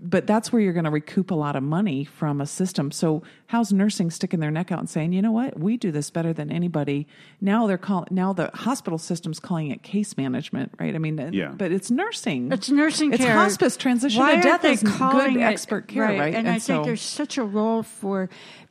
But 0.00 0.28
that's 0.28 0.52
where 0.52 0.62
you're 0.62 0.72
going 0.72 0.84
to 0.84 0.92
recoup 0.92 1.32
a 1.32 1.34
lot 1.34 1.56
of 1.56 1.62
money 1.64 2.04
from 2.04 2.40
a 2.40 2.46
system. 2.46 2.92
So 2.92 3.22
how's 3.48 3.72
nursing 3.72 4.12
sticking 4.12 4.38
their 4.38 4.50
neck 4.52 4.70
out 4.70 4.78
and 4.78 4.88
saying, 4.88 5.12
you 5.12 5.20
know 5.20 5.32
what, 5.32 5.58
we 5.58 5.76
do 5.76 5.90
this 5.90 6.08
better 6.08 6.32
than 6.32 6.52
anybody? 6.52 7.08
Now 7.40 7.66
they're 7.66 7.78
call 7.78 8.06
now 8.08 8.32
the 8.32 8.48
hospital 8.54 8.98
system's 8.98 9.40
calling 9.40 9.72
it 9.72 9.82
case 9.82 10.16
management, 10.16 10.72
right? 10.78 10.94
I 10.94 10.98
mean, 10.98 11.30
Yeah. 11.32 11.48
but 11.56 11.72
it's 11.72 11.90
nursing. 11.90 12.52
It's 12.52 12.70
nursing 12.70 13.12
It's 13.12 13.24
care. 13.24 13.34
hospice 13.34 13.76
transition 13.76 14.20
Why 14.20 14.28
to 14.28 14.32
aren't 14.34 14.44
death 14.44 14.62
they 14.62 14.72
is 14.74 14.82
good 14.84 15.34
it- 15.36 15.40
expert 15.40 15.88
care, 15.88 16.04
right? 16.04 16.28
And, 16.34 16.46
And 16.46 16.48
I 16.48 16.58
so- 16.58 16.74
think 16.74 16.86
there's 16.86 17.02
such 17.02 17.36
a 17.36 17.42
role 17.42 17.82
for 17.82 18.28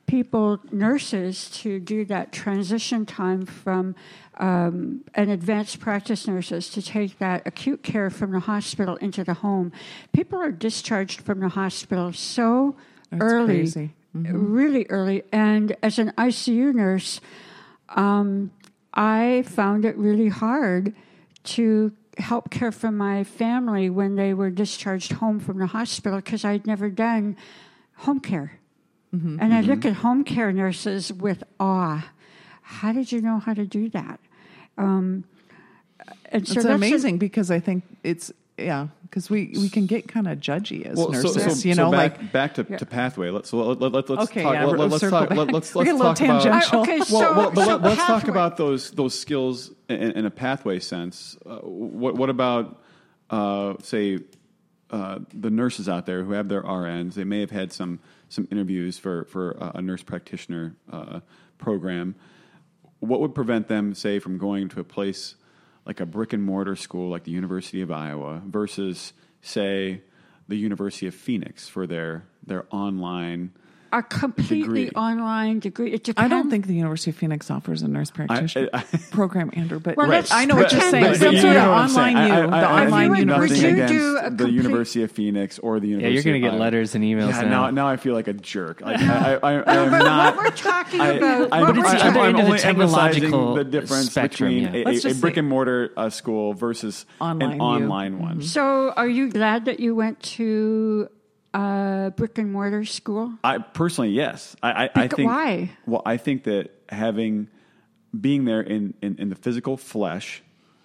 people, 0.08 0.60
nurses, 0.72 1.50
to 1.50 1.80
do 1.80 2.06
that 2.06 2.32
transition 2.32 3.06
time 3.06 3.46
from 3.46 3.93
um, 4.38 5.04
an 5.13 5.30
advanced 5.30 5.80
practice 5.80 6.28
nurses 6.28 6.70
to 6.70 6.82
take 6.82 7.20
that 7.20 7.46
acute 7.46 7.84
care 7.84 8.10
from 8.10 8.32
the 8.32 8.39
hospital 8.39 8.96
into 8.96 9.24
the 9.24 9.36
home. 9.36 9.72
People 10.13 10.39
are 10.39 10.52
discharged 10.52 11.22
from 11.22 11.41
the 11.41 11.50
hospital 11.50 12.13
so 12.13 12.76
That's 13.12 13.22
early. 13.22 13.63
Mm-hmm. 13.63 14.52
really 14.52 14.86
early. 14.89 15.24
And 15.32 15.76
as 15.84 16.00
an 16.00 16.12
ICU 16.17 16.74
nurse, 16.74 17.20
um, 17.89 18.52
I 18.93 19.43
found 19.46 19.86
it 19.86 19.96
really 19.98 20.30
hard 20.30 20.96
to 21.43 21.91
help 22.17 22.50
care 22.50 22.72
for 22.72 22.91
my 22.91 23.24
family 23.24 23.89
when 23.89 24.15
they 24.15 24.34
were 24.34 24.50
discharged 24.50 25.13
home 25.13 25.39
from 25.39 25.60
the 25.60 25.67
hospital 25.67 26.17
because 26.17 26.43
I'd 26.43 26.65
never 26.65 26.89
done 26.89 27.38
home 27.98 28.20
care. 28.20 28.60
Mm-hmm. 29.15 29.38
And 29.39 29.54
I 29.54 29.62
look 29.62 29.86
at 29.86 29.93
home 29.93 30.24
care 30.24 30.52
nurses 30.52 31.12
with 31.13 31.43
awe. 31.60 32.10
How 32.62 32.91
did 32.91 33.12
you 33.12 33.22
know 33.22 33.39
how 33.39 33.54
to 33.54 33.65
do 33.65 33.89
that? 33.89 34.20
Um, 34.78 35.24
and 36.32 36.46
so 36.48 36.54
it's 36.54 36.54
that's 36.54 36.65
a- 36.65 36.74
amazing 36.74 37.17
because 37.17 37.50
I 37.50 37.60
think 37.60 37.84
it's 38.04 38.32
yeah 38.58 38.88
because 39.04 39.30
we 39.30 39.54
we 39.54 39.70
can 39.70 39.86
get 39.86 40.08
kind 40.08 40.28
of 40.28 40.39
judgy 40.39 40.86
as 40.86 40.98
Well, 40.98 41.10
nurses, 41.12 41.34
so, 41.36 41.50
so, 41.50 41.67
you 41.67 41.74
so 41.76 41.86
know, 41.86 41.91
back, 41.91 42.20
like 42.20 42.32
back 42.32 42.54
to, 42.56 42.63
to 42.65 42.86
pathway. 42.86 43.30
Let's 43.30 43.50
so 43.50 43.58
let, 43.58 43.80
let, 43.80 43.91
let, 43.93 44.10
let's 44.10 44.30
Okay, 44.30 44.43
talk. 44.43 44.54
yeah, 44.54 44.65
let, 44.65 44.78
we'll 44.78 44.93
us 44.93 45.02
talk. 45.02 45.30
back. 45.30 45.38
Let, 45.38 45.56
us 45.56 45.74
We 45.74 45.86
get 45.86 45.96
let's 45.96 46.20
talk 46.20 46.28
about. 46.30 46.41
tangential. 46.43 46.80
I- 46.80 46.82
okay, 46.84 46.98
well, 46.98 47.06
so- 47.06 47.34
well, 47.38 47.52
but 47.52 47.65
so 47.65 47.76
let, 47.78 47.98
us 48.00 48.06
talk 48.08 48.28
about 48.28 48.58
those 48.58 48.91
those 48.91 49.17
skills 49.17 49.72
in, 49.89 50.12
in 50.12 50.26
a 50.26 50.32
pathway 50.32 50.80
sense. 50.80 51.38
Uh, 51.46 51.60
what 51.60 52.15
what 52.15 52.30
about 52.30 52.82
uh, 53.30 53.76
say 53.82 54.20
uh, 54.91 55.20
the 55.34 55.50
nurses 55.50 55.88
out 55.88 56.06
there 56.06 56.24
who 56.24 56.34
have 56.34 56.50
their 56.50 56.62
RNs? 56.63 57.13
They 57.13 57.24
may 57.24 57.39
have 57.39 57.52
had 57.52 57.72
some 57.72 58.00
some 58.30 58.48
interviews 58.52 58.98
for 58.98 59.26
for 59.26 59.52
a, 59.60 59.82
nurse 59.82 60.04
practitioner 60.04 60.76
uh, 60.92 61.20
program. 61.58 62.16
What 63.00 63.22
would 63.22 63.36
prevent 63.36 63.68
them, 63.68 63.94
say, 63.94 64.20
from 64.20 64.38
going 64.38 64.70
to 64.70 64.80
a 64.80 64.84
place 64.84 65.36
like 65.86 66.00
a 66.00 66.06
brick 66.06 66.34
and 66.34 66.44
mortar 66.44 66.76
school 66.76 67.10
like 67.10 67.24
the 67.24 67.32
University 67.32 67.82
of 67.82 67.92
Iowa 67.92 68.42
versus, 68.46 69.13
say, 69.42 70.02
the 70.48 70.58
University 70.58 71.08
of 71.08 71.16
Phoenix 71.16 71.68
for 71.68 71.88
their 71.88 72.26
their 72.46 72.66
online? 72.72 73.52
A 73.91 74.04
completely 74.04 74.86
degree. 74.86 75.00
online 75.00 75.60
degree. 75.60 75.93
It 75.93 76.10
I 76.17 76.28
don't 76.28 76.50
think 76.50 76.67
the 76.67 76.73
University 76.76 77.12
of 77.12 77.17
Phoenix 77.17 77.50
offers 77.52 77.82
a 77.82 77.88
nurse 77.88 78.12
practitioner 78.12 78.69
I- 78.73 78.84
program, 79.12 79.50
Andrew. 79.54 79.80
But 79.80 79.97
Well, 79.97 80.08
let's 80.08 80.32
I 80.32 80.45
know 80.45 80.56
what 80.56 80.71
you're 80.71 80.82
saying. 80.82 81.15
Some 81.15 81.36
sort 81.36 81.36
of 81.36 81.54
know 81.54 81.69
what 81.71 81.78
I'm 81.78 81.89
online 81.89 82.17
I- 82.17 82.28
you, 82.41 82.47
the 82.47 82.56
I- 82.56 82.62
I 82.62 82.86
online 82.86 83.02
have 83.04 83.10
Would 83.10 83.17
you 83.17 83.21
university. 83.21 83.67
against 83.67 83.93
do 83.93 84.17
a 84.17 84.30
the 84.30 84.50
University 84.52 85.04
of 85.04 85.12
Phoenix 85.12 85.60
or 85.60 85.80
the 85.80 85.88
University? 85.88 86.08
Yeah, 86.10 86.13
you're 86.13 86.23
going 86.23 86.41
to 86.41 86.47
get 86.47 86.54
Iowa. 86.54 86.62
letters 86.62 86.95
and 86.95 87.04
emails 87.04 87.30
Yeah, 87.32 87.41
now. 87.41 87.65
now, 87.65 87.69
now 87.71 87.88
I 87.88 87.97
feel 87.97 88.13
like 88.13 88.28
a 88.28 88.34
jerk. 88.34 88.82
Like, 88.82 89.00
I, 89.02 89.34
I, 89.36 89.36
I, 89.36 89.54
I 89.62 89.76
am 89.76 89.91
but 89.91 90.00
not. 90.00 90.36
what 90.36 90.45
we're 90.45 90.52
talking 90.52 91.00
about, 91.02 91.50
I'm, 91.52 91.65
But 91.65 91.78
it's 91.78 91.78
we're 91.78 91.84
the 91.97 92.06
other 92.06 92.19
I'm 92.19 92.26
end 92.28 92.39
of 92.39 92.45
the 92.45 92.52
only 92.52 92.63
emphasizing 92.63 93.21
technological 93.23 93.54
the 93.56 93.63
difference 93.63 94.12
spectrum, 94.12 94.50
between 94.54 94.73
yeah. 94.86 94.89
a, 95.10 95.12
a, 95.12 95.13
brick 95.15 95.38
and 95.38 95.47
mortar 95.47 95.91
uh, 95.97 96.10
school 96.10 96.54
versus 96.54 97.06
Online 97.19 97.52
an 97.52 97.62
online 97.62 98.19
one. 98.19 98.41
So, 98.41 98.91
are 98.91 99.08
you 99.08 99.30
glad 99.30 99.65
that 99.65 99.80
you 99.80 99.95
went 99.95 100.21
to 100.38 101.10
a 101.58 102.13
brick 102.15 102.38
and 102.38 102.52
mortar 102.52 102.86
school? 102.86 103.34
I 103.43 103.58
personally, 103.58 104.12
yes. 104.12 104.56
I, 104.62 104.86
I, 104.86 104.89
I 104.96 105.08
think 105.08 105.30
why? 105.30 105.72
Well, 105.86 106.02
I 106.06 106.17
think 106.17 106.43
that 106.43 106.72
having 106.89 107.50
being 108.20 108.46
there 108.46 108.62
in, 108.62 108.93
in, 109.02 109.17
in 109.17 109.30
the 109.30 109.36
physical 109.36 109.78
flesh, 109.78 110.43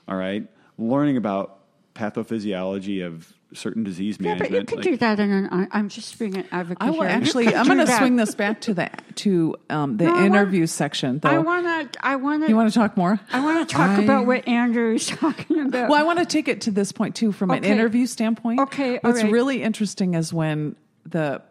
all 0.09 0.17
right, 0.17 0.49
learning 0.79 1.17
about 1.17 1.61
pathophysiology 1.95 3.07
of 3.07 3.33
certain 3.55 3.85
disease 3.85 4.17
Yeah, 4.21 4.37
but 4.39 4.51
you 4.51 4.65
could 4.65 4.77
like- 4.77 4.85
do 4.85 4.97
that 4.99 5.21
in 5.21 5.31
an. 5.31 5.69
I'm 5.73 5.89
just 5.89 6.19
being 6.19 6.37
an 6.37 6.45
advocate. 6.53 6.83
I 6.83 6.91
will 6.91 7.03
here. 7.03 7.11
Actually. 7.11 7.55
I'm 7.55 7.67
going 7.67 7.79
to 7.79 7.87
swing 7.87 8.17
this 8.17 8.35
back 8.35 8.61
to 8.63 8.75
the 8.75 8.91
to 9.17 9.55
um, 9.71 9.97
the 9.97 10.05
No, 10.05 10.11
I 10.11 10.15
want- 10.15 10.27
interview 10.35 10.67
section. 10.67 11.19
Though 11.19 11.29
I 11.29 11.39
want 11.39 11.93
to. 11.93 12.07
I 12.07 12.17
want 12.17 12.43
to. 12.43 12.49
you 12.49 12.57
want 12.57 12.73
to 12.73 12.79
talk 12.79 12.97
more. 12.97 13.21
I 13.33 13.41
want 13.45 13.69
to 13.69 13.75
talk 13.75 13.91
I- 13.99 14.03
about 14.03 14.27
what 14.27 14.47
Andrew 14.49 14.73
Andrew's 14.73 15.07
talking 15.09 15.61
about. 15.61 15.91
Well, 15.91 16.01
I 16.01 16.03
want 16.05 16.19
to 16.21 16.25
take 16.25 16.49
it 16.49 16.63
to 16.63 16.71
this 16.71 16.93
point 16.93 17.15
too, 17.15 17.31
from 17.33 17.51
an 17.51 17.63
interview 17.65 18.07
standpoint. 18.07 18.61
Okay, 18.61 18.99
what's 19.03 19.23
right. 19.23 19.31
really 19.33 19.63
interesting 19.63 20.15
is 20.15 20.33
when 20.33 20.77
the 21.05 21.43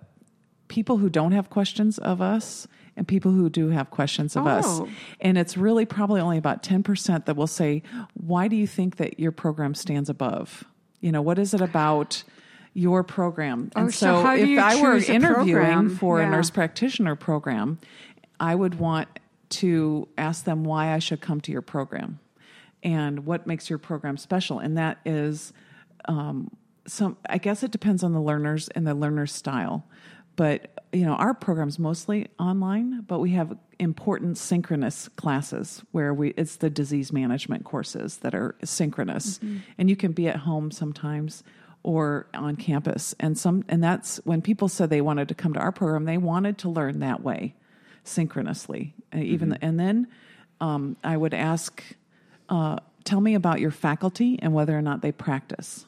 people 0.70 0.98
who 0.98 1.10
don't 1.10 1.34
have 1.34 1.50
questions 1.50 1.98
of 2.00 2.22
us 2.22 2.68
and 2.98 3.08
people 3.08 3.32
who 3.32 3.50
do 3.50 3.70
have 3.70 3.90
questions 3.92 4.36
of 4.36 4.48
us, 4.48 4.66
Oh. 4.68 4.88
and 5.20 5.38
it's 5.38 5.56
really 5.58 5.86
probably 5.86 6.20
only 6.22 6.38
about 6.38 6.64
ten 6.64 6.84
percent 6.84 7.26
that 7.28 7.36
will 7.36 7.48
say, 7.48 7.84
"Why 8.14 8.48
do 8.48 8.56
you 8.56 8.66
think 8.68 8.96
that 8.98 9.20
your 9.20 9.32
program 9.32 9.76
stands 9.76 10.10
above? 10.10 10.64
You 11.02 11.12
know, 11.12 11.22
what 11.22 11.38
is 11.40 11.54
it 11.54 11.62
about?" 11.62 12.24
Your 12.74 13.04
program, 13.04 13.70
Oh, 13.76 13.82
and 13.82 13.94
so 13.94 14.06
so, 14.06 14.24
how 14.24 14.34
do 14.38 14.44
if 14.44 14.48
you 14.48 14.58
I 14.62 14.82
were 14.82 14.96
interviewing 14.96 15.90
for 15.90 16.22
Yeah. 16.22 16.28
a 16.28 16.32
nurse 16.32 16.50
practitioner 16.50 17.18
program, 17.18 17.80
I 18.40 18.56
would 18.56 18.76
want 18.80 19.10
to 19.50 20.08
ask 20.18 20.46
them 20.46 20.64
why 20.64 20.94
I 20.94 21.00
should 21.00 21.20
come 21.20 21.42
to 21.42 21.52
your 21.52 21.62
program 21.62 22.20
and 22.82 23.26
what 23.26 23.46
makes 23.46 23.70
your 23.70 23.78
program 23.78 24.16
special. 24.16 24.60
And 24.60 24.78
that 24.78 25.00
is 25.04 25.52
um, 26.06 26.49
some, 26.88 27.18
I 27.30 27.39
guess 27.39 27.62
it 27.62 27.72
depends 27.72 28.04
on 28.06 28.14
the 28.14 28.22
learners 28.22 28.70
and 28.70 28.88
the 28.88 28.95
learner's 28.95 29.34
style. 29.34 29.86
But, 30.36 30.70
you 30.92 31.06
know, 31.06 31.14
our 31.14 31.34
program's 31.34 31.78
mostly 31.78 32.28
online, 32.40 33.02
but 33.02 33.20
we 33.20 33.32
have 33.32 33.58
important 33.80 34.38
synchronous 34.38 35.10
classes 35.10 35.84
where 35.92 36.14
we, 36.14 36.30
it's 36.38 36.56
the 36.58 36.70
disease 36.70 37.12
management 37.12 37.66
courses 37.66 38.18
that 38.18 38.34
are 38.34 38.56
synchronous. 38.64 39.40
And 39.78 39.90
you 39.90 39.96
can 39.96 40.14
be 40.14 40.28
at 40.28 40.38
home 40.38 40.72
sometimes 40.72 41.44
or 41.84 42.28
on 42.34 42.56
campus. 42.56 43.16
And 43.20 43.38
some, 43.38 43.66
and 43.68 43.84
that's 43.84 44.18
when 44.24 44.42
people 44.42 44.68
said 44.68 44.90
they 44.90 45.02
wanted 45.02 45.28
to 45.30 45.36
come 45.36 45.54
to 45.54 45.60
our 45.60 45.72
program, 45.72 46.06
they 46.06 46.18
wanted 46.18 46.58
to 46.60 46.70
learn 46.70 47.00
that 47.00 47.22
way 47.22 47.56
synchronously. 48.04 48.94
Uh, 49.14 49.20
even 49.20 49.54
and 49.62 49.80
then 49.80 50.08
um, 50.60 50.96
I 51.04 51.18
would 51.18 51.34
ask, 51.34 51.84
uh, 52.50 52.78
tell 53.04 53.20
me 53.20 53.36
about 53.36 53.60
your 53.60 53.72
faculty 53.72 54.40
and 54.42 54.54
whether 54.54 54.78
or 54.78 54.82
not 54.82 55.02
they 55.02 55.12
practice, 55.12 55.86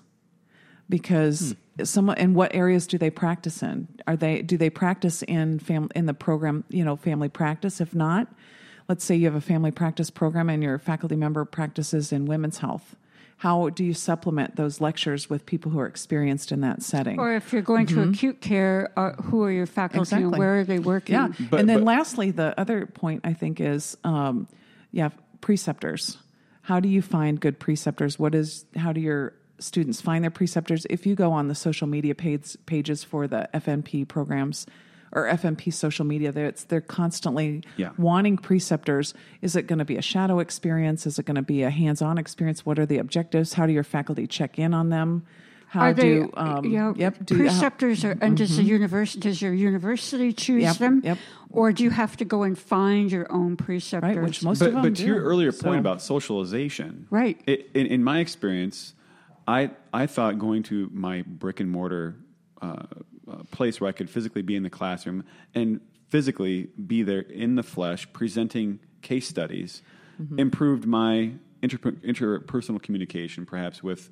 because 0.90 1.56
some 1.84 2.10
and 2.10 2.36
what 2.36 2.54
areas 2.54 2.86
do 2.88 2.98
they 2.98 3.10
practice 3.10 3.64
in? 3.64 3.88
Are 4.08 4.16
they 4.16 4.42
do 4.42 4.58
they 4.58 4.70
practice 4.70 5.24
in 5.24 5.60
fam 5.60 5.90
in 5.96 6.06
the 6.06 6.14
program? 6.14 6.64
You 6.70 6.84
know, 6.86 6.96
family 6.96 7.30
practice. 7.30 7.82
If 7.82 7.96
not, 7.96 8.28
let's 8.88 9.04
say 9.04 9.16
you 9.16 9.26
have 9.26 9.36
a 9.36 9.42
family 9.42 9.72
practice 9.72 10.10
program 10.10 10.50
and 10.50 10.62
your 10.62 10.78
faculty 10.78 11.16
member 11.16 11.44
practices 11.46 12.12
in 12.12 12.26
women's 12.26 12.60
health. 12.60 12.96
how 13.38 13.68
do 13.70 13.84
you 13.84 13.94
supplement 13.94 14.56
those 14.56 14.80
lectures 14.80 15.30
with 15.30 15.46
people 15.46 15.70
who 15.72 15.80
are 15.80 15.88
experienced 15.88 16.52
in 16.52 16.62
that 16.62 16.82
setting? 16.84 17.20
Or 17.20 17.34
if 17.36 17.52
you're 17.52 17.62
going 17.62 17.88
to 17.88 18.02
acute 18.04 18.40
care, 18.40 18.92
uh, 18.96 19.14
who 19.24 19.44
are 19.44 19.52
your 19.52 19.66
faculty 19.66 20.16
and 20.16 20.26
Exactly. 20.26 20.40
where 20.40 20.60
are 20.60 20.64
they 20.64 20.80
working? 20.80 21.16
Yeah. 21.16 21.28
But- 21.50 21.60
and 21.60 21.68
then 21.68 21.80
but- 21.80 21.86
lastly, 21.86 22.32
the 22.32 22.58
other 22.58 22.86
point 22.86 23.22
I 23.26 23.34
think 23.34 23.60
is, 23.60 23.98
um, 24.06 24.48
yeah, 24.92 25.10
preceptors. 25.42 26.18
How 26.62 26.80
do 26.80 26.88
you 26.88 27.02
find 27.02 27.38
good 27.40 27.60
preceptors? 27.60 28.18
What 28.18 28.34
is, 28.34 28.66
how 28.78 28.94
do 28.94 29.02
your 29.02 29.34
students 29.64 30.02
find 30.02 30.24
their 30.24 30.32
preceptors? 30.32 30.86
If 30.90 31.06
you 31.06 31.16
go 31.16 31.32
on 31.32 31.48
the 31.48 31.56
social 31.56 31.88
media 31.88 32.14
page, 32.16 32.56
pages 32.66 33.04
for 33.04 33.28
the 33.28 33.50
FNP 33.54 34.08
programs 34.08 34.66
or 35.12 35.28
FNP 35.28 35.72
social 35.72 36.06
media, 36.06 36.32
they're, 36.32 36.48
it's, 36.48 36.64
they're 36.64 36.82
constantly 36.82 37.64
Yeah. 37.78 37.92
wanting 37.98 38.38
preceptors. 38.38 39.14
Is 39.42 39.56
it 39.56 39.68
going 39.68 39.80
to 39.80 39.86
be 39.86 39.96
a 39.98 40.02
shadow 40.02 40.40
experience? 40.40 41.06
Is 41.06 41.20
it 41.20 41.26
going 41.26 41.36
to 41.36 41.42
be 41.44 41.64
a 41.64 41.70
hands-on 41.70 42.18
experience? 42.18 42.66
What 42.66 42.80
are 42.80 42.86
the 42.86 42.98
objectives? 42.98 43.54
How 43.54 43.66
do 43.68 43.74
your 43.74 43.84
faculty 43.84 44.26
check 44.28 44.58
in 44.58 44.74
on 44.74 44.90
them? 44.90 45.24
How 45.68 45.86
Are 45.86 45.94
they, 45.94 46.04
do, 46.20 46.32
um, 46.36 46.66
yeah, 46.66 46.94
yep, 46.96 47.26
do, 47.26 47.34
uh, 47.34 47.38
preceptors 47.40 48.06
are, 48.06 48.16
and 48.22 48.38
does 48.38 48.58
the 48.58 48.64
university, 48.64 49.20
does 49.22 49.42
your 49.42 49.56
university 49.56 50.32
choose 50.32 50.62
Yep, 50.62 50.78
them? 50.78 51.02
yep. 51.04 51.18
Or 51.50 51.72
do 51.72 51.84
you 51.84 51.90
have 51.90 52.16
to 52.18 52.26
go 52.26 52.44
and 52.44 52.56
find 52.58 53.12
your 53.12 53.32
own 53.32 53.58
preceptors? 53.58 54.16
right, 54.16 54.24
which 54.24 54.44
most 54.44 54.60
but, 54.60 54.68
of 54.68 54.74
them 54.76 54.82
but 54.84 54.96
to 54.98 55.04
your 55.06 55.24
earlier 55.24 55.52
point 55.52 55.62
So- 55.62 55.80
about 55.80 56.02
socialization, 56.04 57.08
Right. 57.10 57.42
It, 57.48 57.70
in, 57.74 57.88
in 57.88 58.04
my 58.04 58.20
experience, 58.20 58.94
I 59.48 59.72
I 59.94 60.08
thought 60.08 60.40
going 60.40 60.64
to 60.64 60.90
my 60.94 61.24
brick 61.24 61.60
and 61.60 61.70
mortar 61.70 62.16
uh, 62.62 62.84
uh, 63.30 63.44
place 63.52 63.80
where 63.82 63.90
I 63.90 63.94
could 63.94 64.10
physically 64.10 64.42
be 64.42 64.56
in 64.56 64.64
the 64.64 64.70
classroom 64.70 65.24
and 65.54 65.80
physically 66.10 66.70
be 66.88 67.04
there 67.04 67.22
in 67.22 67.56
the 67.56 67.64
flesh, 67.64 68.08
presenting 68.14 68.80
case 69.02 69.28
studies, 69.28 69.82
Mm-hmm. 70.22 70.38
improved 70.40 70.86
my 70.86 71.34
inter, 71.64 71.78
interpersonal 71.80 72.80
communication, 72.80 73.48
perhaps 73.48 73.82
with 73.82 74.12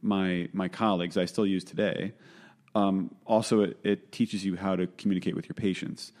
my 0.00 0.48
my 0.54 0.66
colleagues. 0.68 1.18
I 1.18 1.26
still 1.26 1.44
use 1.46 1.62
today. 1.62 2.12
Um, 2.74 3.14
also, 3.26 3.60
it, 3.60 3.78
it 3.84 4.12
teaches 4.12 4.46
you 4.46 4.56
how 4.56 4.76
to 4.76 4.86
communicate 4.96 5.36
with 5.36 5.46
your 5.46 5.54
patients. 5.54 6.12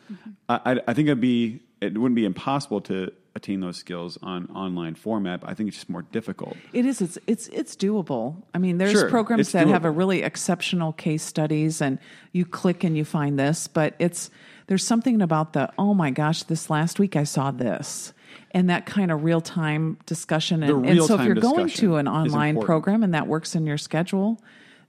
I, 0.50 0.60
I, 0.66 0.80
I 0.88 0.92
think 0.92 1.08
it'd 1.08 1.18
be 1.18 1.60
it 1.80 1.96
wouldn't 1.96 2.14
be 2.14 2.26
impossible 2.26 2.82
to 2.82 3.10
attain 3.34 3.60
those 3.60 3.76
skills 3.76 4.18
on 4.22 4.46
online 4.54 4.94
format. 4.94 5.40
But 5.40 5.50
I 5.50 5.54
think 5.54 5.68
it's 5.68 5.76
just 5.78 5.88
more 5.90 6.02
difficult. 6.02 6.56
It 6.72 6.84
is. 6.84 7.00
It's 7.00 7.18
it's 7.26 7.48
it's 7.48 7.76
doable. 7.76 8.42
I 8.54 8.58
mean, 8.58 8.78
there's 8.78 8.92
Sure, 8.92 9.08
programs 9.08 9.40
it's 9.40 9.52
that 9.52 9.66
have 9.68 9.84
a 9.84 9.90
really 9.90 10.22
exceptional 10.22 10.92
case 10.92 11.22
studies, 11.22 11.80
and 11.80 11.98
you 12.32 12.44
click 12.44 12.84
and 12.84 12.96
you 12.96 13.04
find 13.04 13.38
this. 13.38 13.68
But 13.68 13.94
it's 13.98 14.30
there's 14.66 14.86
something 14.86 15.22
about 15.22 15.52
the 15.54 15.70
oh 15.78 15.94
my 15.94 16.10
gosh, 16.10 16.42
this 16.44 16.68
last 16.70 16.98
week 16.98 17.16
I 17.16 17.24
saw 17.24 17.50
this, 17.50 18.12
and 18.52 18.68
that 18.70 18.86
kind 18.86 19.10
of 19.10 19.24
real 19.24 19.40
time 19.40 19.98
discussion. 20.06 20.62
And, 20.62 20.86
and 20.86 21.02
so 21.04 21.18
if 21.18 21.24
you're 21.26 21.34
going 21.34 21.68
to 21.68 21.96
an 21.96 22.08
online 22.08 22.60
program 22.60 23.02
and 23.02 23.14
that 23.14 23.26
works 23.26 23.54
in 23.54 23.66
your 23.66 23.78
schedule. 23.78 24.40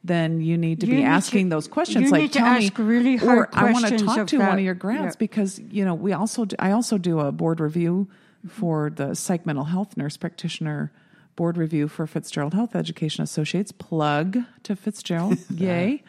Then 0.06 0.42
you 0.42 0.58
need 0.58 0.82
to 0.82 0.86
You 0.86 0.92
be 0.92 0.98
need 0.98 1.04
to- 1.04 1.08
asking 1.08 1.48
those 1.48 1.70
questions. 1.70 2.08
you 2.08 2.12
like, 2.12 2.22
need 2.24 2.34
to 2.34 2.40
tell 2.40 2.48
ask 2.48 2.78
me, 2.78 2.84
really 2.84 3.16
hard 3.16 3.38
or 3.38 3.50
I 3.54 3.72
want 3.72 3.88
to 3.88 3.98
talk 3.98 4.18
of 4.18 4.28
to 4.28 4.38
one 4.40 4.58
of 4.58 4.60
your 4.60 4.74
grads 4.74 5.16
Yeah. 5.16 5.18
because 5.18 5.62
you 5.72 5.86
know 5.86 5.94
we 5.94 6.12
also 6.12 6.44
do, 6.44 6.58
I 6.60 6.72
also 6.72 6.98
do 6.98 7.22
a 7.22 7.32
board 7.32 7.62
review 7.62 8.10
for 8.48 8.90
the 8.90 9.16
psych 9.16 9.46
mental 9.46 9.66
health 9.66 9.96
nurse 9.98 10.18
practitioner 10.18 10.92
board 11.36 11.58
review 11.58 11.88
for 11.88 12.06
Fitzgerald 12.06 12.54
Health 12.54 12.76
Education 12.76 13.24
Associates. 13.24 13.72
Plug 13.72 14.38
to 14.64 14.76
Fitzgerald, 14.76 15.38
yay, 15.50 16.04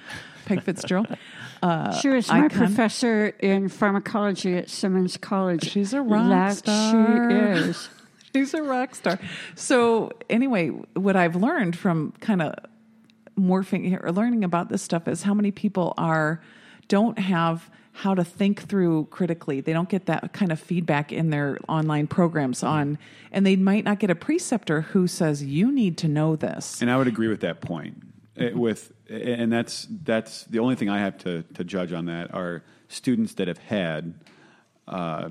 Peg 0.45 0.63
Fitzgerald. 0.63 1.07
Uh, 1.63 1.93
She 2.01 2.09
was 2.09 2.29
my 2.29 2.45
icon. 2.47 2.51
professor 2.51 3.29
in 3.41 3.69
pharmacology 3.69 4.57
at 4.57 4.69
Simmons 4.69 5.17
College. 5.17 5.71
She's 5.71 5.93
a 5.95 6.03
rock 6.03 6.29
That 6.29 6.57
star. 6.57 7.31
She 7.31 7.37
is. 7.37 7.89
She's 8.35 8.53
a 8.53 8.63
rock 8.63 8.95
star. 8.97 9.19
So 9.55 10.11
anyway, 10.29 10.69
what 10.69 11.15
I've 11.17 11.37
learned 11.37 11.77
from 11.77 12.13
kind 12.21 12.43
of 12.43 12.55
morphing 13.39 14.03
or 14.05 14.13
learning 14.13 14.45
about 14.45 14.69
this 14.69 14.83
stuff 14.83 15.09
is 15.09 15.23
how 15.23 15.35
many 15.35 15.51
people 15.51 15.95
are 15.97 16.41
don't 16.89 17.19
have 17.19 17.71
how 17.97 18.13
to 18.13 18.25
think 18.25 18.61
through 18.69 19.07
critically. 19.07 19.61
They 19.61 19.73
don't 19.73 19.89
get 19.89 20.07
that 20.07 20.33
kind 20.33 20.51
of 20.51 20.59
feedback 20.59 21.13
in 21.13 21.31
their 21.31 21.59
online 21.69 22.09
programs 22.09 22.65
on 22.65 22.99
and 23.31 23.47
they 23.47 23.55
might 23.55 23.85
not 23.85 24.01
get 24.01 24.11
a 24.11 24.17
preceptor 24.17 24.81
who 24.81 25.07
says 25.07 25.45
you 25.45 25.71
need 25.71 25.97
to 25.99 26.09
know 26.09 26.35
this. 26.35 26.83
And 26.83 26.91
I 26.91 26.97
would 26.97 27.07
agree 27.07 27.29
with 27.29 27.41
that 27.41 27.61
point. 27.61 28.03
It- 28.37 28.57
with 28.57 28.93
and 29.09 29.53
that's 29.53 29.87
that's 30.03 30.45
the 30.45 30.59
only 30.59 30.75
thing 30.75 30.89
I 30.89 30.99
have 30.99 31.19
to 31.19 31.43
to 31.55 31.63
judge 31.63 31.93
on 31.93 32.07
that 32.07 32.35
are 32.35 32.65
students 32.89 33.35
that 33.35 33.47
have 33.49 33.59
had 33.59 34.15
uh, 34.89 35.29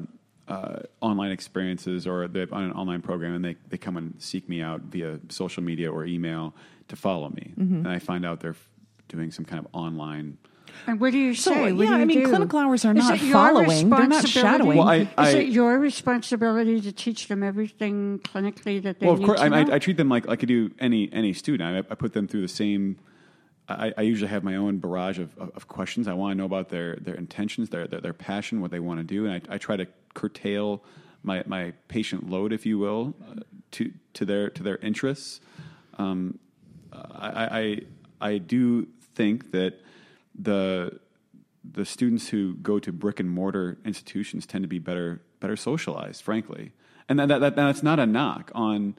uh, 0.47 0.79
online 1.01 1.31
experiences 1.31 2.07
or 2.07 2.27
they're 2.29 2.47
on 2.53 2.63
an 2.63 2.71
online 2.73 3.01
program 3.01 3.33
and 3.35 3.43
they, 3.43 3.55
they 3.69 3.77
come 3.77 3.97
and 3.97 4.13
seek 4.19 4.47
me 4.47 4.61
out 4.61 4.81
via 4.83 5.19
social 5.29 5.63
media 5.63 5.91
or 5.91 6.05
email 6.05 6.53
to 6.87 6.95
follow 6.95 7.29
me, 7.29 7.53
and 7.57 7.87
I 7.87 7.99
find 7.99 8.25
out 8.25 8.39
they're 8.41 8.55
doing 9.09 9.31
some 9.31 9.43
kind 9.45 9.59
of 9.59 9.67
online. 9.73 10.37
And 10.87 10.99
what 10.99 11.11
do 11.11 11.17
you 11.17 11.33
So, 11.33 11.51
say? 11.53 11.71
What 11.71 11.83
yeah, 11.83 11.91
do 11.91 11.95
you 11.97 12.01
I 12.01 12.05
mean, 12.05 12.19
do? 12.23 12.27
clinical 12.29 12.59
hours 12.59 12.83
are 12.85 12.91
Is 12.95 12.97
not 13.07 13.15
it 13.15 13.23
your 13.23 13.33
following. 13.33 13.89
They're 13.89 14.07
not 14.07 14.23
responsibility- 14.23 14.29
shadowing. 14.29 14.77
Well, 14.77 14.87
I- 15.17 15.27
Is 15.27 15.33
it 15.35 15.47
your 15.47 15.79
responsibility 15.79 16.81
to 16.81 16.91
teach 16.91 17.27
them 17.27 17.43
everything 17.43 18.19
clinically 18.19 18.81
that 18.83 18.99
they 18.99 19.05
need 19.05 19.05
to 19.05 19.05
know? 19.05 19.11
Well, 19.13 19.13
of 19.13 19.23
course, 19.23 19.39
to 19.39 19.45
I, 19.55 19.59
I. 19.61 19.75
I 19.75 19.79
treat 19.79 19.97
them 19.97 20.09
like 20.09 20.27
like 20.27 20.43
I 20.43 20.45
do 20.45 20.71
any 20.79 21.11
any 21.13 21.33
student. 21.33 21.85
I, 21.87 21.91
I 21.91 21.95
put 21.95 22.13
them 22.13 22.27
through 22.27 22.41
the 22.41 22.47
same. 22.47 22.97
I, 23.69 23.93
I 23.97 24.01
usually 24.01 24.29
have 24.29 24.43
my 24.43 24.57
own 24.57 24.79
barrage 24.79 25.19
of, 25.19 25.37
of, 25.37 25.49
of 25.55 25.67
questions. 25.69 26.07
I 26.09 26.13
want 26.13 26.31
to 26.33 26.37
know 26.37 26.45
about 26.45 26.67
their 26.69 26.97
their 26.97 27.15
intentions, 27.15 27.69
their 27.69 27.87
their, 27.87 28.01
their 28.01 28.13
passion, 28.13 28.59
what 28.59 28.71
they 28.71 28.79
want 28.81 28.99
to 28.99 29.03
do, 29.05 29.25
and 29.25 29.33
I, 29.49 29.55
I 29.55 29.57
try 29.57 29.77
to 29.77 29.87
curtail 30.13 30.83
my 31.23 31.43
my 31.47 31.71
patient 31.87 32.29
load, 32.29 32.51
if 32.51 32.65
you 32.65 32.77
will, 32.77 33.13
uh, 33.29 33.39
to 33.71 33.91
to 34.15 34.25
their 34.25 34.49
to 34.49 34.63
their 34.63 34.77
interests. 34.77 35.39
Um, 35.97 36.39
I, 36.91 37.79
I 38.21 38.29
I 38.33 38.37
do 38.37 38.87
think 39.15 39.51
that 39.51 39.79
the 40.37 40.99
the 41.69 41.85
students 41.85 42.29
who 42.29 42.55
go 42.55 42.77
to 42.79 42.91
brick 42.91 43.19
and 43.19 43.29
mortar 43.29 43.77
institutions 43.85 44.45
tend 44.45 44.63
to 44.63 44.67
be 44.67 44.79
better 44.79 45.21
better 45.39 45.55
socialized, 45.55 46.21
frankly, 46.21 46.71
and 47.09 47.19
that, 47.19 47.27
that, 47.29 47.39
that 47.39 47.55
that's 47.55 47.83
not 47.83 47.99
a 47.99 48.05
knock 48.05 48.51
on 48.55 48.95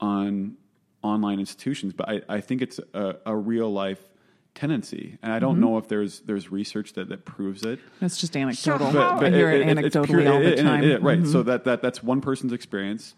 on 0.00 0.56
online 1.02 1.40
institutions, 1.40 1.92
but 1.92 2.08
I, 2.08 2.20
I 2.28 2.40
think 2.40 2.62
it's 2.62 2.78
a, 2.94 3.16
a 3.26 3.34
real 3.36 3.70
life 3.72 4.00
tendency, 4.54 5.18
and 5.22 5.32
I 5.32 5.38
don't 5.38 5.60
know 5.60 5.78
if 5.78 5.88
there's 5.88 6.20
there's 6.20 6.50
research 6.50 6.92
that, 6.94 7.08
that 7.08 7.24
proves 7.24 7.62
it. 7.64 7.78
It's 8.00 8.18
just 8.18 8.36
anecdotal. 8.36 8.90
how- 8.90 9.18
I 9.20 9.30
hear 9.30 9.50
it, 9.50 9.66
it's 9.78 9.96
anecdotally 9.96 10.06
pure- 10.06 10.32
all 10.32 10.38
the 10.40 10.52
it- 10.52 10.58
it- 10.58 10.62
time. 10.62 10.84
it- 10.84 11.02
right. 11.02 11.20
Mhm. 11.22 11.32
So 11.32 11.42
that, 11.42 11.64
that 11.64 11.82
that's 11.82 12.02
one 12.02 12.20
person's 12.20 12.52
experience, 12.52 13.14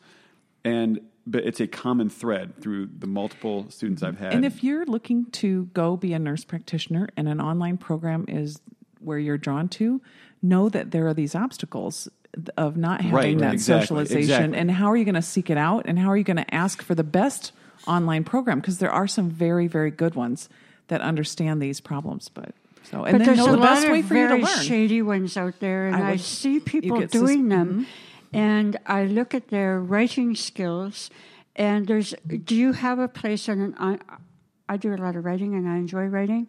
and 0.65 1.01
but 1.27 1.45
it's 1.45 1.61
a 1.61 1.67
common 1.67 2.11
thread 2.11 2.61
through 2.61 2.89
the 2.99 3.07
multiple 3.07 3.67
students 3.71 4.03
I've 4.03 4.19
had. 4.19 4.35
And 4.35 4.45
if 4.45 4.63
you're 4.63 4.85
looking 4.87 5.27
to 5.33 5.67
go 5.75 5.97
be 5.97 6.13
a 6.13 6.19
nurse 6.19 6.45
practitioner 6.45 7.09
and 7.17 7.29
an 7.29 7.41
online 7.41 7.77
program 7.79 8.25
is 8.29 8.61
where 9.01 9.19
you're 9.19 9.39
drawn 9.39 9.69
to, 9.69 10.01
know 10.43 10.69
that 10.69 10.91
there 10.91 11.07
are 11.07 11.15
these 11.15 11.35
obstacles 11.35 12.09
of 12.57 12.77
not 12.77 13.01
having 13.01 13.15
Right, 13.15 13.39
that 13.39 13.53
exactly, 13.55 13.83
socialization. 13.87 14.19
exactly. 14.23 14.59
And 14.59 14.71
how 14.71 14.91
are 14.91 14.97
you 14.97 15.05
going 15.05 15.15
to 15.15 15.23
seek 15.23 15.51
it 15.51 15.57
out? 15.57 15.87
And 15.87 15.99
how 15.99 16.09
are 16.09 16.17
you 16.17 16.25
going 16.25 16.37
to 16.37 16.55
ask 16.55 16.83
for 16.83 16.95
the 16.95 17.05
best 17.05 17.53
online 17.87 18.25
program? 18.25 18.61
Because 18.61 18.79
there 18.79 18.91
are 18.91 19.07
some 19.07 19.31
very, 19.31 19.67
very 19.67 19.91
good 19.91 20.15
ones 20.15 20.49
that 20.89 21.01
understand 21.01 21.63
these 21.63 21.81
problems. 21.81 22.29
But 22.29 22.55
so, 22.83 23.05
and 23.05 23.13
but 23.13 23.19
then 23.19 23.27
there's 23.27 23.39
know 23.39 23.47
a 23.47 23.51
the 23.53 23.57
lot 23.59 23.75
best 23.75 23.87
of 23.87 23.93
way 23.93 24.03
for 24.03 24.15
you 24.15 24.23
to 24.23 24.29
very 24.29 24.43
learn. 24.43 24.63
shady 24.65 25.01
ones 25.03 25.37
out 25.37 25.59
there, 25.61 25.87
and 25.87 25.97
I 25.97 26.11
I, 26.13 26.17
see 26.17 26.61
people 26.61 27.01
doing 27.07 27.49
sus- 27.51 27.59
mm-hmm. 27.59 27.83
And 28.35 28.77
I 28.85 29.05
look 29.05 29.33
at 29.33 29.49
their 29.49 29.81
writing 29.81 30.35
skills. 30.35 31.09
And 31.55 31.87
there's, 31.87 32.15
do 32.27 32.57
you 32.57 32.73
have 32.73 32.99
a 32.99 33.07
place? 33.07 33.49
And 33.49 33.75
I, 33.79 33.99
I 34.69 34.77
do 34.77 34.93
a 34.93 34.97
lot 34.97 35.15
of 35.15 35.25
writing, 35.25 35.55
and 35.55 35.69
I 35.69 35.77
enjoy 35.77 36.07
writing, 36.07 36.49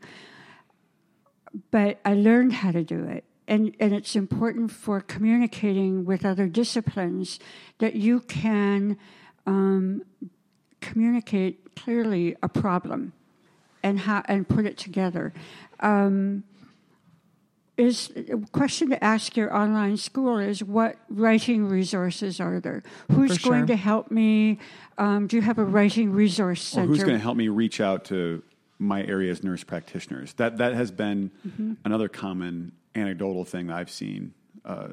but 1.69 1.99
I 2.03 2.15
learned 2.15 2.53
how 2.53 2.71
to 2.71 2.83
do 2.83 3.03
it. 3.03 3.23
And, 3.47 3.75
and 3.79 3.93
it's 3.93 4.15
important 4.15 4.71
for 4.71 4.99
communicating 4.99 6.05
with 6.05 6.25
other 6.25 6.47
disciplines 6.47 7.39
that 7.77 7.95
you 7.95 8.21
can 8.21 8.97
um, 9.45 10.01
communicate 10.81 11.75
clearly 11.75 12.35
a 12.41 12.49
problem 12.49 13.13
and 13.83 13.99
how 13.99 14.23
and 14.27 14.49
put 14.49 14.65
it 14.65 14.79
together. 14.79 15.31
Um, 15.79 16.43
is 17.77 18.11
a 18.15 18.37
question 18.51 18.89
to 18.89 19.03
ask 19.03 19.35
your 19.35 19.53
online 19.55 19.97
school 19.97 20.37
is 20.37 20.63
what 20.63 20.95
writing 21.09 21.67
resources 21.67 22.39
are 22.39 22.59
there? 22.59 22.83
Who's 23.11 23.37
For 23.37 23.49
going 23.49 23.67
to 23.67 23.75
help 23.75 24.11
me? 24.11 24.59
Um, 24.97 25.27
do 25.27 25.35
you 25.35 25.41
have 25.41 25.57
a 25.57 25.65
writing 25.65 26.11
resource 26.11 26.77
or 26.77 26.83
who's 26.85 27.03
going 27.03 27.15
to 27.15 27.19
help 27.19 27.35
me 27.37 27.49
reach 27.49 27.81
out 27.81 28.05
to 28.05 28.41
my 28.79 29.03
area's 29.03 29.43
nurse 29.43 29.63
practitioners? 29.63 30.33
That 30.33 30.57
that 30.57 30.73
has 30.73 30.91
been 30.91 31.31
Mm-hmm. 31.47 31.73
another 31.83 32.07
common 32.07 32.71
anecdotal 32.95 33.43
thing 33.45 33.67
that 33.67 33.75
I've 33.75 33.91
seen. 33.91 34.33
Uh, 34.63 34.87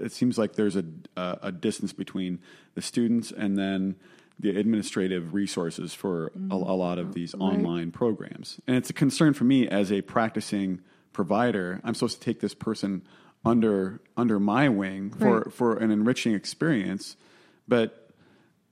it 0.00 0.12
seems 0.12 0.36
like 0.36 0.54
there's 0.54 0.76
a, 0.76 0.84
a 1.16 1.38
a 1.42 1.52
distance 1.52 1.92
between 1.92 2.40
the 2.74 2.82
students 2.82 3.30
and 3.32 3.56
then 3.56 3.96
the 4.40 4.56
administrative 4.58 5.32
resources 5.32 5.94
for 5.94 6.32
a, 6.50 6.54
a 6.54 6.76
lot 6.76 6.98
of 6.98 7.14
these 7.14 7.32
online 7.36 7.92
programs, 7.92 8.60
and 8.66 8.76
it's 8.76 8.90
a 8.90 8.92
concern 8.92 9.32
for 9.34 9.44
me 9.44 9.68
as 9.68 9.92
a 9.92 10.02
practicing 10.02 10.80
provider. 11.14 11.80
I'm 11.82 11.94
supposed 11.94 12.20
to 12.20 12.24
take 12.24 12.40
this 12.40 12.52
person 12.54 13.02
under 13.46 14.00
under 14.16 14.38
my 14.38 14.68
wing 14.68 15.10
for 15.10 15.38
Right. 15.40 15.52
for 15.52 15.76
an 15.78 15.90
enriching 15.90 16.34
experience, 16.34 17.16
but 17.66 18.10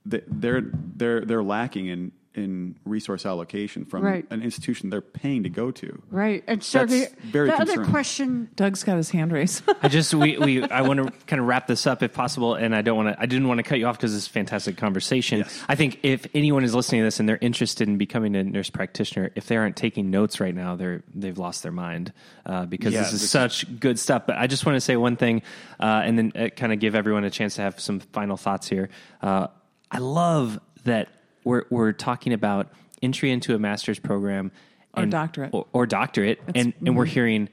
they're 0.05 0.61
they're 0.63 1.25
they're 1.25 1.43
lacking 1.43 1.87
in 1.87 2.13
in 2.35 2.77
resource 2.85 3.27
allocation 3.27 3.85
from 3.85 4.03
Right. 4.03 4.25
an 4.31 4.43
institution 4.43 4.91
they're 4.91 5.01
paying 5.01 5.43
to 5.43 5.49
go 5.49 5.71
to. 5.71 6.03
Right. 6.11 6.43
And 6.47 6.63
so 6.63 6.87
That's 6.87 7.11
the, 7.11 7.21
very 7.23 7.49
the 7.49 7.61
other 7.61 7.85
question 7.85 8.49
Doug's 8.57 8.85
got 8.85 8.97
his 8.97 9.11
hand 9.11 9.33
raised. 9.33 9.63
I 9.83 9.89
just 9.89 10.15
we, 10.15 10.39
we 10.39 10.63
I 10.65 10.83
want 10.83 11.01
to 11.05 11.11
kind 11.27 11.41
of 11.41 11.47
wrap 11.47 11.67
this 11.67 11.87
up 11.87 12.03
if 12.03 12.13
possible, 12.13 12.55
and 12.55 12.75
I 12.75 12.83
don't 12.83 12.97
want 12.97 13.15
to. 13.15 13.21
I 13.21 13.27
didn't 13.27 13.49
want 13.49 13.59
to 13.59 13.63
cut 13.63 13.79
you 13.79 13.87
off 13.87 13.99
because 13.99 14.15
it's 14.17 14.27
a 14.27 14.31
fantastic 14.31 14.77
conversation. 14.77 15.39
Yes. 15.41 15.65
I 15.69 15.75
think 15.75 16.01
if 16.03 16.27
anyone 16.35 16.65
is 16.65 16.75
listening 16.75 17.03
to 17.03 17.05
this 17.07 17.21
and 17.21 17.29
they're 17.29 17.39
interested 17.41 17.89
in 17.89 17.99
becoming 17.99 18.35
a 18.37 18.45
nurse 18.45 18.71
practitioner, 18.71 19.31
if 19.35 19.47
they 19.47 19.57
aren't 19.57 19.77
taking 19.77 20.11
notes 20.11 20.41
right 20.41 20.55
now, 20.55 20.77
they're 20.77 21.03
they've 21.15 21.39
lost 21.39 21.63
their 21.63 21.73
mind 21.73 22.13
uh, 22.47 22.67
because 22.67 22.95
Yeah, 22.95 23.03
this 23.03 23.13
is 23.13 23.31
such 23.31 23.79
good 23.79 23.99
stuff. 23.99 24.27
But 24.27 24.39
I 24.39 24.47
just 24.47 24.65
want 24.67 24.77
to 24.77 24.81
say 24.81 24.97
one 24.97 25.17
thing, 25.17 25.43
uh, 25.79 26.03
and 26.05 26.19
then 26.19 26.33
uh, 26.35 26.49
kind 26.49 26.73
of 26.73 26.81
give 26.81 26.95
everyone 26.95 27.25
a 27.25 27.31
chance 27.31 27.57
to 27.57 27.63
have 27.63 27.79
some 27.79 28.01
final 28.01 28.37
thoughts 28.37 28.69
here. 28.69 28.89
Uh, 29.21 29.49
I 29.91 29.99
love 29.99 30.59
that 30.85 31.09
we're 31.45 31.65
we're 31.71 31.93
talking 31.93 32.33
about 32.33 32.73
entry 33.03 33.31
into 33.31 33.55
a 33.55 33.59
master's 33.59 33.99
program 33.99 34.53
Or 34.97 35.07
doctorate. 35.07 35.51
or, 35.53 35.67
or 35.73 35.87
doctorate, 35.87 36.41
and 36.55 36.73
and 36.85 36.97
we're 36.97 37.05
hearing 37.07 37.49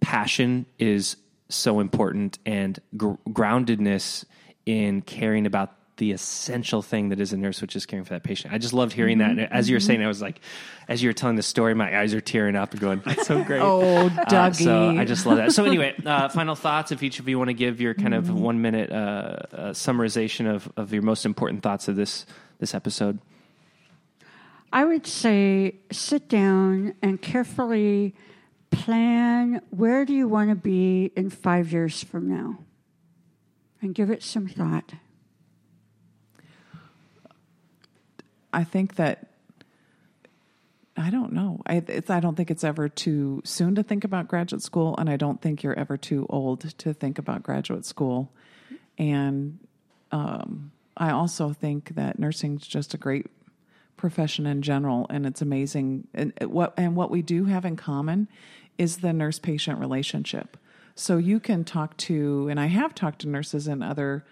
passion 0.00 0.66
is 0.78 1.16
so 1.48 1.80
important 1.80 2.38
and 2.46 2.78
gr- 2.96 3.14
groundedness 3.28 4.24
in 4.66 5.02
caring 5.02 5.46
about 5.46 5.72
the 5.98 6.12
essential 6.12 6.80
thing 6.82 7.10
that 7.10 7.20
is 7.20 7.32
a 7.32 7.36
nurse, 7.36 7.60
which 7.60 7.76
is 7.76 7.84
caring 7.86 8.04
for 8.04 8.14
that 8.14 8.22
patient. 8.24 8.52
I 8.52 8.58
just 8.58 8.72
loved 8.72 8.92
hearing 8.94 9.18
that. 9.18 9.30
And 9.32 9.40
as 9.52 9.68
you 9.68 9.76
were 9.76 9.80
saying, 9.80 10.02
I 10.02 10.08
was 10.08 10.22
like, 10.22 10.40
as 10.88 11.02
you 11.02 11.08
were 11.10 11.12
telling 11.12 11.36
the 11.36 11.42
story, 11.42 11.74
my 11.74 11.96
eyes 12.00 12.14
are 12.14 12.20
tearing 12.20 12.56
up 12.56 12.72
and 12.72 12.80
going, 12.80 13.02
that's 13.04 13.26
so 13.26 13.44
great. 13.44 13.60
oh, 13.60 14.06
Uh, 14.06 14.08
Dougie. 14.24 14.64
so 14.64 14.88
I 14.88 15.04
just 15.04 15.26
love 15.26 15.36
that. 15.36 15.52
So 15.52 15.64
anyway, 15.64 15.94
uh, 16.04 16.28
final 16.30 16.54
thoughts. 16.56 16.90
If 16.90 17.02
each 17.02 17.20
of 17.20 17.28
you 17.28 17.38
want 17.38 17.48
to 17.48 17.54
give 17.54 17.80
your 17.80 17.92
kind 17.94 18.14
of 18.14 18.30
one 18.30 18.62
minute 18.62 18.90
uh, 18.90 18.94
uh, 18.94 19.36
summarization 19.72 20.52
of, 20.52 20.72
of 20.76 20.92
your 20.92 21.02
most 21.02 21.26
important 21.26 21.62
thoughts 21.62 21.86
of 21.86 21.94
this 21.94 22.24
this 22.62 22.74
episode. 22.74 23.18
I 24.72 24.84
would 24.84 25.04
say 25.04 25.74
sit 25.90 26.28
down 26.28 26.94
and 27.02 27.20
carefully 27.20 28.14
plan 28.70 29.60
where 29.70 30.04
do 30.04 30.14
you 30.14 30.28
want 30.28 30.48
to 30.48 30.56
be 30.56 31.12
in 31.16 31.28
five 31.28 31.72
years 31.72 32.02
from 32.02 32.28
now 32.28 32.60
and 33.82 33.94
give 33.94 34.10
it 34.10 34.22
some 34.22 34.46
thought. 34.46 34.92
I 38.52 38.62
think 38.62 38.94
that 38.94 39.28
I 40.96 41.10
don't 41.10 41.32
know. 41.32 41.60
I 41.66 41.82
it's, 41.88 42.10
I 42.10 42.20
don't 42.20 42.36
think 42.36 42.50
it's 42.50 42.62
ever 42.64 42.88
too 42.88 43.42
soon 43.44 43.74
to 43.74 43.82
think 43.82 44.04
about 44.04 44.28
graduate 44.28 44.62
school, 44.62 44.94
and 44.98 45.10
I 45.10 45.16
don't 45.16 45.40
think 45.40 45.62
you're 45.62 45.78
ever 45.78 45.96
too 45.96 46.26
old 46.30 46.60
to 46.78 46.94
think 46.94 47.18
about 47.18 47.42
graduate 47.42 47.84
school. 47.84 48.30
And 48.98 49.58
um, 50.12 50.70
I 50.96 51.10
also 51.10 51.52
think 51.52 51.94
that 51.94 52.18
nursing 52.18 52.56
is 52.56 52.66
just 52.66 52.94
a 52.94 52.98
great 52.98 53.26
profession 53.96 54.46
in 54.46 54.62
general, 54.62 55.06
and 55.10 55.26
it's 55.26 55.42
amazing. 55.42 56.08
And 56.14 56.32
what 56.44 56.74
and 56.76 56.96
what 56.96 57.10
we 57.10 57.22
do 57.22 57.46
have 57.46 57.64
in 57.64 57.76
common 57.76 58.28
is 58.78 58.98
the 58.98 59.12
nurse 59.12 59.38
patient 59.38 59.78
relationship. 59.78 60.56
So 60.94 61.16
you 61.16 61.40
can 61.40 61.64
talk 61.64 61.96
to, 61.98 62.48
and 62.48 62.60
I 62.60 62.66
have 62.66 62.94
talked 62.94 63.20
to 63.20 63.28
nurses 63.28 63.68
in 63.68 63.82
other 63.82 64.24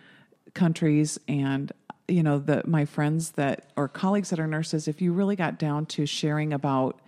countries, 0.54 1.18
and 1.28 1.72
you 2.08 2.22
know 2.22 2.38
the 2.38 2.62
my 2.66 2.84
friends 2.84 3.32
that 3.32 3.70
or 3.76 3.88
colleagues 3.88 4.30
that 4.30 4.40
are 4.40 4.46
nurses. 4.46 4.88
If 4.88 5.00
you 5.00 5.12
really 5.12 5.36
got 5.36 5.58
down 5.58 5.86
to 5.86 6.06
sharing 6.06 6.52
about 6.52 7.00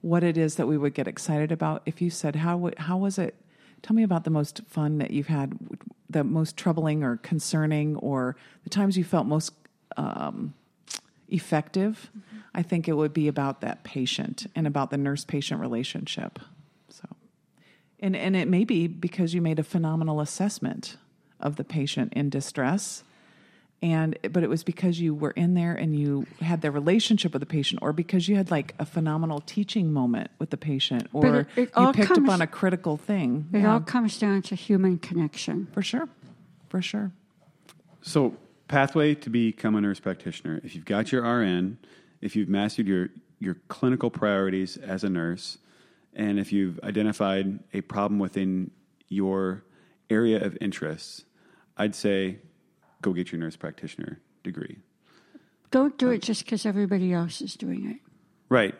what 0.00 0.22
it 0.22 0.38
is 0.38 0.56
that 0.56 0.66
we 0.66 0.78
would 0.78 0.94
get 0.94 1.08
excited 1.08 1.52
about, 1.52 1.82
if 1.86 2.00
you 2.00 2.10
said 2.10 2.36
how 2.36 2.70
how 2.78 2.96
was 2.96 3.18
it 3.18 3.34
Tell 3.82 3.94
me 3.94 4.02
about 4.02 4.24
the 4.24 4.30
most 4.30 4.62
fun 4.66 4.98
that 4.98 5.10
you've 5.10 5.28
had, 5.28 5.56
the 6.10 6.24
most 6.24 6.56
troubling 6.56 7.04
or 7.04 7.16
concerning, 7.18 7.96
or 7.96 8.36
the 8.64 8.70
times 8.70 8.96
you 8.96 9.04
felt 9.04 9.26
most 9.26 9.52
um, 9.96 10.54
effective. 11.28 12.10
I 12.54 12.62
think 12.62 12.88
it 12.88 12.94
would 12.94 13.12
be 13.12 13.28
about 13.28 13.60
that 13.60 13.84
patient 13.84 14.46
and 14.54 14.66
about 14.66 14.90
the 14.90 14.96
nurse 14.96 15.24
patient 15.24 15.60
relationship. 15.60 16.38
So, 16.88 17.06
and 18.00 18.16
and 18.16 18.34
it 18.34 18.48
may 18.48 18.64
be 18.64 18.86
because 18.86 19.34
you 19.34 19.42
made 19.42 19.58
a 19.58 19.64
phenomenal 19.64 20.20
assessment 20.20 20.96
of 21.40 21.56
the 21.56 21.64
patient 21.64 22.12
in 22.14 22.30
distress. 22.30 23.04
And 23.80 24.18
but 24.32 24.42
it 24.42 24.48
was 24.48 24.64
because 24.64 24.98
you 24.98 25.14
were 25.14 25.30
in 25.30 25.54
there 25.54 25.72
and 25.74 25.96
you 25.96 26.26
had 26.40 26.62
the 26.62 26.70
relationship 26.72 27.32
with 27.32 27.40
the 27.40 27.46
patient, 27.46 27.80
or 27.80 27.92
because 27.92 28.28
you 28.28 28.34
had 28.34 28.50
like 28.50 28.74
a 28.80 28.84
phenomenal 28.84 29.40
teaching 29.46 29.92
moment 29.92 30.30
with 30.40 30.50
the 30.50 30.56
patient, 30.56 31.06
or 31.12 31.40
it- 31.40 31.46
it 31.56 31.70
you 31.78 31.92
picked 31.92 32.08
comes- 32.08 32.28
up 32.28 32.34
on 32.34 32.40
a 32.42 32.46
critical 32.48 32.96
thing. 32.96 33.46
It 33.52 33.60
Yeah, 33.60 33.74
all 33.74 33.80
comes 33.80 34.18
down 34.18 34.42
to 34.42 34.56
human 34.56 34.98
connection. 34.98 35.68
for 35.72 35.82
sure, 35.82 36.08
for 36.68 36.82
sure. 36.82 37.12
So, 38.00 38.36
pathway 38.66 39.14
to 39.14 39.30
become 39.30 39.76
a 39.76 39.80
nurse 39.80 40.00
practitioner. 40.00 40.60
If 40.64 40.74
you've 40.74 40.84
got 40.84 41.12
your 41.12 41.24
RN, 41.24 41.78
if 42.20 42.34
you've 42.34 42.48
mastered 42.48 42.86
your, 42.88 43.10
your 43.38 43.54
clinical 43.68 44.10
priorities 44.10 44.76
as 44.76 45.04
a 45.04 45.08
nurse, 45.08 45.58
and 46.14 46.40
if 46.40 46.52
you've 46.52 46.80
identified 46.82 47.60
a 47.72 47.80
problem 47.82 48.18
within 48.18 48.72
your 49.08 49.62
area 50.10 50.44
of 50.44 50.58
interest, 50.60 51.24
I'd 51.76 51.94
say 51.94 52.38
go 53.02 53.12
get 53.12 53.32
your 53.32 53.40
nurse 53.40 53.56
practitioner 53.56 54.20
degree. 54.42 54.78
Don't 55.70 55.98
do 55.98 56.10
it 56.10 56.22
just 56.22 56.44
because 56.44 56.64
everybody 56.64 57.12
else 57.12 57.40
is 57.42 57.54
doing 57.54 57.90
it. 57.90 57.96
Right. 58.48 58.74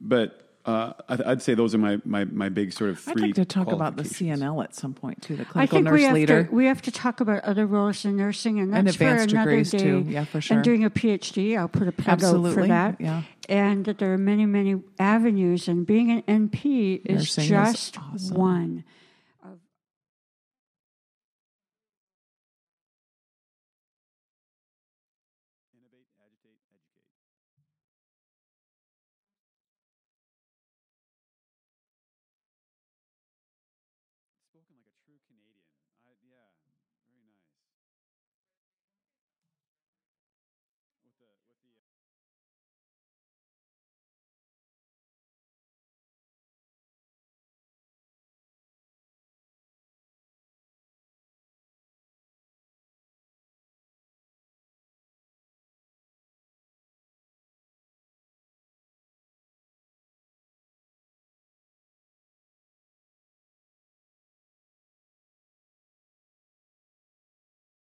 But 0.00 0.46
uh, 0.64 0.92
I'd, 1.08 1.22
I'd 1.22 1.42
say 1.42 1.54
those 1.54 1.74
are 1.74 1.78
my, 1.78 1.98
my, 2.04 2.24
my 2.24 2.48
big 2.48 2.72
sort 2.72 2.90
of 2.90 3.06
I'd 3.08 3.12
three 3.14 3.22
like 3.28 3.34
to 3.36 3.44
talk 3.44 3.66
about 3.72 3.96
the 3.96 4.02
qualifications. 4.04 4.40
CNL 4.42 4.64
at 4.64 4.74
some 4.74 4.94
point 4.94 5.20
too, 5.22 5.36
the 5.36 5.42
I 5.42 5.46
clinical 5.46 5.76
think 5.76 5.84
nurse 5.86 5.94
we 5.94 6.02
have 6.04 6.14
leader. 6.14 6.44
to 6.44 6.50
we 6.54 6.66
have 6.66 6.82
to 6.82 6.90
talk 6.90 7.20
about 7.20 7.44
other 7.44 7.66
roles 7.66 8.04
in 8.04 8.16
nursing, 8.16 8.60
and 8.60 8.74
And 8.74 8.86
that's 8.86 8.96
advanced 8.96 9.30
for 9.30 9.36
another 9.36 9.50
degrees, 9.50 9.70
day. 9.72 9.78
too. 9.78 10.04
Yeah, 10.08 10.24
for 10.24 10.40
sure. 10.40 10.56
And 10.56 10.64
doing 10.64 10.84
a 10.84 10.90
PhD, 10.90 11.58
I'll 11.58 11.68
put 11.68 11.88
a 11.88 11.92
plug 11.92 12.08
out 12.08 12.12
Absolutely, 12.24 12.62
for 12.62 12.66
that. 12.68 13.00
yeah. 13.00 13.22
And 13.48 13.84
that 13.86 13.98
there 13.98 14.12
are 14.12 14.18
many, 14.18 14.46
many 14.46 14.80
avenues, 14.98 15.66
and 15.68 15.86
being 15.86 16.10
an 16.10 16.22
NP 16.48 17.02
is 17.04 17.36
Nursing 17.36 17.44
is 17.44 17.50
just 17.50 17.98
awesome. 17.98 18.36
one. 18.36 18.84